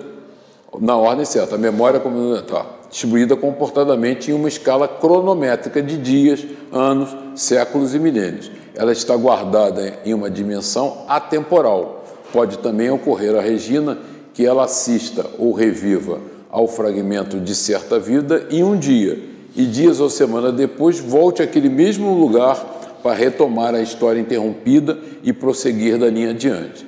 na 0.80 0.96
ordem 0.96 1.24
certa. 1.24 1.54
A 1.54 1.58
memória 1.58 2.00
como 2.00 2.40
tá, 2.42 2.66
distribuída 2.94 3.34
comportadamente 3.34 4.30
em 4.30 4.34
uma 4.34 4.46
escala 4.46 4.86
cronométrica 4.86 5.82
de 5.82 5.96
dias, 5.96 6.46
anos, 6.70 7.08
séculos 7.34 7.92
e 7.92 7.98
milênios. 7.98 8.52
Ela 8.72 8.92
está 8.92 9.16
guardada 9.16 9.98
em 10.04 10.14
uma 10.14 10.30
dimensão 10.30 11.04
atemporal. 11.08 12.04
Pode 12.32 12.58
também 12.58 12.88
ocorrer 12.90 13.34
a 13.34 13.40
Regina 13.40 13.98
que 14.32 14.46
ela 14.46 14.62
assista 14.62 15.26
ou 15.40 15.52
reviva 15.52 16.20
ao 16.48 16.68
fragmento 16.68 17.40
de 17.40 17.52
certa 17.52 17.98
vida 17.98 18.46
em 18.48 18.62
um 18.62 18.78
dia 18.78 19.18
e 19.56 19.66
dias 19.66 19.98
ou 19.98 20.08
semana 20.08 20.52
depois 20.52 21.00
volte 21.00 21.42
àquele 21.42 21.68
mesmo 21.68 22.16
lugar 22.16 23.00
para 23.02 23.16
retomar 23.16 23.74
a 23.74 23.82
história 23.82 24.20
interrompida 24.20 24.96
e 25.24 25.32
prosseguir 25.32 25.98
da 25.98 26.08
linha 26.08 26.30
adiante. 26.30 26.86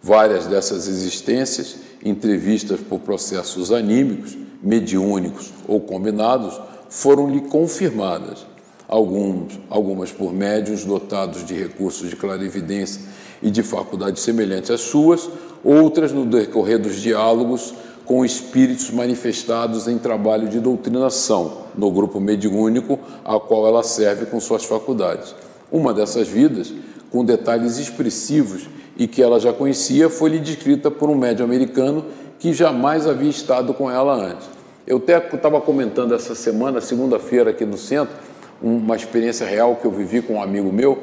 Várias 0.00 0.46
dessas 0.46 0.86
existências, 0.86 1.78
entrevistas 2.04 2.78
por 2.78 3.00
processos 3.00 3.72
anímicos, 3.72 4.38
mediúnicos 4.62 5.52
ou 5.66 5.80
combinados, 5.80 6.60
foram-lhe 6.88 7.42
confirmadas, 7.42 8.46
alguns, 8.88 9.58
algumas 9.68 10.10
por 10.10 10.32
médios 10.32 10.84
dotados 10.84 11.44
de 11.44 11.54
recursos 11.54 12.08
de 12.08 12.16
clarividência 12.16 13.02
e 13.42 13.50
de 13.50 13.62
faculdades 13.62 14.22
semelhantes 14.22 14.70
às 14.70 14.80
suas, 14.80 15.28
outras 15.62 16.12
no 16.12 16.24
decorrer 16.24 16.78
dos 16.78 16.96
diálogos 16.96 17.74
com 18.04 18.24
espíritos 18.24 18.90
manifestados 18.90 19.86
em 19.86 19.98
trabalho 19.98 20.48
de 20.48 20.58
doutrinação 20.60 21.58
no 21.76 21.90
grupo 21.90 22.18
mediúnico 22.18 22.98
ao 23.22 23.40
qual 23.42 23.66
ela 23.66 23.82
serve 23.82 24.24
com 24.24 24.40
suas 24.40 24.64
faculdades. 24.64 25.34
Uma 25.70 25.92
dessas 25.92 26.26
vidas, 26.26 26.72
com 27.10 27.22
detalhes 27.22 27.76
expressivos 27.76 28.66
e 28.96 29.06
que 29.06 29.22
ela 29.22 29.38
já 29.38 29.52
conhecia, 29.52 30.08
foi-lhe 30.08 30.38
descrita 30.38 30.90
por 30.90 31.10
um 31.10 31.14
médium 31.14 31.44
americano 31.44 32.06
que 32.38 32.52
jamais 32.52 33.06
havia 33.06 33.30
estado 33.30 33.74
com 33.74 33.90
ela 33.90 34.14
antes. 34.14 34.48
Eu 34.86 34.98
até 34.98 35.18
estava 35.18 35.60
comentando 35.60 36.14
essa 36.14 36.34
semana, 36.34 36.80
segunda-feira, 36.80 37.50
aqui 37.50 37.64
no 37.64 37.76
centro, 37.76 38.14
uma 38.62 38.96
experiência 38.96 39.46
real 39.46 39.76
que 39.76 39.84
eu 39.84 39.90
vivi 39.90 40.22
com 40.22 40.34
um 40.34 40.42
amigo 40.42 40.72
meu. 40.72 40.98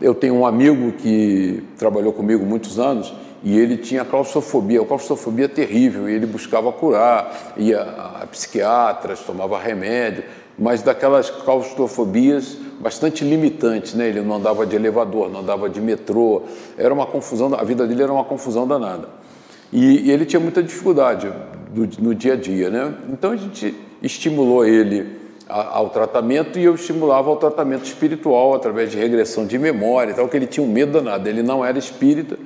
Eu 0.00 0.14
tenho 0.14 0.34
um 0.34 0.46
amigo 0.46 0.92
que 0.92 1.62
trabalhou 1.78 2.12
comigo 2.12 2.44
muitos 2.44 2.78
anos 2.78 3.12
e 3.44 3.58
ele 3.58 3.76
tinha 3.76 4.04
claustrofobia, 4.04 4.80
a 4.80 4.84
claustrofobia 4.84 5.48
terrível, 5.48 6.08
e 6.08 6.14
ele 6.14 6.26
buscava 6.26 6.72
curar, 6.72 7.54
ia 7.56 7.82
a 7.82 8.26
psiquiatras, 8.26 9.20
tomava 9.20 9.58
remédio, 9.58 10.24
mas 10.58 10.80
daquelas 10.80 11.28
claustrofobias 11.28 12.56
bastante 12.80 13.24
limitantes, 13.24 13.94
né? 13.94 14.08
Ele 14.08 14.20
não 14.20 14.36
andava 14.36 14.64
de 14.64 14.76
elevador, 14.76 15.28
não 15.28 15.40
andava 15.40 15.68
de 15.68 15.80
metrô, 15.80 16.42
era 16.78 16.92
uma 16.92 17.06
confusão, 17.06 17.52
a 17.54 17.64
vida 17.64 17.86
dele 17.86 18.02
era 18.02 18.12
uma 18.12 18.24
confusão 18.24 18.66
danada. 18.66 19.08
E, 19.72 20.08
e 20.08 20.10
ele 20.10 20.26
tinha 20.26 20.38
muita 20.38 20.62
dificuldade 20.62 21.32
do, 21.70 21.88
no 22.00 22.14
dia 22.14 22.34
a 22.34 22.36
dia, 22.36 22.68
né? 22.68 22.94
Então 23.08 23.30
a 23.32 23.36
gente 23.36 23.74
estimulou 24.02 24.64
ele 24.66 25.22
ao 25.48 25.90
tratamento 25.90 26.58
e 26.58 26.64
eu 26.64 26.74
estimulava 26.74 27.30
ao 27.30 27.36
tratamento 27.36 27.84
espiritual 27.84 28.54
através 28.54 28.90
de 28.90 28.96
regressão 28.96 29.46
de 29.46 29.58
memória 29.58 30.12
e 30.12 30.14
tal, 30.14 30.28
que 30.28 30.36
ele 30.36 30.46
tinha 30.46 30.64
um 30.64 30.70
medo 30.70 30.92
danado. 30.92 31.28
Ele 31.28 31.42
não 31.42 31.64
era 31.64 31.78
espírita 31.78 32.38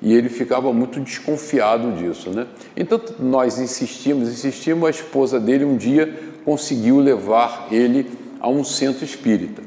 e 0.00 0.14
ele 0.14 0.28
ficava 0.28 0.72
muito 0.72 1.00
desconfiado 1.00 1.92
disso, 1.92 2.30
né? 2.30 2.46
Então 2.76 3.00
nós 3.18 3.58
insistimos, 3.58 4.28
insistimos, 4.28 4.86
a 4.86 4.90
esposa 4.90 5.38
dele 5.38 5.64
um 5.64 5.76
dia 5.76 6.12
conseguiu 6.44 6.98
levar 6.98 7.68
ele 7.70 8.10
a 8.40 8.48
um 8.48 8.62
centro 8.62 9.04
espírita, 9.04 9.62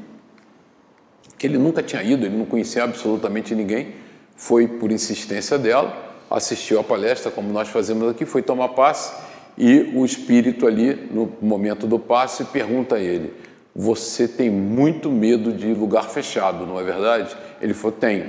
que 1.36 1.46
ele 1.46 1.58
nunca 1.58 1.82
tinha 1.82 2.02
ido, 2.02 2.26
ele 2.26 2.36
não 2.36 2.44
conhecia 2.44 2.84
absolutamente 2.84 3.54
ninguém, 3.54 3.88
foi 4.36 4.68
por 4.68 4.92
insistência 4.92 5.58
dela, 5.58 6.07
assistiu 6.30 6.80
à 6.80 6.84
palestra, 6.84 7.30
como 7.30 7.52
nós 7.52 7.68
fazemos 7.68 8.08
aqui, 8.10 8.24
foi 8.24 8.42
tomar 8.42 8.68
passe 8.68 9.12
e 9.58 9.90
o 9.92 10.04
espírito 10.04 10.68
ali, 10.68 11.08
no 11.10 11.28
momento 11.42 11.84
do 11.84 11.98
passe, 11.98 12.44
pergunta 12.44 12.94
a 12.94 13.00
ele: 13.00 13.34
Você 13.74 14.28
tem 14.28 14.48
muito 14.48 15.10
medo 15.10 15.52
de 15.52 15.74
lugar 15.74 16.08
fechado, 16.08 16.64
não 16.64 16.78
é 16.78 16.84
verdade? 16.84 17.36
Ele 17.60 17.74
falou: 17.74 17.96
Tenho. 17.98 18.26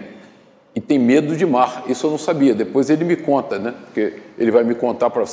E 0.74 0.82
tem 0.82 0.98
medo 0.98 1.36
de 1.36 1.46
mar. 1.46 1.84
Isso 1.88 2.08
eu 2.08 2.12
não 2.12 2.18
sabia. 2.18 2.56
Depois 2.56 2.90
ele 2.90 3.04
me 3.04 3.16
conta, 3.16 3.60
né? 3.60 3.76
Porque 3.86 4.14
ele 4.38 4.50
vai 4.50 4.64
me 4.64 4.74
contar 4.74 5.10
para 5.12 5.24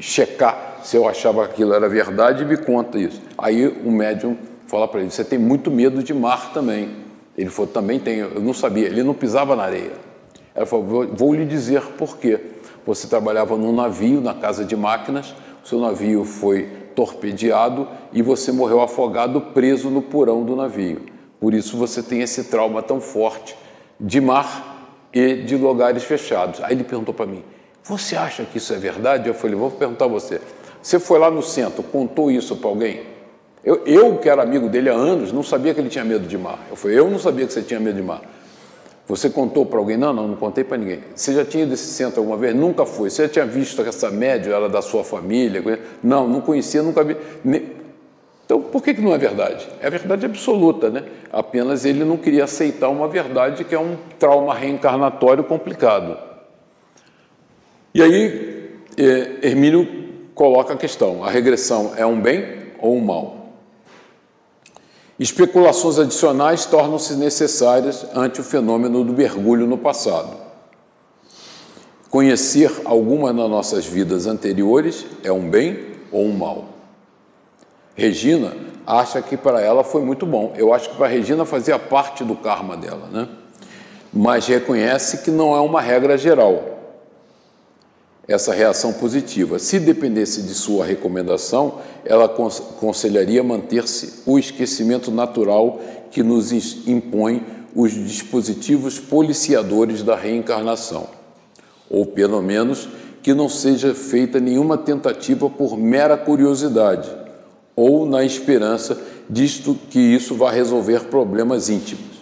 checar 0.00 0.80
se 0.82 0.96
eu 0.96 1.08
achava 1.08 1.44
que 1.46 1.54
aquilo 1.54 1.72
era 1.72 1.88
verdade 1.88 2.42
e 2.42 2.46
me 2.46 2.56
conta 2.56 2.98
isso. 2.98 3.20
Aí 3.36 3.66
o 3.66 3.90
médium 3.90 4.36
fala 4.68 4.86
para 4.86 5.00
ele: 5.00 5.10
Você 5.10 5.24
tem 5.24 5.40
muito 5.40 5.72
medo 5.72 6.04
de 6.04 6.14
mar 6.14 6.52
também. 6.52 6.88
Ele 7.36 7.50
falou: 7.50 7.66
Também 7.66 7.98
tenho. 7.98 8.26
Eu 8.26 8.40
não 8.40 8.54
sabia. 8.54 8.86
Ele 8.86 9.02
não 9.02 9.14
pisava 9.14 9.56
na 9.56 9.64
areia. 9.64 10.05
Ela 10.56 10.66
falou: 10.66 10.84
Vou, 10.84 11.06
vou 11.06 11.34
lhe 11.34 11.44
dizer 11.44 11.82
por 11.98 12.16
quê. 12.16 12.40
Você 12.86 13.06
trabalhava 13.06 13.56
num 13.56 13.72
navio, 13.72 14.20
na 14.20 14.32
casa 14.32 14.64
de 14.64 14.76
máquinas, 14.76 15.34
seu 15.64 15.80
navio 15.80 16.24
foi 16.24 16.68
torpedeado 16.94 17.86
e 18.12 18.22
você 18.22 18.50
morreu 18.50 18.80
afogado 18.80 19.40
preso 19.40 19.90
no 19.90 20.00
porão 20.00 20.44
do 20.44 20.56
navio. 20.56 21.02
Por 21.38 21.52
isso 21.52 21.76
você 21.76 22.02
tem 22.02 22.22
esse 22.22 22.44
trauma 22.44 22.82
tão 22.82 23.00
forte 23.00 23.56
de 24.00 24.20
mar 24.20 25.08
e 25.12 25.34
de 25.34 25.56
lugares 25.56 26.04
fechados. 26.04 26.62
Aí 26.62 26.72
ele 26.72 26.84
perguntou 26.84 27.12
para 27.12 27.26
mim: 27.26 27.42
Você 27.84 28.16
acha 28.16 28.44
que 28.44 28.58
isso 28.58 28.72
é 28.72 28.76
verdade? 28.78 29.28
Eu 29.28 29.34
falei: 29.34 29.56
Vou 29.56 29.70
perguntar 29.70 30.06
a 30.06 30.08
você. 30.08 30.40
Você 30.80 30.98
foi 30.98 31.18
lá 31.18 31.30
no 31.30 31.42
centro, 31.42 31.82
contou 31.82 32.30
isso 32.30 32.56
para 32.56 32.70
alguém? 32.70 33.02
Eu, 33.64 33.82
eu, 33.84 34.16
que 34.18 34.28
era 34.28 34.42
amigo 34.42 34.68
dele 34.68 34.88
há 34.88 34.94
anos, 34.94 35.32
não 35.32 35.42
sabia 35.42 35.74
que 35.74 35.80
ele 35.80 35.88
tinha 35.88 36.04
medo 36.04 36.26
de 36.26 36.38
mar. 36.38 36.60
Eu 36.70 36.76
falei: 36.76 36.98
Eu 36.98 37.10
não 37.10 37.18
sabia 37.18 37.46
que 37.46 37.52
você 37.52 37.62
tinha 37.62 37.80
medo 37.80 37.96
de 37.96 38.02
mar. 38.02 38.22
Você 39.08 39.30
contou 39.30 39.64
para 39.64 39.78
alguém? 39.78 39.96
Não, 39.96 40.12
não, 40.12 40.26
não 40.28 40.36
contei 40.36 40.64
para 40.64 40.76
ninguém. 40.76 41.00
Você 41.14 41.32
já 41.32 41.44
tinha 41.44 41.62
ido 41.62 41.72
esse 41.74 41.86
centro 41.92 42.20
alguma 42.20 42.36
vez? 42.36 42.54
Nunca 42.54 42.84
foi. 42.84 43.08
Você 43.08 43.22
já 43.24 43.28
tinha 43.28 43.46
visto 43.46 43.80
essa 43.82 44.10
média 44.10 44.52
era 44.52 44.68
da 44.68 44.82
sua 44.82 45.04
família? 45.04 45.62
Não, 46.02 46.26
não 46.28 46.40
conhecia, 46.40 46.82
nunca 46.82 47.04
vi. 47.04 47.16
Então, 48.44 48.60
por 48.60 48.82
que, 48.82 48.94
que 48.94 49.00
não 49.00 49.14
é 49.14 49.18
verdade? 49.18 49.68
É 49.80 49.88
verdade 49.88 50.26
absoluta, 50.26 50.90
né? 50.90 51.04
Apenas 51.32 51.84
ele 51.84 52.04
não 52.04 52.16
queria 52.16 52.44
aceitar 52.44 52.88
uma 52.88 53.06
verdade 53.06 53.64
que 53.64 53.74
é 53.74 53.78
um 53.78 53.96
trauma 54.18 54.54
reencarnatório 54.54 55.44
complicado. 55.44 56.16
E 57.94 58.02
aí, 58.02 58.70
é, 58.96 59.48
Hermínio 59.48 59.88
coloca 60.34 60.74
a 60.74 60.76
questão: 60.76 61.24
a 61.24 61.30
regressão 61.30 61.92
é 61.96 62.04
um 62.04 62.20
bem 62.20 62.44
ou 62.78 62.96
um 62.96 63.00
mal? 63.00 63.35
Especulações 65.18 65.98
adicionais 65.98 66.66
tornam-se 66.66 67.14
necessárias 67.14 68.06
ante 68.14 68.40
o 68.40 68.44
fenômeno 68.44 69.02
do 69.02 69.12
mergulho 69.12 69.66
no 69.66 69.78
passado. 69.78 70.36
Conhecer 72.10 72.70
alguma 72.84 73.32
das 73.32 73.50
nossas 73.50 73.86
vidas 73.86 74.26
anteriores 74.26 75.06
é 75.24 75.32
um 75.32 75.48
bem 75.48 75.94
ou 76.12 76.24
um 76.24 76.36
mal. 76.36 76.66
Regina 77.94 78.52
acha 78.86 79.22
que 79.22 79.36
para 79.36 79.60
ela 79.60 79.82
foi 79.82 80.02
muito 80.02 80.26
bom. 80.26 80.52
Eu 80.56 80.72
acho 80.72 80.90
que 80.90 80.96
para 80.96 81.06
Regina 81.06 81.44
fazia 81.46 81.78
parte 81.78 82.22
do 82.22 82.36
karma 82.36 82.76
dela, 82.76 83.08
né? 83.10 83.28
Mas 84.12 84.46
reconhece 84.46 85.18
que 85.18 85.30
não 85.30 85.56
é 85.56 85.60
uma 85.60 85.80
regra 85.80 86.16
geral 86.16 86.75
essa 88.28 88.52
reação 88.52 88.92
positiva. 88.92 89.58
Se 89.58 89.78
dependesse 89.78 90.42
de 90.42 90.54
sua 90.54 90.84
recomendação, 90.84 91.78
ela 92.04 92.24
aconselharia 92.24 93.42
manter-se 93.42 94.22
o 94.26 94.38
esquecimento 94.38 95.10
natural 95.10 95.80
que 96.10 96.22
nos 96.22 96.52
impõe 96.86 97.44
os 97.74 97.92
dispositivos 97.92 98.98
policiadores 98.98 100.02
da 100.02 100.16
reencarnação, 100.16 101.08
ou 101.90 102.06
pelo 102.06 102.42
menos 102.42 102.88
que 103.22 103.34
não 103.34 103.48
seja 103.48 103.94
feita 103.94 104.40
nenhuma 104.40 104.78
tentativa 104.78 105.50
por 105.50 105.76
mera 105.76 106.16
curiosidade 106.16 107.10
ou 107.74 108.06
na 108.06 108.24
esperança 108.24 108.98
disto 109.28 109.76
que 109.90 109.98
isso 109.98 110.34
vá 110.34 110.50
resolver 110.50 111.04
problemas 111.04 111.68
íntimos. 111.68 112.16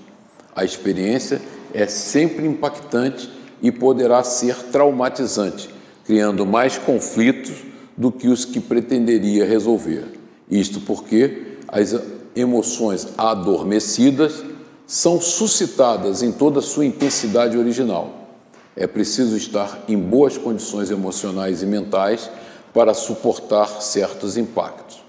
A 0.57 0.65
experiência 0.65 1.41
é 1.73 1.87
sempre 1.87 2.47
impactante 2.47 3.31
e 3.63 3.71
poderá 3.71 4.23
ser 4.25 4.57
traumatizante, 4.73 5.69
criando 6.05 6.45
mais 6.45 6.79
conflitos 6.79 7.55
do 7.97 8.13
que 8.13 8.29
os 8.29 8.45
que 8.45 8.61
pretenderia 8.61 9.47
resolver. 9.47 10.05
Isto 10.51 10.81
porque 10.81 11.59
as 11.69 11.95
emoções 12.37 13.09
adormecidas 13.17 14.45
são 14.87 15.21
suscitadas 15.21 16.23
em 16.23 16.31
toda 16.31 16.59
a 16.59 16.63
sua 16.63 16.85
intensidade 16.85 17.57
original. 17.57 18.29
É 18.77 18.87
preciso 18.87 19.37
estar 19.37 19.85
em 19.89 19.97
boas 19.97 20.37
condições 20.37 20.91
emocionais 20.91 21.63
e 21.63 21.67
mentais 21.67 22.29
para 22.73 22.93
suportar 22.93 23.81
certos 23.81 24.37
impactos. 24.37 25.03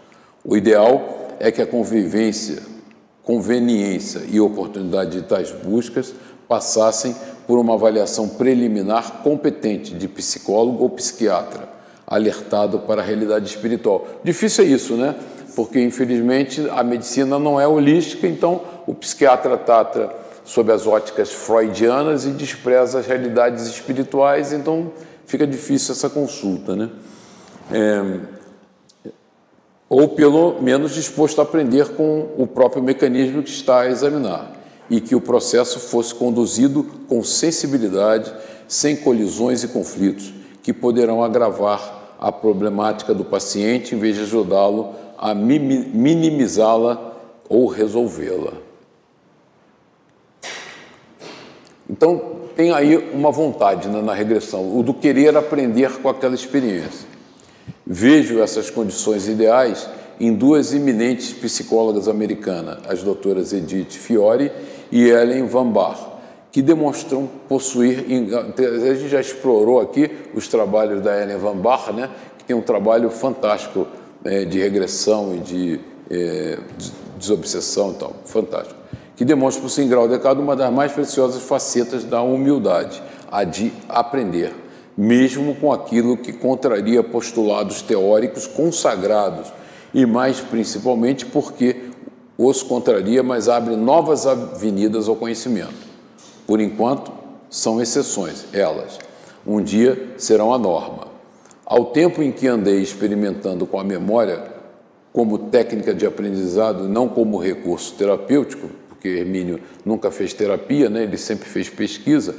O 0.43 0.55
ideal 0.55 1.35
é 1.39 1.51
que 1.51 1.61
a 1.61 1.65
convivência, 1.65 2.61
conveniência 3.23 4.21
e 4.29 4.39
oportunidade 4.39 5.19
de 5.19 5.23
tais 5.23 5.51
buscas 5.51 6.13
passassem 6.47 7.15
por 7.47 7.59
uma 7.59 7.73
avaliação 7.73 8.27
preliminar 8.27 9.23
competente 9.23 9.93
de 9.93 10.07
psicólogo 10.07 10.83
ou 10.83 10.89
psiquiatra, 10.89 11.69
alertado 12.05 12.79
para 12.79 13.01
a 13.01 13.05
realidade 13.05 13.47
espiritual. 13.47 14.07
Difícil 14.23 14.63
é 14.63 14.67
isso, 14.67 14.95
né? 14.95 15.15
Porque, 15.55 15.79
infelizmente, 15.81 16.67
a 16.71 16.83
medicina 16.83 17.39
não 17.39 17.59
é 17.59 17.67
holística, 17.67 18.27
então 18.27 18.61
o 18.85 18.93
psiquiatra 18.93 19.57
trata 19.57 20.11
sob 20.43 20.71
as 20.71 20.85
óticas 20.85 21.31
freudianas 21.31 22.25
e 22.25 22.31
despreza 22.31 22.99
as 22.99 23.07
realidades 23.07 23.65
espirituais, 23.65 24.51
então 24.51 24.91
fica 25.25 25.47
difícil 25.47 25.93
essa 25.93 26.09
consulta, 26.09 26.75
né? 26.75 26.89
É, 27.71 28.19
ou 29.89 30.09
pelo 30.09 30.61
menos 30.61 30.93
disposto 30.93 31.39
a 31.39 31.43
aprender 31.43 31.89
com 31.89 32.29
o 32.37 32.45
próprio 32.45 32.83
mecanismo 32.83 33.41
que 33.41 33.49
está 33.49 33.81
a 33.81 33.87
examinar 33.87 34.54
e 34.89 35.01
que 35.01 35.15
o 35.15 35.21
processo 35.21 35.79
fosse 35.79 36.13
conduzido 36.13 36.83
com 37.07 37.23
sensibilidade, 37.23 38.33
sem 38.67 38.95
colisões 38.95 39.63
e 39.63 39.67
conflitos, 39.67 40.33
que 40.61 40.73
poderão 40.73 41.23
agravar 41.23 42.15
a 42.19 42.31
problemática 42.31 43.13
do 43.13 43.25
paciente 43.25 43.93
em 43.93 43.99
vez 43.99 44.15
de 44.15 44.23
ajudá-lo 44.23 44.95
a 45.17 45.33
minimizá-la 45.33 47.13
ou 47.47 47.67
resolvê-la. 47.67 48.53
Então, 51.89 52.35
tem 52.55 52.71
aí 52.71 52.97
uma 53.13 53.31
vontade 53.31 53.87
né, 53.87 54.01
na 54.01 54.13
regressão, 54.13 54.77
o 54.77 54.81
do 54.81 54.93
querer 54.93 55.35
aprender 55.37 55.91
com 56.01 56.09
aquela 56.09 56.33
experiência. 56.33 57.07
Vejo 57.85 58.39
essas 58.39 58.69
condições 58.69 59.27
ideais 59.27 59.87
em 60.19 60.33
duas 60.33 60.73
eminentes 60.73 61.33
psicólogas 61.33 62.07
americanas, 62.07 62.79
as 62.87 63.03
doutoras 63.03 63.53
Edith 63.53 63.91
Fiore 63.91 64.51
e 64.91 65.09
Ellen 65.09 65.45
Van 65.47 65.67
Bar, 65.67 65.97
que 66.51 66.61
demonstram 66.61 67.29
possuir. 67.47 68.05
A 68.89 68.93
gente 68.93 69.09
já 69.09 69.19
explorou 69.19 69.79
aqui 69.79 70.09
os 70.33 70.47
trabalhos 70.47 71.01
da 71.01 71.21
Ellen 71.21 71.37
Van 71.37 71.57
Bar, 71.57 71.93
né, 71.93 72.09
que 72.37 72.45
tem 72.45 72.55
um 72.55 72.61
trabalho 72.61 73.09
fantástico 73.09 73.87
é, 74.23 74.45
de 74.45 74.59
regressão 74.59 75.35
e 75.35 75.39
de 75.39 75.79
é, 76.09 76.57
desobsessão 77.17 77.91
e 77.91 77.95
tal, 77.95 78.15
fantástico, 78.25 78.79
que 79.15 79.25
demonstra 79.25 79.61
possuir 79.61 79.85
em 79.85 79.89
grau 79.89 80.07
decado 80.07 80.41
uma 80.41 80.55
das 80.55 80.71
mais 80.71 80.91
preciosas 80.91 81.41
facetas 81.43 82.03
da 82.03 82.21
humildade, 82.21 83.01
a 83.31 83.43
de 83.43 83.71
aprender, 83.87 84.53
mesmo 84.97 85.55
com 85.55 85.71
aquilo 85.71 86.17
que 86.17 86.31
contraria 86.31 87.03
postulados 87.03 87.81
teóricos 87.81 88.47
consagrados, 88.47 89.51
e 89.93 90.05
mais 90.05 90.41
principalmente 90.41 91.25
porque 91.25 91.84
os 92.37 92.61
contraria, 92.61 93.23
mas 93.23 93.47
abre 93.47 93.75
novas 93.75 94.25
avenidas 94.27 95.07
ao 95.07 95.15
conhecimento. 95.15 95.73
Por 96.45 96.59
enquanto, 96.59 97.11
são 97.49 97.81
exceções, 97.81 98.45
elas. 98.51 98.99
Um 99.45 99.61
dia 99.61 100.13
serão 100.17 100.53
a 100.53 100.57
norma. 100.57 101.07
Ao 101.65 101.85
tempo 101.85 102.21
em 102.21 102.31
que 102.31 102.47
andei 102.47 102.81
experimentando 102.81 103.65
com 103.65 103.79
a 103.79 103.83
memória 103.83 104.43
como 105.13 105.37
técnica 105.37 105.93
de 105.93 106.05
aprendizado, 106.05 106.89
não 106.89 107.07
como 107.07 107.37
recurso 107.37 107.93
terapêutico, 107.93 108.69
porque 108.89 109.07
Hermínio 109.07 109.61
nunca 109.85 110.11
fez 110.11 110.33
terapia, 110.33 110.89
né? 110.89 111.03
ele 111.03 111.17
sempre 111.17 111.47
fez 111.47 111.69
pesquisa, 111.69 112.35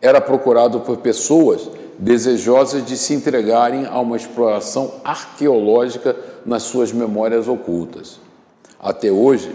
era 0.00 0.20
procurado 0.20 0.80
por 0.80 0.96
pessoas 0.96 1.68
desejosas 1.98 2.86
de 2.86 2.96
se 2.96 3.12
entregarem 3.12 3.84
a 3.84 4.00
uma 4.00 4.16
exploração 4.16 4.94
arqueológica 5.04 6.16
nas 6.46 6.62
suas 6.62 6.90
memórias 6.90 7.46
ocultas. 7.46 8.18
Até 8.82 9.10
hoje, 9.10 9.54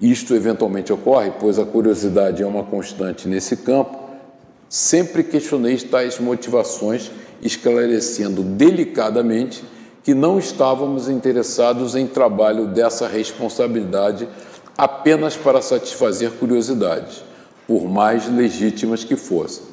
isto 0.00 0.34
eventualmente 0.34 0.92
ocorre, 0.92 1.32
pois 1.38 1.58
a 1.58 1.64
curiosidade 1.64 2.42
é 2.42 2.46
uma 2.46 2.62
constante 2.62 3.26
nesse 3.26 3.56
campo. 3.56 3.98
Sempre 4.68 5.24
questionei 5.24 5.76
tais 5.78 6.20
motivações, 6.20 7.10
esclarecendo 7.42 8.42
delicadamente 8.42 9.64
que 10.04 10.14
não 10.14 10.38
estávamos 10.38 11.08
interessados 11.08 11.96
em 11.96 12.06
trabalho 12.06 12.68
dessa 12.68 13.08
responsabilidade 13.08 14.28
apenas 14.78 15.36
para 15.36 15.60
satisfazer 15.60 16.30
curiosidades, 16.32 17.22
por 17.66 17.88
mais 17.88 18.28
legítimas 18.28 19.04
que 19.04 19.16
fossem. 19.16 19.64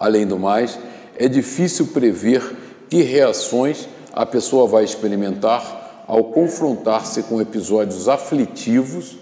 Além 0.00 0.26
do 0.26 0.38
mais, 0.38 0.78
é 1.16 1.28
difícil 1.28 1.88
prever 1.88 2.42
que 2.88 3.02
reações 3.02 3.86
a 4.12 4.24
pessoa 4.24 4.66
vai 4.66 4.84
experimentar 4.84 5.85
ao 6.06 6.24
confrontar-se 6.24 7.22
com 7.24 7.40
episódios 7.40 8.08
aflitivos 8.08 9.16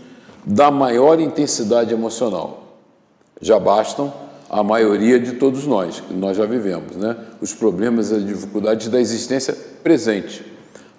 da 0.45 0.71
maior 0.71 1.19
intensidade 1.21 1.93
emocional. 1.93 2.79
Já 3.41 3.59
bastam 3.59 4.13
a 4.51 4.63
maioria 4.63 5.19
de 5.19 5.33
todos 5.33 5.67
nós, 5.67 6.01
que 6.01 6.13
nós 6.13 6.37
já 6.37 6.45
vivemos, 6.45 6.97
né? 6.97 7.17
os 7.41 7.55
problemas 7.55 8.11
e 8.11 8.15
as 8.15 8.27
dificuldades 8.27 8.89
da 8.89 9.01
existência 9.01 9.57
presente, 9.83 10.45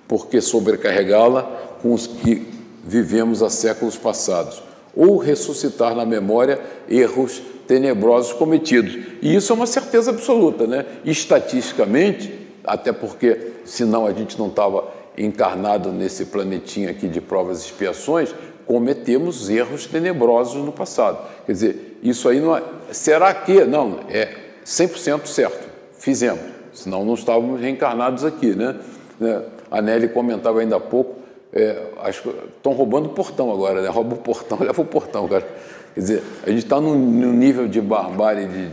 porque 0.08 0.42
sobrecarregá-la 0.42 1.44
com 1.82 1.94
os 1.94 2.08
que 2.08 2.52
vivemos 2.84 3.42
há 3.42 3.50
séculos 3.50 3.98
passados, 3.98 4.62
ou 4.96 5.18
ressuscitar 5.18 5.96
na 5.96 6.06
memória 6.06 6.60
erros 6.90 7.42
tenebrosos 7.68 8.34
cometidos. 8.34 8.98
E 9.22 9.36
isso 9.36 9.52
é 9.52 9.56
uma 9.56 9.68
certeza 9.68 10.12
absoluta, 10.12 10.68
né? 10.68 10.86
Estatisticamente, 11.04 12.32
até 12.64 12.92
porque 12.92 13.54
senão 13.66 14.06
a 14.06 14.14
gente 14.14 14.38
não 14.38 14.48
estava 14.48 14.88
encarnado 15.18 15.91
nesse 15.91 16.26
planetinho 16.26 16.89
aqui 16.89 17.07
de 17.07 17.22
provas 17.22 17.61
e 17.61 17.66
expiações, 17.66 18.34
cometemos 18.66 19.49
erros 19.49 19.86
tenebrosos 19.86 20.63
no 20.63 20.72
passado. 20.72 21.20
Quer 21.45 21.51
dizer, 21.51 21.99
isso 22.01 22.28
aí 22.28 22.39
não 22.39 22.55
é. 22.55 22.63
Será 22.91 23.34
que? 23.34 23.63
Não, 23.66 23.99
é 24.09 24.36
100% 24.66 25.26
certo. 25.26 25.68
Fizemos, 25.97 26.41
senão 26.74 27.05
não 27.05 27.13
estávamos 27.13 27.59
reencarnados 27.59 28.24
aqui, 28.24 28.55
né? 28.55 28.76
né? 29.20 29.43
A 29.72 29.82
Nelly 29.82 30.09
comentava 30.09 30.59
ainda 30.59 30.76
há 30.76 30.80
pouco, 30.80 31.16
é, 31.51 31.82
estão 32.09 32.74
roubando 32.74 33.07
o 33.07 33.09
portão 33.09 33.51
agora, 33.51 33.82
né? 33.82 33.89
Rouba 33.89 34.16
o 34.16 34.18
portão, 34.18 34.59
leva 34.61 34.82
o 34.82 34.86
portão, 34.86 35.28
cara. 35.28 35.47
Quer 35.93 35.99
dizer, 35.99 36.24
a 36.43 36.49
gente 36.49 36.63
está 36.63 36.82
num, 36.82 36.95
num, 36.95 37.32
nível 37.32 37.68
de 37.68 37.80
barbárie 37.80 38.43
e 38.43 38.47
de, 38.47 38.70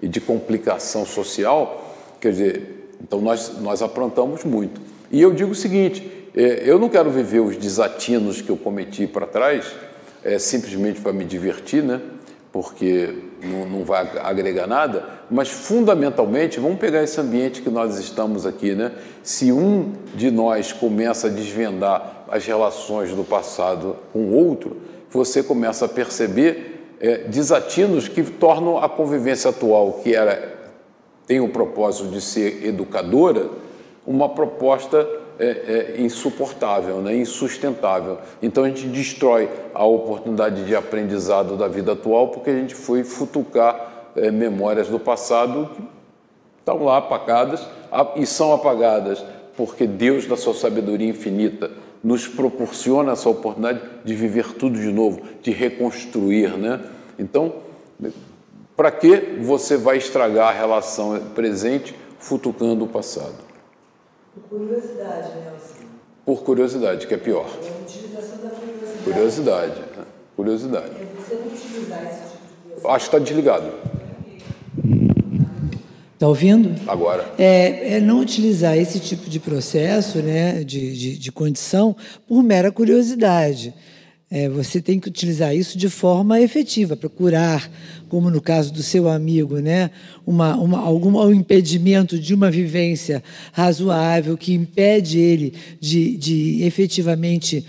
de, 0.00 0.08
de 0.08 0.20
complicação 0.20 1.04
social, 1.04 1.94
quer 2.20 2.30
dizer, 2.30 2.96
então 3.02 3.20
nós, 3.20 3.58
nós 3.60 3.82
aprontamos 3.82 4.44
muito. 4.44 4.80
E 5.14 5.22
eu 5.22 5.32
digo 5.32 5.52
o 5.52 5.54
seguinte: 5.54 6.28
é, 6.34 6.64
eu 6.64 6.76
não 6.76 6.88
quero 6.88 7.08
viver 7.08 7.38
os 7.38 7.56
desatinos 7.56 8.42
que 8.42 8.50
eu 8.50 8.56
cometi 8.56 9.06
para 9.06 9.24
trás 9.24 9.72
é, 10.24 10.40
simplesmente 10.40 11.00
para 11.00 11.12
me 11.12 11.24
divertir, 11.24 11.84
né? 11.84 12.00
porque 12.50 13.14
não, 13.42 13.66
não, 13.66 13.84
vai 13.84 14.08
agregar 14.22 14.68
nada, 14.68 15.04
mas 15.28 15.48
fundamentalmente, 15.48 16.60
vamos 16.60 16.78
pegar 16.78 17.02
esse 17.02 17.20
ambiente 17.20 17.60
que 17.62 17.68
nós 17.68 17.98
estamos 17.98 18.46
aqui, 18.46 18.76
né? 18.76 18.92
Se 19.24 19.50
um 19.50 19.92
de 20.14 20.30
nós 20.30 20.72
começa 20.72 21.26
a 21.26 21.30
desvendar 21.30 22.24
as 22.28 22.46
relações 22.46 23.10
do 23.10 23.24
passado 23.24 23.96
com 24.12 24.20
o 24.20 24.34
outro, 24.34 24.76
você 25.10 25.42
começa 25.42 25.84
a 25.84 25.88
perceber 25.88 26.94
é, 27.00 27.18
desatinos 27.18 28.06
que 28.06 28.22
tornam 28.22 28.78
a 28.78 28.88
convivência 28.88 29.50
atual, 29.50 30.00
que 30.02 30.14
era 30.14 30.54
tem 31.26 31.40
o 31.40 31.48
propósito 31.48 32.08
de 32.08 32.20
ser 32.20 32.64
educadora, 32.64 33.48
uma 34.06 34.28
proposta 34.28 35.06
é, 35.38 35.94
é, 35.96 36.00
insuportável, 36.00 36.98
né? 36.98 37.16
insustentável. 37.16 38.18
Então 38.42 38.64
a 38.64 38.68
gente 38.68 38.86
destrói 38.86 39.48
a 39.74 39.84
oportunidade 39.84 40.64
de 40.64 40.76
aprendizado 40.76 41.56
da 41.56 41.66
vida 41.66 41.92
atual 41.92 42.28
porque 42.28 42.50
a 42.50 42.54
gente 42.54 42.74
foi 42.74 43.02
futucar 43.02 44.12
é, 44.16 44.30
memórias 44.30 44.88
do 44.88 44.98
passado 44.98 45.68
que 45.76 45.82
estão 46.60 46.84
lá 46.84 46.98
apagadas 46.98 47.66
e 48.16 48.26
são 48.26 48.52
apagadas 48.52 49.24
porque 49.56 49.86
Deus, 49.86 50.26
da 50.26 50.36
sua 50.36 50.54
sabedoria 50.54 51.08
infinita, 51.08 51.70
nos 52.02 52.28
proporciona 52.28 53.12
essa 53.12 53.28
oportunidade 53.28 53.80
de 54.04 54.14
viver 54.14 54.52
tudo 54.54 54.78
de 54.78 54.92
novo, 54.92 55.22
de 55.42 55.50
reconstruir. 55.50 56.56
Né? 56.58 56.80
Então, 57.18 57.54
para 58.76 58.90
que 58.90 59.38
você 59.40 59.76
vai 59.76 59.96
estragar 59.96 60.48
a 60.48 60.52
relação 60.52 61.18
presente 61.34 61.94
futucando 62.18 62.84
o 62.84 62.88
passado? 62.88 63.53
Por 64.34 64.42
curiosidade, 64.58 65.28
Nelson. 65.28 65.84
Por 66.26 66.42
curiosidade, 66.42 67.06
que 67.06 67.14
é 67.14 67.16
pior. 67.16 67.46
É 67.62 67.68
a 67.68 67.82
utilização 67.82 68.38
da 68.38 68.50
curiosidade. 68.50 69.04
Curiosidade. 69.04 69.80
Né? 69.96 70.04
Curiosidade. 70.34 70.90
É 70.90 71.06
você 71.16 71.34
não 71.36 71.46
utilizar 71.46 72.02
esse 72.04 72.20
tipo 72.32 72.48
de 72.48 72.54
curiosidade. 72.62 72.94
Acho 72.94 73.10
que 73.10 73.16
está 73.16 73.18
desligado. 73.18 73.72
Está 76.14 76.28
ouvindo? 76.28 76.74
Agora. 76.90 77.24
É, 77.38 77.96
é, 77.96 78.00
não 78.00 78.18
utilizar 78.18 78.76
esse 78.76 78.98
tipo 78.98 79.30
de 79.30 79.38
processo, 79.38 80.18
né, 80.18 80.64
de, 80.64 80.96
de, 80.96 81.18
de 81.18 81.32
condição, 81.32 81.96
por 82.26 82.42
mera 82.42 82.72
curiosidade. 82.72 83.72
É, 84.36 84.48
você 84.48 84.80
tem 84.80 84.98
que 84.98 85.06
utilizar 85.06 85.54
isso 85.54 85.78
de 85.78 85.88
forma 85.88 86.40
efetiva, 86.40 86.96
procurar, 86.96 87.70
como 88.08 88.28
no 88.28 88.40
caso 88.40 88.72
do 88.72 88.82
seu 88.82 89.08
amigo, 89.08 89.60
né, 89.60 89.92
uma, 90.26 90.56
uma, 90.56 90.80
algum 90.80 91.16
um 91.16 91.32
impedimento 91.32 92.18
de 92.18 92.34
uma 92.34 92.50
vivência 92.50 93.22
razoável 93.52 94.36
que 94.36 94.52
impede 94.52 95.20
ele 95.20 95.54
de, 95.80 96.16
de 96.16 96.64
efetivamente 96.64 97.64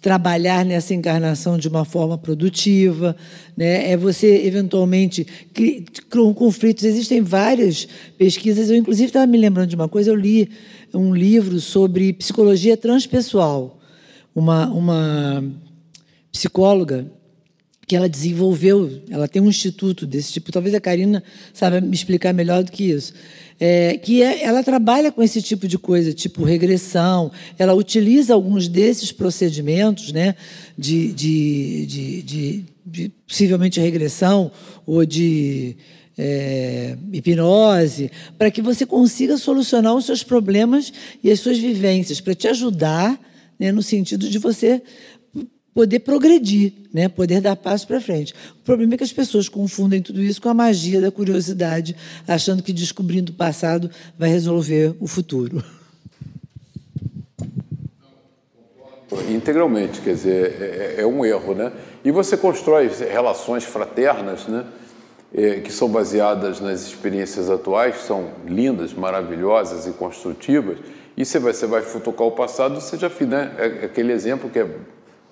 trabalhar 0.00 0.64
nessa 0.64 0.94
encarnação 0.94 1.58
de 1.58 1.68
uma 1.68 1.84
forma 1.84 2.16
produtiva, 2.16 3.14
né? 3.54 3.90
É 3.90 3.96
você 3.96 4.46
eventualmente 4.46 5.26
com 6.10 6.32
conflitos. 6.32 6.84
Existem 6.84 7.20
várias 7.20 7.86
pesquisas. 8.16 8.70
Eu 8.70 8.76
inclusive 8.76 9.08
estava 9.08 9.26
me 9.26 9.36
lembrando 9.36 9.68
de 9.68 9.76
uma 9.76 9.88
coisa. 9.88 10.10
Eu 10.10 10.16
li 10.16 10.48
um 10.94 11.14
livro 11.14 11.60
sobre 11.60 12.14
psicologia 12.14 12.78
transpessoal. 12.78 13.78
Uma 14.34 14.68
uma 14.68 15.44
psicóloga 16.38 17.10
que 17.84 17.96
ela 17.96 18.08
desenvolveu, 18.08 19.02
ela 19.10 19.26
tem 19.26 19.40
um 19.40 19.48
instituto 19.48 20.06
desse 20.06 20.30
tipo, 20.34 20.52
talvez 20.52 20.74
a 20.74 20.80
Karina 20.80 21.22
saiba 21.54 21.80
me 21.80 21.94
explicar 21.94 22.34
melhor 22.34 22.62
do 22.62 22.70
que 22.70 22.84
isso, 22.84 23.14
é, 23.58 23.96
que 23.96 24.22
é, 24.22 24.44
ela 24.44 24.62
trabalha 24.62 25.10
com 25.10 25.22
esse 25.22 25.40
tipo 25.40 25.66
de 25.66 25.78
coisa, 25.78 26.12
tipo 26.12 26.44
regressão, 26.44 27.32
ela 27.58 27.72
utiliza 27.72 28.34
alguns 28.34 28.68
desses 28.68 29.10
procedimentos, 29.10 30.12
né, 30.12 30.34
de, 30.76 31.12
de, 31.12 31.86
de, 31.86 32.22
de, 32.22 32.64
de 32.84 33.12
possivelmente 33.26 33.80
regressão 33.80 34.52
ou 34.86 35.06
de 35.06 35.76
é, 36.18 36.94
hipnose, 37.10 38.10
para 38.36 38.50
que 38.50 38.60
você 38.60 38.84
consiga 38.84 39.38
solucionar 39.38 39.94
os 39.94 40.04
seus 40.04 40.22
problemas 40.22 40.92
e 41.24 41.30
as 41.30 41.40
suas 41.40 41.58
vivências, 41.58 42.20
para 42.20 42.34
te 42.34 42.46
ajudar 42.46 43.18
né, 43.58 43.72
no 43.72 43.82
sentido 43.82 44.28
de 44.28 44.38
você 44.38 44.82
poder 45.78 46.00
progredir, 46.00 46.72
né? 46.92 47.08
poder 47.08 47.40
dar 47.40 47.54
passo 47.54 47.86
para 47.86 48.00
frente. 48.00 48.34
O 48.60 48.64
problema 48.64 48.94
é 48.94 48.96
que 48.96 49.04
as 49.04 49.12
pessoas 49.12 49.48
confundem 49.48 50.02
tudo 50.02 50.20
isso 50.20 50.42
com 50.42 50.48
a 50.48 50.54
magia 50.54 51.00
da 51.00 51.08
curiosidade, 51.08 51.94
achando 52.26 52.64
que 52.64 52.72
descobrindo 52.72 53.30
o 53.30 53.34
passado 53.36 53.88
vai 54.18 54.28
resolver 54.28 54.96
o 54.98 55.06
futuro. 55.06 55.62
Integralmente, 59.30 60.00
quer 60.00 60.14
dizer, 60.14 60.56
é, 60.60 60.96
é, 60.96 61.02
é 61.02 61.06
um 61.06 61.24
erro, 61.24 61.54
né? 61.54 61.72
E 62.04 62.10
você 62.10 62.36
constrói 62.36 62.88
relações 62.88 63.62
fraternas, 63.62 64.48
né? 64.48 64.64
É, 65.32 65.60
que 65.60 65.72
são 65.72 65.88
baseadas 65.88 66.58
nas 66.58 66.88
experiências 66.88 67.48
atuais, 67.48 68.00
são 68.00 68.32
lindas, 68.48 68.92
maravilhosas 68.92 69.86
e 69.86 69.92
construtivas, 69.92 70.78
e 71.16 71.24
você 71.24 71.38
vai, 71.38 71.52
você 71.52 71.66
vai 71.68 71.82
futucar 71.82 72.26
o 72.26 72.32
passado, 72.32 72.80
você 72.80 72.96
já 72.96 73.08
né? 73.20 73.54
é 73.58 73.84
aquele 73.84 74.12
exemplo 74.12 74.50
que 74.50 74.58
é 74.58 74.66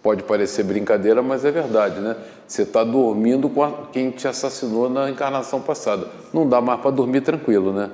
Pode 0.07 0.23
parecer 0.23 0.63
brincadeira, 0.63 1.21
mas 1.21 1.45
é 1.45 1.51
verdade, 1.51 1.99
né? 1.99 2.15
Você 2.47 2.63
está 2.63 2.85
dormindo 2.85 3.49
com 3.49 3.61
a, 3.61 3.89
quem 3.93 4.13
te 4.13 4.29
assassinou 4.29 4.89
na 4.89 5.11
encarnação 5.11 5.61
passada. 5.61 6.07
Não 6.33 6.49
dá 6.49 6.61
mais 6.61 6.81
para 6.81 6.93
dormir 6.93 7.23
tranquilo, 7.23 7.73
né? 7.73 7.91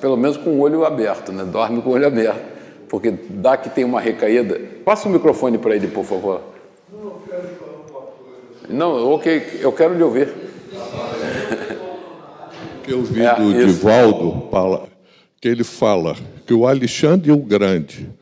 Pelo 0.00 0.16
menos 0.16 0.36
com 0.36 0.50
o 0.50 0.60
olho 0.60 0.84
aberto, 0.84 1.32
né? 1.32 1.42
Dorme 1.42 1.82
com 1.82 1.90
o 1.90 1.94
olho 1.94 2.06
aberto. 2.06 2.40
Porque 2.88 3.10
dá 3.30 3.56
que 3.56 3.68
tem 3.68 3.82
uma 3.82 4.00
recaída. 4.00 4.60
Passa 4.84 5.08
o 5.08 5.10
microfone 5.10 5.58
para 5.58 5.74
ele, 5.74 5.88
por 5.88 6.04
favor. 6.04 6.40
Não, 8.68 9.14
ok, 9.14 9.58
eu 9.60 9.72
quero 9.72 9.94
lhe 9.94 10.04
ouvir. 10.04 10.28
que 12.84 12.92
eu 12.92 13.02
vi 13.02 13.22
é, 13.22 13.34
do 13.34 13.50
isso. 13.50 13.66
Divaldo, 13.66 14.48
que 15.40 15.48
ele 15.48 15.64
fala 15.64 16.14
que 16.46 16.54
o 16.54 16.64
Alexandre 16.64 17.32
o 17.32 17.38
Grande 17.38 18.21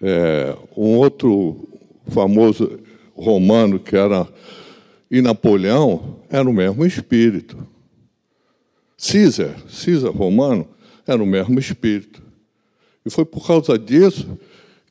é, 0.00 0.54
um 0.76 0.96
outro 0.96 1.68
famoso 2.08 2.78
romano 3.14 3.78
que 3.78 3.96
era 3.96 4.26
e 5.10 5.20
Napoleão 5.20 6.18
era 6.30 6.48
o 6.48 6.52
mesmo 6.52 6.86
espírito. 6.86 7.66
César, 8.96 9.56
César 9.68 10.10
romano, 10.10 10.68
era 11.06 11.20
o 11.20 11.26
mesmo 11.26 11.58
espírito. 11.58 12.22
E 13.04 13.10
foi 13.10 13.24
por 13.24 13.44
causa 13.44 13.76
disso 13.76 14.38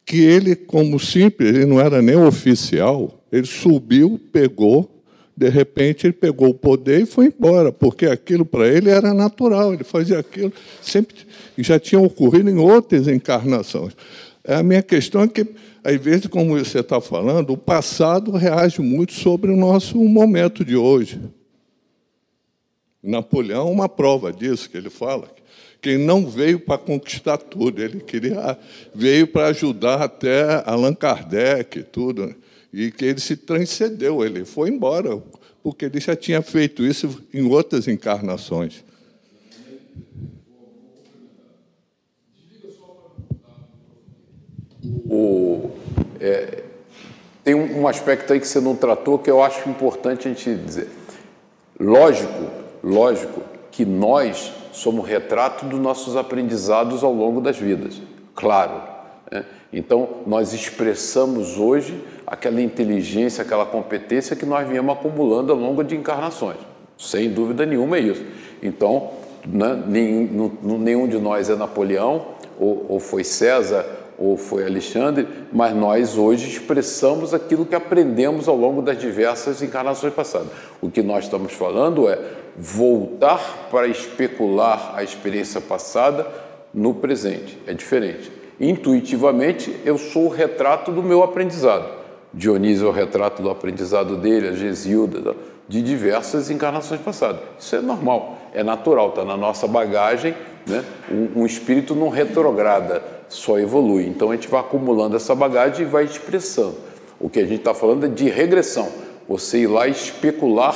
que 0.06 0.18
ele, 0.18 0.56
como 0.56 1.00
simples, 1.00 1.56
ele 1.56 1.66
não 1.66 1.80
era 1.80 2.02
nem 2.02 2.16
oficial, 2.16 3.24
ele 3.32 3.46
subiu, 3.46 4.20
pegou, 4.32 5.04
de 5.38 5.48
repente 5.48 6.08
ele 6.08 6.14
pegou 6.14 6.50
o 6.50 6.54
poder 6.54 7.04
e 7.04 7.06
foi 7.06 7.28
embora, 7.28 7.72
porque 7.72 8.08
aquilo 8.08 8.44
para 8.44 8.68
ele 8.68 8.90
era 8.90 9.14
natural, 9.14 9.74
ele 9.74 9.84
fazia 9.84 10.20
aquilo, 10.20 10.52
sempre 10.82 11.16
já 11.60 11.80
tinha 11.80 12.02
ocorrido 12.02 12.50
em 12.50 12.58
outras 12.58 13.08
encarnações. 13.08 13.96
A 14.50 14.64
minha 14.64 14.82
questão 14.82 15.22
é 15.22 15.28
que, 15.28 15.46
às 15.84 15.96
vezes, 16.02 16.26
como 16.26 16.58
você 16.58 16.80
está 16.80 17.00
falando, 17.00 17.54
o 17.54 17.58
passado 17.58 18.32
reage 18.32 18.82
muito 18.82 19.14
sobre 19.14 19.52
o 19.52 19.56
nosso 19.56 20.04
momento 20.04 20.66
de 20.66 20.76
hoje. 20.76 21.22
Napoleão 23.02 23.68
é 23.68 23.72
uma 23.72 23.88
prova 23.88 24.34
disso 24.34 24.68
que 24.68 24.76
ele 24.76 24.90
fala. 24.90 25.30
Que 25.80 25.90
ele 25.90 26.04
não 26.04 26.28
veio 26.28 26.60
para 26.60 26.80
conquistar 26.80 27.38
tudo, 27.38 27.80
ele 27.80 28.00
queria 28.00 28.58
veio 28.94 29.28
para 29.28 29.48
ajudar 29.48 30.02
até 30.02 30.64
Allan 30.66 30.96
Kardec, 30.96 31.84
tudo, 31.84 32.36
e 32.74 32.90
que 32.90 33.06
ele 33.06 33.20
se 33.20 33.38
transcendeu, 33.38 34.26
ele 34.26 34.46
foi 34.46 34.70
embora, 34.70 35.22
porque 35.62 35.86
ele 35.86 36.00
já 36.00 36.16
tinha 36.16 36.42
feito 36.42 36.84
isso 36.84 37.24
em 37.32 37.44
outras 37.44 37.88
encarnações. 37.88 38.84
O, 45.10 45.72
é, 46.20 46.64
tem 47.44 47.56
um 47.56 47.88
aspecto 47.88 48.32
aí 48.32 48.40
que 48.40 48.48
você 48.48 48.60
não 48.60 48.76
tratou 48.76 49.20
que 49.20 49.30
eu 49.30 49.42
acho 49.44 49.70
importante 49.70 50.28
a 50.28 50.32
gente 50.32 50.56
dizer. 50.56 50.90
Lógico, 51.80 52.46
lógico 52.84 53.42
que 53.72 53.86
nós 53.86 54.52
somos 54.72 55.08
retrato 55.08 55.66
dos 55.66 55.80
nossos 55.80 56.16
aprendizados 56.16 57.04
ao 57.04 57.14
longo 57.14 57.42
das 57.42 57.58
vidas, 57.58 58.02
claro. 58.36 58.82
Né? 59.32 59.46
Então, 59.72 60.08
nós 60.26 60.54
expressamos 60.54 61.58
hoje 61.58 62.04
aquela 62.26 62.62
inteligência, 62.62 63.42
aquela 63.42 63.66
competência 63.66 64.36
que 64.36 64.46
nós 64.46 64.68
viemos 64.68 64.96
acumulando 64.96 65.52
ao 65.52 65.58
longo 65.58 65.84
de 65.84 65.96
encarnações. 65.96 66.58
Sem 66.98 67.30
dúvida 67.30 67.66
nenhuma 67.66 67.98
é 67.98 68.02
isso. 68.02 68.26
Então, 68.62 69.12
né, 69.46 69.82
nenhum, 69.88 70.52
nenhum 70.62 71.08
de 71.08 71.18
nós 71.18 71.50
é 71.50 71.56
Napoleão, 71.56 72.28
ou, 72.60 72.86
ou 72.90 73.00
foi 73.00 73.24
César, 73.24 73.86
ou 74.20 74.36
foi 74.36 74.66
Alexandre, 74.66 75.26
mas 75.52 75.74
nós 75.74 76.18
hoje 76.18 76.50
expressamos 76.50 77.34
aquilo 77.34 77.66
que 77.66 77.74
aprendemos 77.74 78.50
ao 78.50 78.56
longo 78.56 78.82
das 78.82 79.00
diversas 79.00 79.62
encarnações 79.62 80.14
passadas. 80.14 80.50
O 80.82 80.92
que 80.92 81.02
nós 81.02 81.24
estamos 81.24 81.54
falando 81.54 82.10
é 82.10 82.20
voltar 82.58 83.70
para 83.72 83.88
especular 83.88 84.94
a 84.94 85.02
experiência 85.02 85.62
passada 85.62 86.28
no 86.74 86.94
presente. 86.94 87.58
É 87.66 87.74
diferente. 87.74 88.30
Intuitivamente, 88.60 89.74
eu 89.86 89.98
sou 89.98 90.26
o 90.26 90.30
retrato 90.30 90.92
do 90.92 91.02
meu 91.02 91.24
aprendizado. 91.24 91.98
Dionísio 92.34 92.88
é 92.88 92.90
o 92.90 92.94
retrato 92.94 93.42
do 93.42 93.50
aprendizado 93.50 94.18
dele, 94.18 94.50
a 94.50 94.52
Gesilda, 94.52 95.34
de 95.66 95.82
diversas 95.82 96.50
encarnações 96.50 97.00
passadas. 97.00 97.40
Isso 97.58 97.76
é 97.76 97.82
normal, 97.82 98.38
é 98.54 98.64
natural, 98.64 99.10
está 99.10 99.24
na 99.24 99.38
nossa 99.38 99.66
bagagem. 99.66 100.36
Né? 100.68 100.84
Um, 101.10 101.42
um 101.42 101.46
espírito 101.46 101.96
não 101.96 102.10
retrograda 102.10 103.19
só 103.30 103.60
evolui. 103.60 104.08
Então 104.08 104.32
a 104.32 104.36
gente 104.36 104.48
vai 104.48 104.60
acumulando 104.60 105.16
essa 105.16 105.34
bagagem 105.34 105.86
e 105.86 105.90
vai 105.90 106.04
expressando. 106.04 106.76
O 107.20 107.30
que 107.30 107.40
a 107.40 107.46
gente 107.46 107.60
está 107.60 107.74
falando 107.74 108.06
é 108.06 108.10
de 108.10 108.30
regressão. 108.30 108.90
Você 109.28 109.60
ir 109.60 109.68
lá 109.68 109.88
especular 109.88 110.76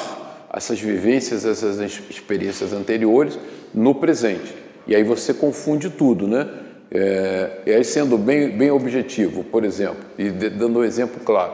essas 0.53 0.79
vivências, 0.79 1.45
essas 1.45 1.79
experiências 2.09 2.71
anteriores 2.71 3.39
no 3.73 3.95
presente. 3.95 4.53
E 4.85 4.95
aí 4.95 5.03
você 5.03 5.33
confunde 5.33 5.89
tudo, 5.89 6.27
né? 6.27 6.47
É, 6.91 7.61
e 7.65 7.71
aí 7.71 7.83
sendo 7.83 8.17
bem, 8.19 8.55
bem 8.55 8.69
objetivo, 8.69 9.43
por 9.43 9.65
exemplo, 9.65 10.05
e 10.15 10.29
dando 10.29 10.79
um 10.79 10.83
exemplo 10.83 11.19
claro. 11.25 11.53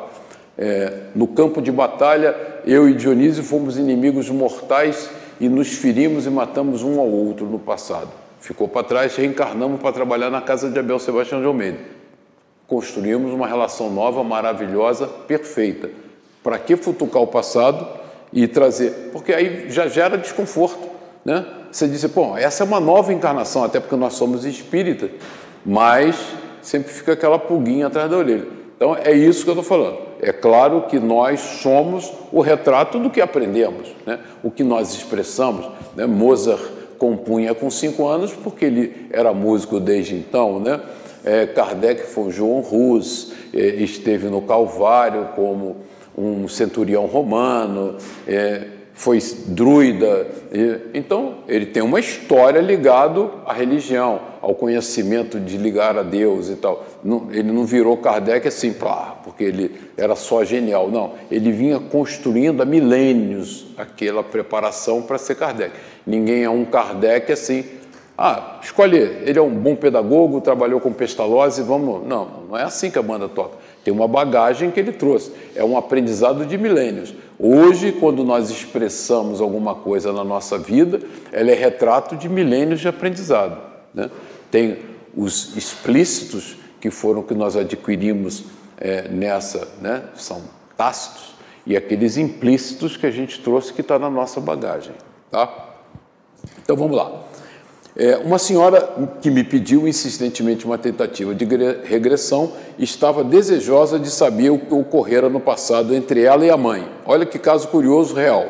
É, 0.58 1.04
no 1.16 1.28
campo 1.28 1.62
de 1.62 1.72
batalha, 1.72 2.36
eu 2.66 2.90
e 2.90 2.94
Dionísio 2.94 3.42
fomos 3.42 3.78
inimigos 3.78 4.30
mortais 4.30 5.10
e 5.40 5.48
nos 5.48 5.70
ferimos 5.70 6.26
e 6.26 6.30
matamos 6.30 6.84
um 6.84 7.00
ao 7.00 7.08
outro 7.08 7.46
no 7.46 7.58
passado. 7.58 8.10
Ficou 8.40 8.68
para 8.68 8.84
trás, 8.84 9.16
reencarnamos 9.16 9.82
para 9.82 9.92
trabalhar 9.92 10.30
na 10.30 10.42
casa 10.42 10.70
de 10.70 10.80
Abel 10.80 10.98
Sebastião 10.98 11.42
de 11.42 11.48
Almeida. 11.48 11.80
Construímos 12.68 13.34
uma 13.34 13.48
relação 13.48 13.90
nova, 13.90 14.24
maravilhosa, 14.24 15.08
perfeita. 15.08 15.90
Para 16.42 16.58
que 16.58 16.76
futucar 16.76 17.22
o 17.22 17.28
passado 17.28 17.86
e 18.32 18.48
trazer? 18.48 19.10
Porque 19.12 19.34
aí 19.34 19.70
já 19.70 19.88
gera 19.88 20.18
desconforto. 20.18 20.88
Né? 21.26 21.46
Você 21.72 21.88
diz, 21.88 22.06
pô, 22.06 22.38
essa 22.38 22.64
é 22.64 22.66
uma 22.66 22.80
nova 22.80 23.12
encarnação, 23.14 23.64
até 23.64 23.80
porque 23.80 23.96
nós 23.96 24.14
somos 24.14 24.46
espíritas, 24.46 25.12
mas 25.66 26.16
sempre 26.62 26.92
fica 26.94 27.14
aquela 27.14 27.38
pulguinha 27.38 27.88
atrás 27.88 28.10
da 28.10 28.18
orelha. 28.18 28.48
Então 28.78 28.96
é 28.96 29.12
isso 29.12 29.44
que 29.44 29.50
eu 29.50 29.60
estou 29.60 29.64
falando. 29.64 29.98
É 30.22 30.32
claro 30.32 30.84
que 30.84 30.98
nós 31.00 31.40
somos 31.40 32.14
o 32.32 32.40
retrato 32.40 32.98
do 32.98 33.10
que 33.10 33.20
aprendemos, 33.20 33.90
né? 34.06 34.20
o 34.42 34.50
que 34.50 34.64
nós 34.64 34.94
expressamos. 34.94 35.70
Né? 35.96 36.06
Mozart 36.06 36.79
compunha 37.00 37.56
com 37.56 37.72
cinco 37.72 38.08
anos, 38.08 38.34
porque 38.34 38.66
ele 38.66 39.08
era 39.10 39.34
músico 39.34 39.80
desde 39.80 40.16
então, 40.16 40.60
né? 40.60 40.80
É, 41.24 41.48
Kardec 41.48 42.06
foi 42.08 42.32
João 42.32 42.60
Rus, 42.60 43.32
é, 43.54 43.60
esteve 43.60 44.28
no 44.28 44.42
Calvário 44.42 45.30
como 45.36 45.78
um 46.18 46.48
centurião 46.48 47.06
romano, 47.06 47.96
é, 48.28 48.68
foi 49.00 49.18
druida. 49.46 50.28
então, 50.94 51.36
ele 51.48 51.68
tem 51.68 51.82
uma 51.82 52.02
história 52.02 52.60
ligado 52.60 53.32
à 53.46 53.54
religião, 53.54 54.20
ao 54.42 54.54
conhecimento 54.54 55.40
de 55.40 55.58
ligar 55.58 55.98
a 55.98 56.04
Deus 56.04 56.50
e 56.50 56.58
tal. 56.58 56.86
Não, 57.02 57.30
ele 57.32 57.50
não 57.50 57.64
virou 57.64 57.96
Kardec 57.96 58.46
assim, 58.46 58.74
pá, 58.74 59.18
porque 59.24 59.46
ele 59.46 59.80
era 59.96 60.18
só 60.18 60.44
genial. 60.44 60.92
Não, 60.92 61.14
ele 61.32 61.50
vinha 61.50 61.80
construindo 61.80 62.62
há 62.62 62.66
milênios 62.66 63.68
aquela 63.78 64.22
preparação 64.22 65.02
para 65.02 65.18
ser 65.18 65.36
Kardec. 65.36 65.74
Ninguém 66.06 66.44
é 66.44 66.50
um 66.50 66.66
Kardec 66.66 67.32
assim. 67.32 67.64
Ah, 68.18 68.60
escolhe, 68.62 68.98
ele 68.98 69.40
é 69.40 69.42
um 69.42 69.50
bom 69.50 69.78
pedagogo, 69.78 70.42
trabalhou 70.42 70.82
com 70.82 70.92
Pestalozzi, 70.92 71.62
vamos. 71.62 72.06
Não, 72.06 72.28
não 72.50 72.58
é 72.58 72.64
assim 72.64 72.92
que 72.92 73.00
a 73.00 73.02
banda 73.02 73.30
toca. 73.30 73.59
Tem 73.90 73.96
uma 73.96 74.08
bagagem 74.08 74.70
que 74.70 74.80
ele 74.80 74.92
trouxe. 74.92 75.32
É 75.56 75.64
um 75.64 75.76
aprendizado 75.76 76.46
de 76.46 76.60
milênios. 76.60 77.12
Hoje, 77.40 77.92
quando 77.92 78.24
nós 78.24 78.52
expressamos 78.52 79.42
alguma 79.42 79.74
coisa 79.74 80.14
na 80.14 80.24
nossa 80.24 80.60
vida, 80.60 81.00
ela 81.32 81.50
é 81.50 81.56
retrato 81.56 82.16
de 82.16 82.30
milênios 82.30 82.82
de 82.82 82.88
aprendizado. 82.88 83.60
Né? 83.92 84.12
Tem 84.52 84.78
os 85.18 85.58
explícitos 85.58 86.56
que 86.80 86.92
foram 86.92 87.24
que 87.24 87.34
nós 87.34 87.56
adquirimos 87.56 88.44
é, 88.78 89.08
nessa, 89.08 89.68
né? 89.82 90.04
são 90.14 90.44
tácitos, 90.78 91.34
e 91.66 91.76
aqueles 91.76 92.16
implícitos 92.16 92.96
que 92.96 93.08
a 93.08 93.12
gente 93.12 93.40
trouxe 93.42 93.74
que 93.74 93.82
está 93.82 93.98
na 93.98 94.12
nossa 94.12 94.40
bagagem. 94.40 94.94
Tá? 95.32 95.52
Então 96.62 96.76
vamos 96.76 96.96
lá. 96.96 97.24
É, 98.02 98.16
uma 98.16 98.40
senhora 98.40 99.10
que 99.22 99.30
me 99.30 99.44
pediu 99.44 99.86
insistentemente 99.86 100.64
uma 100.64 100.78
tentativa 100.78 101.36
de 101.36 101.46
regressão 101.84 102.54
estava 102.78 103.26
desejosa 103.26 104.00
de 104.00 104.10
saber 104.10 104.52
o 104.52 104.58
que 104.58 104.74
ocorrera 104.74 105.28
no 105.28 105.42
passado 105.42 105.94
entre 105.94 106.24
ela 106.24 106.46
e 106.46 106.50
a 106.50 106.56
mãe. 106.56 106.88
Olha 107.06 107.26
que 107.26 107.38
caso 107.38 107.68
curioso 107.68 108.16
real. 108.16 108.48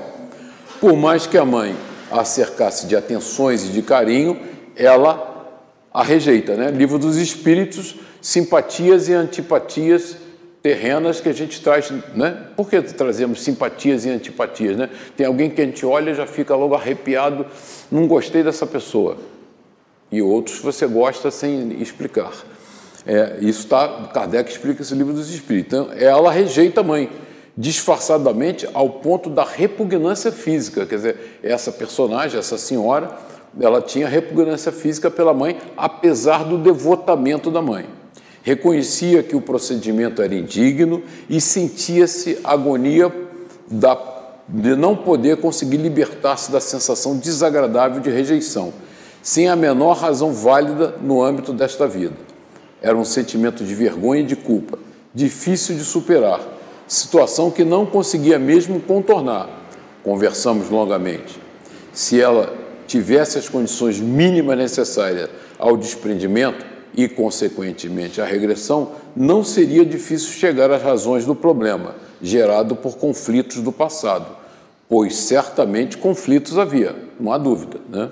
Por 0.80 0.96
mais 0.96 1.26
que 1.26 1.36
a 1.36 1.44
mãe 1.44 1.76
a 2.12 2.24
cercasse 2.24 2.86
de 2.86 2.96
atenções 2.96 3.66
e 3.66 3.70
de 3.70 3.82
carinho, 3.82 4.40
ela 4.76 5.48
a 5.92 6.04
rejeita. 6.04 6.56
Né? 6.56 6.70
Livro 6.70 7.00
dos 7.00 7.18
Espíritos, 7.18 7.96
simpatias 8.22 9.10
e 9.10 9.16
antipatias 9.16 10.16
terrenas 10.62 11.22
que 11.22 11.30
a 11.30 11.34
gente 11.34 11.60
traz, 11.60 11.92
né? 12.14 12.48
Por 12.56 12.70
que 12.70 12.82
trazemos 12.82 13.42
simpatias 13.42 14.06
e 14.06 14.10
antipatias, 14.10 14.76
né? 14.76 14.90
Tem 15.16 15.26
alguém 15.26 15.50
que 15.50 15.62
a 15.62 15.66
gente 15.66 15.86
olha 15.86 16.12
e 16.12 16.14
já 16.14 16.28
fica 16.28 16.54
logo 16.54 16.76
arrepiado, 16.76 17.46
não 17.90 18.06
gostei 18.06 18.44
dessa 18.44 18.68
pessoa. 18.68 19.18
E 20.12 20.22
outros 20.22 20.60
você 20.60 20.88
gosta 20.88 21.30
sem 21.30 21.82
explicar. 21.82 22.34
É, 23.06 23.38
isso 23.42 23.62
está, 23.62 24.10
Kardec 24.14 24.52
explica 24.52 24.82
esse 24.82 24.94
livro 24.94 25.14
dos 25.14 25.30
Espíritos. 25.34 25.80
Então, 25.80 25.94
ela 25.94 26.32
rejeita 26.32 26.82
a 26.82 26.84
mãe, 26.84 27.10
disfarçadamente 27.58 28.68
ao 28.74 28.90
ponto 28.90 29.30
da 29.30 29.44
repugnância 29.44 30.32
física. 30.32 30.86
Quer 30.86 30.96
dizer, 30.96 31.40
essa 31.44 31.72
personagem, 31.72 32.40
essa 32.40 32.58
senhora, 32.58 33.18
ela 33.60 33.82
tinha 33.82 34.08
repugnância 34.08 34.72
física 34.72 35.10
pela 35.10 35.34
mãe, 35.34 35.58
apesar 35.76 36.44
do 36.44 36.58
devotamento 36.58 37.50
da 37.50 37.62
mãe. 37.62 37.86
Reconhecia 38.44 39.22
que 39.22 39.36
o 39.36 39.42
procedimento 39.42 40.22
era 40.22 40.34
indigno 40.34 41.04
e 41.30 41.42
sentia-se 41.42 42.40
agonia 42.44 43.12
da, 43.70 43.98
de 44.48 44.76
não 44.76 44.96
poder 44.96 45.38
conseguir 45.38 45.78
libertar-se 45.78 46.52
da 46.52 46.60
sensação 46.60 47.18
desagradável 47.18 48.02
de 48.02 48.10
rejeição, 48.10 48.74
sem 49.22 49.48
a 49.48 49.56
menor 49.56 49.98
razão 49.98 50.34
válida 50.34 50.96
no 51.02 51.24
âmbito 51.24 51.54
desta 51.54 51.88
vida. 51.88 52.16
Era 52.82 52.98
um 52.98 53.06
sentimento 53.06 53.64
de 53.64 53.76
vergonha 53.76 54.22
e 54.22 54.26
de 54.26 54.36
culpa, 54.36 54.80
difícil 55.14 55.76
de 55.76 55.84
superar, 55.84 56.40
situação 56.88 57.52
que 57.52 57.64
não 57.64 57.86
conseguia 57.86 58.40
mesmo 58.40 58.80
contornar. 58.80 59.50
Conversamos 60.04 60.70
longamente. 60.70 61.40
Se 61.94 62.20
ela 62.20 62.54
tivesse 62.88 63.38
as 63.38 63.50
condições 63.50 64.00
mínimas 64.00 64.58
necessárias 64.58 65.30
ao 65.58 65.76
desprendimento 65.76 66.66
e, 66.96 67.08
consequentemente, 67.08 68.22
à 68.22 68.26
regressão, 68.26 68.92
não 69.16 69.44
seria 69.44 69.86
difícil 69.86 70.30
chegar 70.30 70.72
às 70.72 70.82
razões 70.82 71.26
do 71.26 71.36
problema 71.36 71.96
gerado 72.22 72.76
por 72.76 72.98
conflitos 72.98 73.62
do 73.62 73.72
passado, 73.72 74.26
pois 74.88 75.16
certamente 75.16 75.98
conflitos 75.98 76.58
havia, 76.58 76.96
não 77.20 77.32
há 77.32 77.38
dúvida, 77.38 77.80
né? 77.90 78.10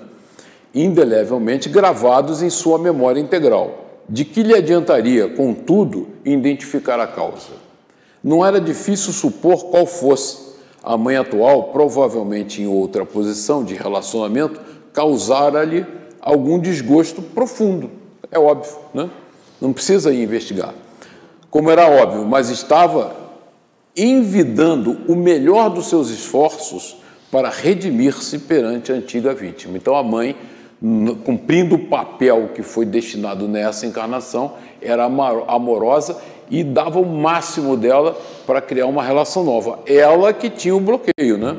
Indelevelmente 0.74 1.68
gravados 1.68 2.42
em 2.42 2.50
sua 2.50 2.78
memória 2.78 3.20
integral. 3.20 3.86
De 4.08 4.24
que 4.24 4.42
lhe 4.42 4.54
adiantaria, 4.54 5.28
contudo, 5.28 6.08
identificar 6.24 6.98
a 6.98 7.06
causa? 7.06 7.52
Não 8.22 8.44
era 8.44 8.60
difícil 8.60 9.12
supor 9.12 9.66
qual 9.66 9.86
fosse. 9.86 10.48
A 10.82 10.96
mãe 10.96 11.16
atual, 11.16 11.64
provavelmente 11.64 12.62
em 12.62 12.66
outra 12.66 13.04
posição 13.04 13.62
de 13.62 13.74
relacionamento, 13.74 14.60
causara-lhe 14.92 15.84
algum 16.20 16.58
desgosto 16.58 17.20
profundo. 17.20 17.90
É 18.30 18.38
óbvio, 18.38 18.76
né? 18.94 19.10
Não 19.60 19.72
precisa 19.72 20.12
ir 20.12 20.22
investigar. 20.22 20.74
Como 21.50 21.70
era 21.70 21.88
óbvio, 21.88 22.24
mas 22.24 22.50
estava 22.50 23.16
envidando 23.96 24.98
o 25.08 25.16
melhor 25.16 25.70
dos 25.70 25.88
seus 25.88 26.10
esforços 26.10 26.96
para 27.30 27.48
redimir-se 27.48 28.38
perante 28.38 28.92
a 28.92 28.94
antiga 28.94 29.34
vítima. 29.34 29.76
Então 29.76 29.94
a 29.96 30.02
mãe, 30.02 30.36
cumprindo 31.24 31.74
o 31.74 31.86
papel 31.86 32.50
que 32.54 32.62
foi 32.62 32.84
destinado 32.84 33.48
nessa 33.48 33.86
encarnação, 33.86 34.54
era 34.80 35.04
amorosa 35.04 36.16
e 36.50 36.62
dava 36.62 37.00
o 37.00 37.06
máximo 37.06 37.76
dela 37.76 38.16
para 38.46 38.60
criar 38.60 38.86
uma 38.86 39.02
relação 39.02 39.44
nova. 39.44 39.80
Ela 39.86 40.32
que 40.32 40.48
tinha 40.48 40.74
o 40.74 40.80
bloqueio, 40.80 41.36
né? 41.36 41.56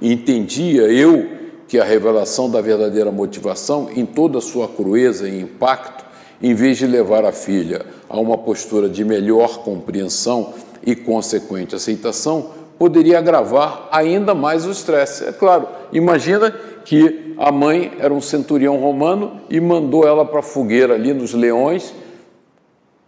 Entendia 0.00 0.82
eu 0.82 1.28
que 1.68 1.78
a 1.78 1.84
revelação 1.84 2.50
da 2.50 2.60
verdadeira 2.60 3.10
motivação, 3.10 3.88
em 3.94 4.06
toda 4.06 4.38
a 4.38 4.42
sua 4.42 4.68
crueza 4.68 5.28
e 5.28 5.40
impacto, 5.40 6.04
em 6.42 6.54
vez 6.54 6.78
de 6.78 6.86
levar 6.86 7.24
a 7.24 7.32
filha 7.32 7.84
a 8.08 8.18
uma 8.18 8.38
postura 8.38 8.88
de 8.88 9.04
melhor 9.04 9.58
compreensão 9.58 10.52
e 10.84 10.94
consequente 10.94 11.74
aceitação, 11.74 12.50
poderia 12.78 13.18
agravar 13.18 13.88
ainda 13.90 14.34
mais 14.34 14.66
o 14.66 14.70
estresse. 14.70 15.24
É 15.24 15.32
claro, 15.32 15.68
imagina 15.92 16.50
que 16.84 17.34
a 17.38 17.50
mãe 17.50 17.92
era 17.98 18.12
um 18.12 18.20
centurião 18.20 18.76
romano 18.76 19.40
e 19.50 19.60
mandou 19.60 20.06
ela 20.06 20.24
para 20.24 20.40
a 20.40 20.42
fogueira 20.42 20.94
ali 20.94 21.12
nos 21.12 21.34
leões, 21.34 21.94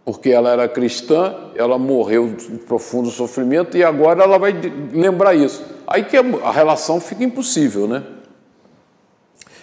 porque 0.03 0.29
ela 0.29 0.49
era 0.49 0.67
cristã, 0.67 1.35
ela 1.55 1.77
morreu 1.77 2.33
de 2.33 2.57
profundo 2.59 3.09
sofrimento 3.09 3.77
e 3.77 3.83
agora 3.83 4.23
ela 4.23 4.37
vai 4.37 4.53
lembrar 4.91 5.35
isso. 5.35 5.63
Aí 5.87 6.03
que 6.03 6.17
a 6.17 6.51
relação 6.51 6.99
fica 6.99 7.23
impossível, 7.23 7.87
né? 7.87 8.03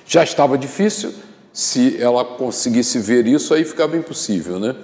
Já 0.06 0.22
estava 0.22 0.56
difícil, 0.56 1.12
se 1.52 2.00
ela 2.00 2.24
conseguisse 2.24 2.98
ver 2.98 3.26
isso, 3.26 3.52
aí 3.52 3.64
ficava 3.64 3.96
impossível, 3.96 4.60
né? 4.60 4.76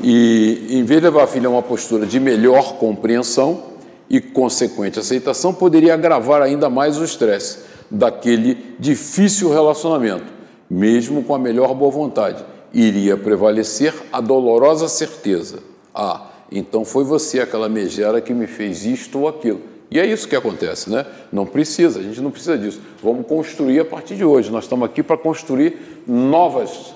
E 0.00 0.68
em 0.70 0.84
vez 0.84 1.00
de 1.00 1.06
levar 1.06 1.24
a 1.24 1.26
filha 1.26 1.48
a 1.48 1.50
uma 1.50 1.62
postura 1.62 2.06
de 2.06 2.20
melhor 2.20 2.74
compreensão 2.74 3.75
e 4.08 4.20
consequente 4.20 4.98
aceitação, 4.98 5.52
poderia 5.52 5.94
agravar 5.94 6.42
ainda 6.42 6.70
mais 6.70 6.98
o 6.98 7.04
estresse 7.04 7.60
daquele 7.90 8.76
difícil 8.78 9.50
relacionamento, 9.50 10.26
mesmo 10.68 11.22
com 11.22 11.34
a 11.34 11.38
melhor 11.38 11.74
boa 11.74 11.90
vontade. 11.90 12.44
Iria 12.72 13.16
prevalecer 13.16 13.94
a 14.12 14.20
dolorosa 14.20 14.88
certeza: 14.88 15.58
ah, 15.94 16.30
então 16.50 16.84
foi 16.84 17.04
você 17.04 17.40
aquela 17.40 17.68
megera 17.68 18.20
que 18.20 18.34
me 18.34 18.46
fez 18.46 18.84
isto 18.84 19.20
ou 19.20 19.28
aquilo. 19.28 19.60
E 19.90 20.00
é 20.00 20.06
isso 20.06 20.28
que 20.28 20.34
acontece, 20.34 20.90
né? 20.90 21.06
Não 21.32 21.46
precisa, 21.46 22.00
a 22.00 22.02
gente 22.02 22.20
não 22.20 22.30
precisa 22.30 22.58
disso. 22.58 22.80
Vamos 23.02 23.26
construir 23.26 23.80
a 23.80 23.84
partir 23.84 24.16
de 24.16 24.24
hoje. 24.24 24.50
Nós 24.50 24.64
estamos 24.64 24.84
aqui 24.84 25.02
para 25.02 25.16
construir 25.16 26.02
novas 26.06 26.92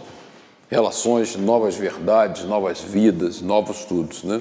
relações, 0.68 1.36
novas 1.36 1.76
verdades, 1.76 2.44
novas 2.44 2.80
vidas, 2.80 3.40
novos 3.40 3.84
tudos, 3.84 4.24
né? 4.24 4.40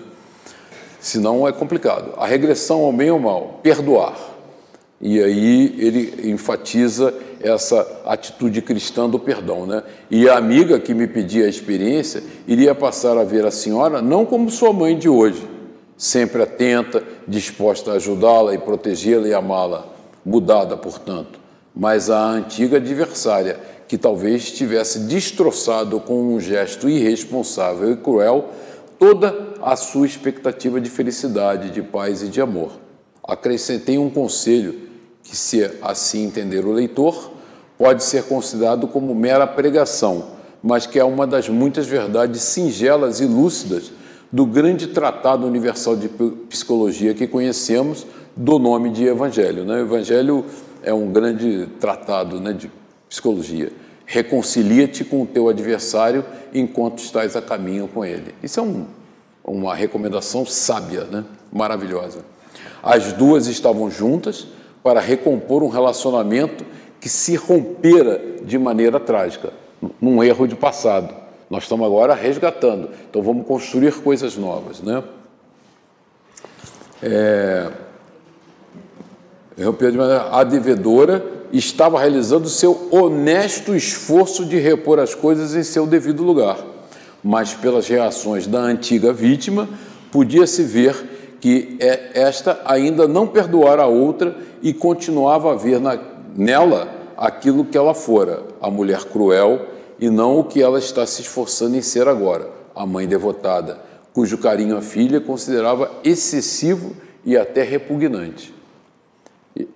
Senão 1.00 1.48
é 1.48 1.52
complicado. 1.52 2.14
A 2.18 2.26
regressão 2.26 2.82
ao 2.82 2.92
bem 2.92 3.10
ou 3.10 3.20
mal, 3.20 3.60
perdoar. 3.64 4.16
E 5.02 5.22
aí 5.22 5.76
ele 5.78 6.30
enfatiza 6.30 7.14
essa 7.42 8.02
atitude 8.06 8.62
cristã 8.62 9.10
do 9.10 9.18
perdão, 9.18 9.66
né? 9.66 9.82
E 10.12 10.28
a 10.28 10.38
amiga 10.38 10.78
que 10.78 10.94
me 10.94 11.08
pedia 11.08 11.46
a 11.46 11.50
experiência 11.50 12.22
iria 12.46 12.76
passar 12.76 13.18
a 13.18 13.24
ver 13.24 13.46
a 13.46 13.52
senhora 13.52 14.02
não 14.02 14.26
como 14.26 14.52
sua 14.52 14.74
mãe 14.74 14.98
de 14.98 15.08
hoje, 15.08 15.48
sempre 15.98 16.44
atenta, 16.44 17.02
disposta 17.26 17.92
a 17.92 17.96
ajudá-la 17.96 18.54
e 18.54 18.58
protegê-la 18.58 19.28
e 19.28 19.34
amá-la, 19.34 19.88
mudada, 20.26 20.76
portanto, 20.76 21.40
mas 21.74 22.10
a 22.10 22.22
antiga 22.22 22.76
adversária, 22.76 23.58
que 23.88 23.98
talvez 23.98 24.52
tivesse 24.52 25.00
destroçado 25.00 26.00
com 26.02 26.36
um 26.36 26.40
gesto 26.42 26.90
irresponsável 26.90 27.94
e 27.94 27.96
cruel 27.96 28.50
toda 29.00 29.54
a 29.62 29.78
sua 29.78 30.06
expectativa 30.06 30.80
de 30.80 30.90
felicidade, 30.90 31.72
de 31.72 31.82
paz 31.82 32.22
e 32.22 32.28
de 32.28 32.42
amor. 32.42 32.74
Acrescentei 33.24 33.98
um 33.98 34.10
conselho 34.10 34.90
que, 35.24 35.36
se 35.36 35.64
assim 35.82 36.26
entender 36.26 36.66
o 36.66 36.74
leitor, 36.74 37.32
pode 37.78 38.04
ser 38.04 38.24
considerado 38.24 38.88
como 38.88 39.16
mera 39.16 39.48
pregação, 39.48 40.32
mas 40.62 40.86
que 40.86 41.00
é 41.00 41.04
uma 41.04 41.26
das 41.26 41.48
muitas 41.48 41.88
verdades 41.88 42.42
singelas 42.42 43.22
e 43.22 43.26
lúcidas 43.26 43.92
do 44.32 44.46
grande 44.46 44.88
tratado 44.88 45.48
universal 45.48 45.96
de 45.96 46.10
psicologia 46.50 47.14
que 47.14 47.26
conhecemos 47.26 48.06
do 48.36 48.60
nome 48.60 48.92
de 48.92 49.06
Evangelho. 49.06 49.64
Né? 49.64 49.76
O 49.76 49.80
Evangelho 49.80 50.46
é 50.84 50.94
um 50.94 51.12
grande 51.12 51.68
tratado 51.80 52.40
né, 52.40 52.54
de 52.54 52.70
psicologia. 53.08 53.72
Reconcilia-te 54.12 55.06
com 55.06 55.22
o 55.22 55.26
teu 55.28 55.50
adversário 55.50 56.26
enquanto 56.52 56.98
estás 56.98 57.36
a 57.36 57.44
caminho 57.44 57.88
com 57.88 58.04
ele. 58.04 58.34
Isso 58.42 58.60
é 58.60 58.64
um, 58.64 58.88
uma 59.44 59.76
recomendação 59.76 60.48
sábia, 60.48 61.04
né? 61.04 61.24
maravilhosa. 61.54 62.26
As 62.82 63.14
duas 63.14 63.46
estavam 63.46 63.92
juntas 63.92 64.48
para 64.82 65.00
recompor 65.00 65.62
um 65.62 65.68
relacionamento 65.68 66.66
que 67.00 67.08
se 67.08 67.36
rompera 67.36 68.20
de 68.42 68.58
maneira 68.58 69.00
trágica, 69.00 69.54
num 70.02 70.24
erro 70.24 70.48
de 70.48 70.56
passado. 70.56 71.14
Nós 71.48 71.62
estamos 71.66 71.86
agora 71.86 72.16
resgatando. 72.16 72.90
Então 73.08 73.22
vamos 73.22 73.46
construir 73.46 73.94
coisas 74.02 74.36
novas, 74.36 74.82
né? 74.82 75.04
É... 77.04 77.70
A 80.32 80.44
devedora 80.44 81.39
estava 81.52 82.00
realizando 82.00 82.48
seu 82.48 82.88
honesto 82.92 83.76
esforço 83.76 84.46
de 84.46 84.58
repor 84.58 85.00
as 85.00 85.16
coisas 85.16 85.56
em 85.56 85.64
seu 85.64 85.88
devido 85.88 86.24
lugar, 86.24 86.58
mas 87.24 87.54
pelas 87.54 87.88
reações 87.88 88.48
da 88.48 88.60
antiga 88.60 89.12
vítima, 89.12 89.68
podia-se 90.12 90.64
ver 90.64 91.38
que 91.40 91.78
é, 91.80 92.12
esta 92.14 92.62
ainda 92.66 93.08
não 93.08 93.26
perdoara 93.26 93.84
a 93.84 93.88
outra 93.88 94.36
e 94.62 94.74
continuava 94.74 95.54
a 95.54 95.56
ver 95.56 95.80
na, 95.80 95.98
nela 96.36 96.90
aquilo 97.18 97.66
que 97.66 97.78
ela 97.78 97.94
fora, 97.94 98.44
a 98.62 98.70
mulher 98.70 99.06
cruel 99.06 99.68
e 100.00 100.10
não 100.10 100.40
o 100.40 100.44
que 100.44 100.62
ela 100.62 100.80
está 100.80 101.06
se 101.06 101.22
esforçando 101.22 101.76
em 101.76 101.82
ser 101.82 102.08
agora, 102.08 102.50
a 102.76 102.86
mãe 102.86 103.08
devotada, 103.08 103.80
cujo 104.14 104.38
carinho 104.38 104.78
a 104.78 104.82
filha 104.82 105.20
considerava 105.20 105.92
excessivo 106.04 106.96
e 107.26 107.38
até 107.38 107.64
repugnante. 107.64 108.59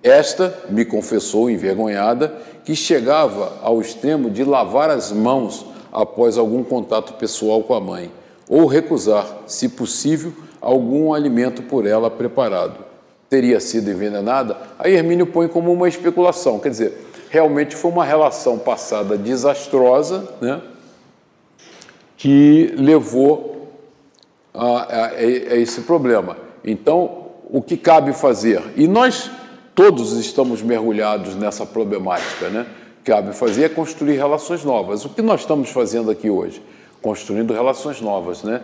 Esta 0.02 0.64
me 0.70 0.84
confessou, 0.84 1.50
envergonhada, 1.50 2.34
que 2.64 2.74
chegava 2.74 3.58
ao 3.62 3.80
extremo 3.80 4.30
de 4.30 4.44
lavar 4.44 4.90
as 4.90 5.12
mãos 5.12 5.66
após 5.92 6.38
algum 6.38 6.64
contato 6.64 7.14
pessoal 7.14 7.62
com 7.62 7.74
a 7.74 7.80
mãe, 7.80 8.10
ou 8.48 8.66
recusar, 8.66 9.26
se 9.46 9.68
possível, 9.68 10.32
algum 10.60 11.12
alimento 11.12 11.62
por 11.62 11.86
ela 11.86 12.10
preparado. 12.10 12.84
Teria 13.28 13.60
sido 13.60 13.90
envenenada? 13.90 14.56
A 14.78 14.88
Hermínio 14.88 15.26
põe 15.26 15.48
como 15.48 15.72
uma 15.72 15.88
especulação, 15.88 16.58
quer 16.58 16.70
dizer, 16.70 17.06
realmente 17.30 17.76
foi 17.76 17.90
uma 17.90 18.04
relação 18.04 18.58
passada 18.58 19.18
desastrosa, 19.18 20.28
né? 20.40 20.60
que 22.16 22.74
levou 22.78 23.70
a, 24.54 24.66
a, 24.66 25.06
a 25.08 25.22
esse 25.56 25.82
problema. 25.82 26.36
Então, 26.64 27.24
o 27.50 27.60
que 27.60 27.76
cabe 27.76 28.12
fazer? 28.12 28.62
E 28.76 28.88
nós 28.88 29.30
todos 29.74 30.12
estamos 30.12 30.62
mergulhados 30.62 31.34
nessa 31.34 31.66
problemática, 31.66 32.48
né? 32.48 32.66
Cabe 33.04 33.34
fazer 33.34 33.64
é 33.64 33.68
construir 33.68 34.16
relações 34.16 34.64
novas. 34.64 35.04
O 35.04 35.10
que 35.10 35.20
nós 35.20 35.40
estamos 35.40 35.70
fazendo 35.70 36.10
aqui 36.10 36.30
hoje? 36.30 36.62
Construindo 37.02 37.52
relações 37.52 38.00
novas, 38.00 38.42
né? 38.42 38.62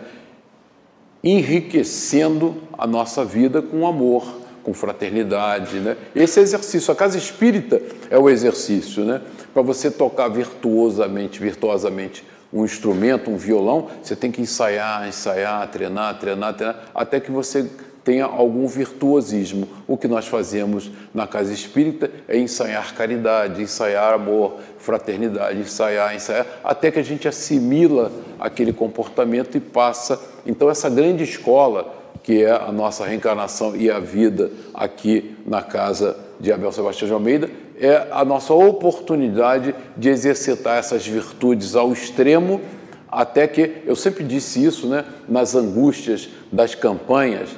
Enriquecendo 1.23 2.55
a 2.75 2.87
nossa 2.87 3.23
vida 3.23 3.61
com 3.61 3.85
amor, 3.85 4.25
com 4.63 4.73
fraternidade, 4.73 5.79
né? 5.79 5.95
Esse 6.15 6.39
exercício, 6.39 6.91
a 6.91 6.95
casa 6.95 7.17
espírita 7.17 7.81
é 8.09 8.17
o 8.17 8.29
exercício, 8.29 9.05
né? 9.05 9.21
Para 9.53 9.61
você 9.61 9.91
tocar 9.91 10.29
virtuosamente, 10.29 11.39
virtuosamente 11.39 12.25
um 12.53 12.65
instrumento, 12.65 13.29
um 13.29 13.37
violão, 13.37 13.87
você 14.01 14.15
tem 14.15 14.31
que 14.31 14.41
ensaiar, 14.41 15.07
ensaiar, 15.07 15.67
treinar, 15.69 16.19
treinar, 16.19 16.53
treinar, 16.53 16.83
até 16.93 17.19
que 17.19 17.31
você 17.31 17.69
tenha 18.03 18.25
algum 18.25 18.67
virtuosismo. 18.67 19.67
O 19.87 19.97
que 19.97 20.07
nós 20.07 20.27
fazemos 20.27 20.91
na 21.13 21.27
casa 21.27 21.53
espírita 21.53 22.09
é 22.27 22.37
ensaiar 22.37 22.95
caridade, 22.95 23.61
ensaiar 23.61 24.13
amor, 24.13 24.57
fraternidade, 24.77 25.59
ensaiar, 25.59 26.15
ensaiar, 26.15 26.45
até 26.63 26.89
que 26.89 26.99
a 26.99 27.03
gente 27.03 27.27
assimila 27.27 28.11
aquele 28.39 28.73
comportamento 28.73 29.55
e 29.55 29.59
passa. 29.59 30.19
Então, 30.45 30.69
essa 30.69 30.89
grande 30.89 31.23
escola, 31.23 31.93
que 32.23 32.43
é 32.43 32.51
a 32.51 32.71
nossa 32.71 33.05
reencarnação 33.05 33.75
e 33.75 33.89
a 33.89 33.99
vida 33.99 34.51
aqui 34.73 35.35
na 35.45 35.61
casa 35.61 36.17
de 36.39 36.51
Abel 36.51 36.71
Sebastião 36.71 37.07
de 37.07 37.13
Almeida, 37.13 37.49
é 37.79 38.07
a 38.11 38.23
nossa 38.23 38.53
oportunidade 38.53 39.73
de 39.97 40.09
exercitar 40.09 40.77
essas 40.77 41.05
virtudes 41.05 41.75
ao 41.75 41.91
extremo, 41.91 42.61
até 43.11 43.47
que, 43.47 43.81
eu 43.85 43.95
sempre 43.95 44.23
disse 44.23 44.63
isso, 44.63 44.87
né, 44.87 45.03
nas 45.27 45.55
angústias 45.55 46.29
das 46.51 46.75
campanhas, 46.75 47.49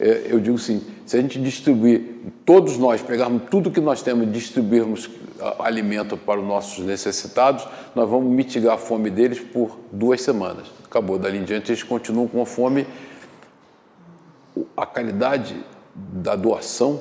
eu 0.00 0.40
digo 0.40 0.56
assim, 0.56 0.82
se 1.04 1.16
a 1.16 1.20
gente 1.20 1.38
distribuir, 1.40 2.02
todos 2.44 2.78
nós 2.78 3.02
pegarmos 3.02 3.42
tudo 3.50 3.70
que 3.70 3.80
nós 3.80 4.02
temos 4.02 4.26
e 4.26 4.30
distribuirmos 4.30 5.10
alimento 5.58 6.16
para 6.16 6.40
os 6.40 6.46
nossos 6.46 6.84
necessitados, 6.84 7.66
nós 7.94 8.08
vamos 8.08 8.30
mitigar 8.32 8.74
a 8.74 8.78
fome 8.78 9.10
deles 9.10 9.40
por 9.40 9.78
duas 9.92 10.22
semanas. 10.22 10.68
Acabou, 10.84 11.18
dali 11.18 11.38
em 11.38 11.44
diante 11.44 11.70
eles 11.70 11.82
continuam 11.82 12.26
com 12.26 12.40
a 12.42 12.46
fome. 12.46 12.86
A 14.76 14.86
caridade 14.86 15.56
da 15.94 16.34
doação 16.34 17.00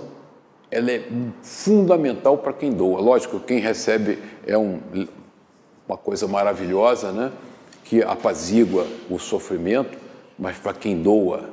ela 0.71 0.91
é 0.91 1.03
fundamental 1.41 2.37
para 2.37 2.53
quem 2.53 2.71
doa. 2.71 3.01
Lógico, 3.01 3.39
quem 3.39 3.59
recebe 3.59 4.19
é 4.45 4.57
um, 4.57 4.79
uma 5.87 5.97
coisa 5.97 6.27
maravilhosa, 6.27 7.11
né? 7.11 7.31
que 7.83 8.03
apazigua 8.03 8.85
o 9.09 9.17
sofrimento, 9.17 9.97
mas 10.37 10.57
para 10.57 10.73
quem 10.73 11.01
doa 11.01 11.49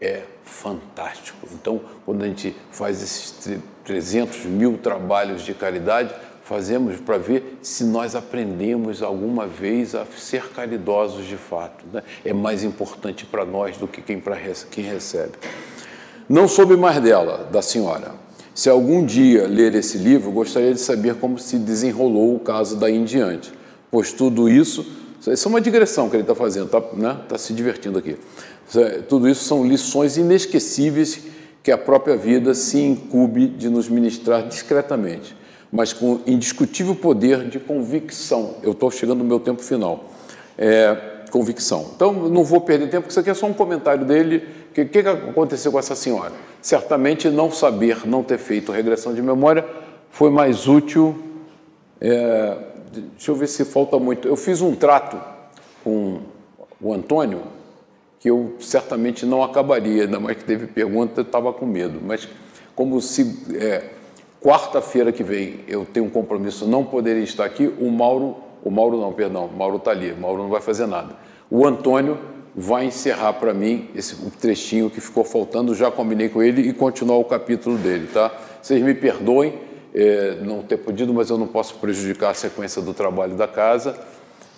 é 0.00 0.22
fantástico. 0.48 1.46
Então, 1.52 1.80
quando 2.04 2.22
a 2.24 2.26
gente 2.26 2.56
faz 2.70 3.02
esses 3.02 3.60
300 3.84 4.46
mil 4.46 4.78
trabalhos 4.78 5.42
de 5.42 5.54
caridade, 5.54 6.14
fazemos 6.42 6.98
para 6.98 7.18
ver 7.18 7.58
se 7.62 7.84
nós 7.84 8.14
aprendemos 8.14 9.02
alguma 9.02 9.46
vez 9.46 9.94
a 9.94 10.06
ser 10.16 10.48
caridosos 10.48 11.26
de 11.26 11.36
fato. 11.36 11.84
Né? 11.92 12.02
É 12.24 12.32
mais 12.32 12.64
importante 12.64 13.26
para 13.26 13.44
nós 13.44 13.76
do 13.76 13.86
que 13.86 14.00
quem, 14.00 14.22
quem 14.70 14.84
recebe. 14.84 15.32
Não 16.28 16.48
soube 16.48 16.76
mais 16.76 17.00
dela, 17.00 17.46
da 17.52 17.60
senhora. 17.62 18.12
Se 18.54 18.68
algum 18.68 19.04
dia 19.04 19.46
ler 19.46 19.74
esse 19.74 19.98
livro, 19.98 20.32
gostaria 20.32 20.74
de 20.74 20.80
saber 20.80 21.14
como 21.16 21.38
se 21.38 21.58
desenrolou 21.58 22.34
o 22.34 22.40
caso 22.40 22.76
daí 22.76 22.96
em 22.96 23.04
diante, 23.04 23.52
pois 23.90 24.12
tudo 24.12 24.48
isso, 24.48 24.84
isso 25.26 25.46
é 25.46 25.50
uma 25.50 25.60
digressão 25.60 26.08
que 26.08 26.16
ele 26.16 26.22
está 26.22 26.34
fazendo, 26.34 26.66
está 26.66 26.82
né? 26.94 27.16
tá 27.28 27.38
se 27.38 27.52
divertindo 27.52 27.98
aqui. 27.98 28.16
Tudo 29.08 29.28
isso 29.28 29.44
são 29.44 29.66
lições 29.66 30.16
inesquecíveis 30.16 31.20
que 31.62 31.72
a 31.72 31.78
própria 31.78 32.16
vida 32.16 32.54
se 32.54 32.80
incube 32.80 33.46
de 33.46 33.68
nos 33.68 33.88
ministrar 33.88 34.46
discretamente, 34.46 35.36
mas 35.70 35.92
com 35.92 36.20
indiscutível 36.26 36.94
poder 36.94 37.48
de 37.48 37.58
convicção. 37.58 38.56
Eu 38.62 38.72
estou 38.72 38.90
chegando 38.90 39.18
no 39.18 39.24
meu 39.24 39.40
tempo 39.40 39.62
final. 39.62 40.04
É, 40.56 40.96
convicção. 41.30 41.90
Então, 41.94 42.12
não 42.12 42.42
vou 42.42 42.60
perder 42.60 42.86
tempo, 42.86 43.02
porque 43.02 43.10
isso 43.10 43.20
aqui 43.20 43.30
é 43.30 43.34
só 43.34 43.46
um 43.46 43.52
comentário 43.52 44.04
dele. 44.04 44.48
O 44.70 44.72
que, 44.72 44.84
que 44.84 44.98
aconteceu 44.98 45.70
com 45.70 45.78
essa 45.78 45.94
senhora? 45.94 46.32
Certamente 46.60 47.28
não 47.28 47.50
saber, 47.50 48.06
não 48.06 48.22
ter 48.22 48.38
feito 48.38 48.72
regressão 48.72 49.14
de 49.14 49.22
memória 49.22 49.64
foi 50.10 50.30
mais 50.30 50.66
útil. 50.66 51.16
É, 52.00 52.56
deixa 53.12 53.30
eu 53.30 53.34
ver 53.34 53.46
se 53.46 53.64
falta 53.64 53.98
muito. 53.98 54.26
Eu 54.26 54.36
fiz 54.36 54.60
um 54.60 54.74
trato 54.74 55.20
com 55.84 56.20
o 56.80 56.92
Antônio, 56.92 57.42
que 58.20 58.30
eu 58.30 58.54
certamente 58.58 59.24
não 59.24 59.42
acabaria, 59.42 60.02
ainda 60.02 60.18
mais 60.18 60.36
que 60.36 60.44
teve 60.44 60.66
pergunta, 60.66 61.20
eu 61.20 61.22
estava 61.22 61.52
com 61.52 61.66
medo. 61.66 62.00
Mas 62.02 62.28
como 62.74 63.00
se 63.00 63.38
é, 63.54 63.84
quarta-feira 64.40 65.12
que 65.12 65.22
vem 65.22 65.60
eu 65.68 65.84
tenho 65.84 66.06
um 66.06 66.10
compromisso, 66.10 66.66
não 66.66 66.84
poderia 66.84 67.22
estar 67.22 67.44
aqui, 67.44 67.72
o 67.78 67.90
Mauro, 67.90 68.36
o 68.64 68.70
Mauro 68.70 69.00
não, 69.00 69.12
perdão, 69.12 69.46
o 69.46 69.56
Mauro 69.56 69.76
está 69.76 69.92
ali, 69.92 70.12
o 70.12 70.16
Mauro 70.16 70.42
não 70.42 70.50
vai 70.50 70.60
fazer 70.60 70.86
nada. 70.86 71.16
O 71.50 71.66
Antônio 71.66 72.18
vai 72.54 72.86
encerrar 72.86 73.34
para 73.34 73.54
mim 73.54 73.88
esse 73.94 74.16
trechinho 74.40 74.90
que 74.90 75.00
ficou 75.00 75.22
faltando, 75.22 75.74
já 75.74 75.90
combinei 75.90 76.28
com 76.28 76.42
ele 76.42 76.62
e 76.62 76.72
continuar 76.72 77.16
o 77.18 77.24
capítulo 77.24 77.78
dele, 77.78 78.08
tá? 78.12 78.32
Vocês 78.60 78.82
me 78.82 78.94
perdoem 78.94 79.54
é, 79.94 80.38
não 80.42 80.62
ter 80.62 80.76
podido, 80.78 81.14
mas 81.14 81.30
eu 81.30 81.38
não 81.38 81.46
posso 81.46 81.76
prejudicar 81.76 82.30
a 82.30 82.34
sequência 82.34 82.82
do 82.82 82.92
trabalho 82.92 83.36
da 83.36 83.46
casa. 83.46 83.98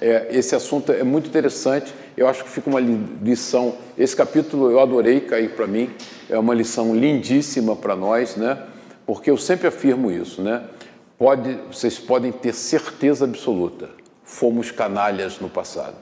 É, 0.01 0.29
esse 0.31 0.55
assunto 0.55 0.91
é 0.93 1.05
muito 1.05 1.29
interessante, 1.29 1.93
eu 2.17 2.27
acho 2.27 2.43
que 2.43 2.49
fica 2.51 2.71
uma 2.71 2.81
lição. 2.81 3.75
Esse 3.99 4.17
capítulo 4.17 4.71
eu 4.71 4.81
adorei 4.81 5.21
cair 5.21 5.51
para 5.51 5.67
mim, 5.67 5.91
é 6.29 6.39
uma 6.39 6.55
lição 6.55 6.95
lindíssima 6.97 7.77
para 7.77 7.95
nós, 7.95 8.35
né? 8.35 8.59
Porque 9.05 9.31
eu 9.31 9.37
sempre 9.37 9.69
afirmo 9.69 10.11
isso, 10.11 10.41
né? 10.41 10.65
Pode, 11.19 11.59
vocês 11.71 11.99
podem 11.99 12.33
ter 12.33 12.55
certeza 12.55 13.27
absoluta, 13.27 13.91
fomos 14.25 14.71
canalhas 14.71 15.39
no 15.39 15.51
passado. 15.51 15.97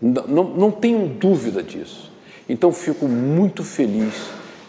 Não, 0.00 0.26
não, 0.26 0.44
não 0.44 0.70
tenho 0.70 1.06
dúvida 1.08 1.62
disso. 1.62 2.10
Então 2.48 2.72
fico 2.72 3.06
muito 3.06 3.62
feliz 3.62 4.14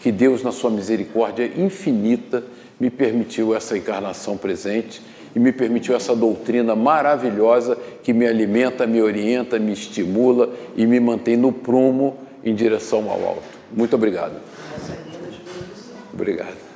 que 0.02 0.12
Deus, 0.12 0.42
na 0.42 0.52
sua 0.52 0.70
misericórdia 0.70 1.50
infinita, 1.56 2.44
me 2.78 2.90
permitiu 2.90 3.54
essa 3.54 3.78
encarnação 3.78 4.36
presente 4.36 5.00
e 5.38 5.40
me 5.40 5.52
permitiu 5.52 5.94
essa 5.94 6.16
doutrina 6.16 6.74
maravilhosa 6.74 7.78
que 8.02 8.12
me 8.12 8.26
alimenta, 8.26 8.88
me 8.88 9.00
orienta, 9.00 9.56
me 9.56 9.72
estimula 9.72 10.50
e 10.76 10.84
me 10.84 10.98
mantém 10.98 11.36
no 11.36 11.52
prumo 11.52 12.16
em 12.44 12.52
direção 12.52 13.08
ao 13.08 13.24
alto. 13.24 13.44
Muito 13.72 13.94
obrigado. 13.94 14.34
Obrigado. 16.12 16.67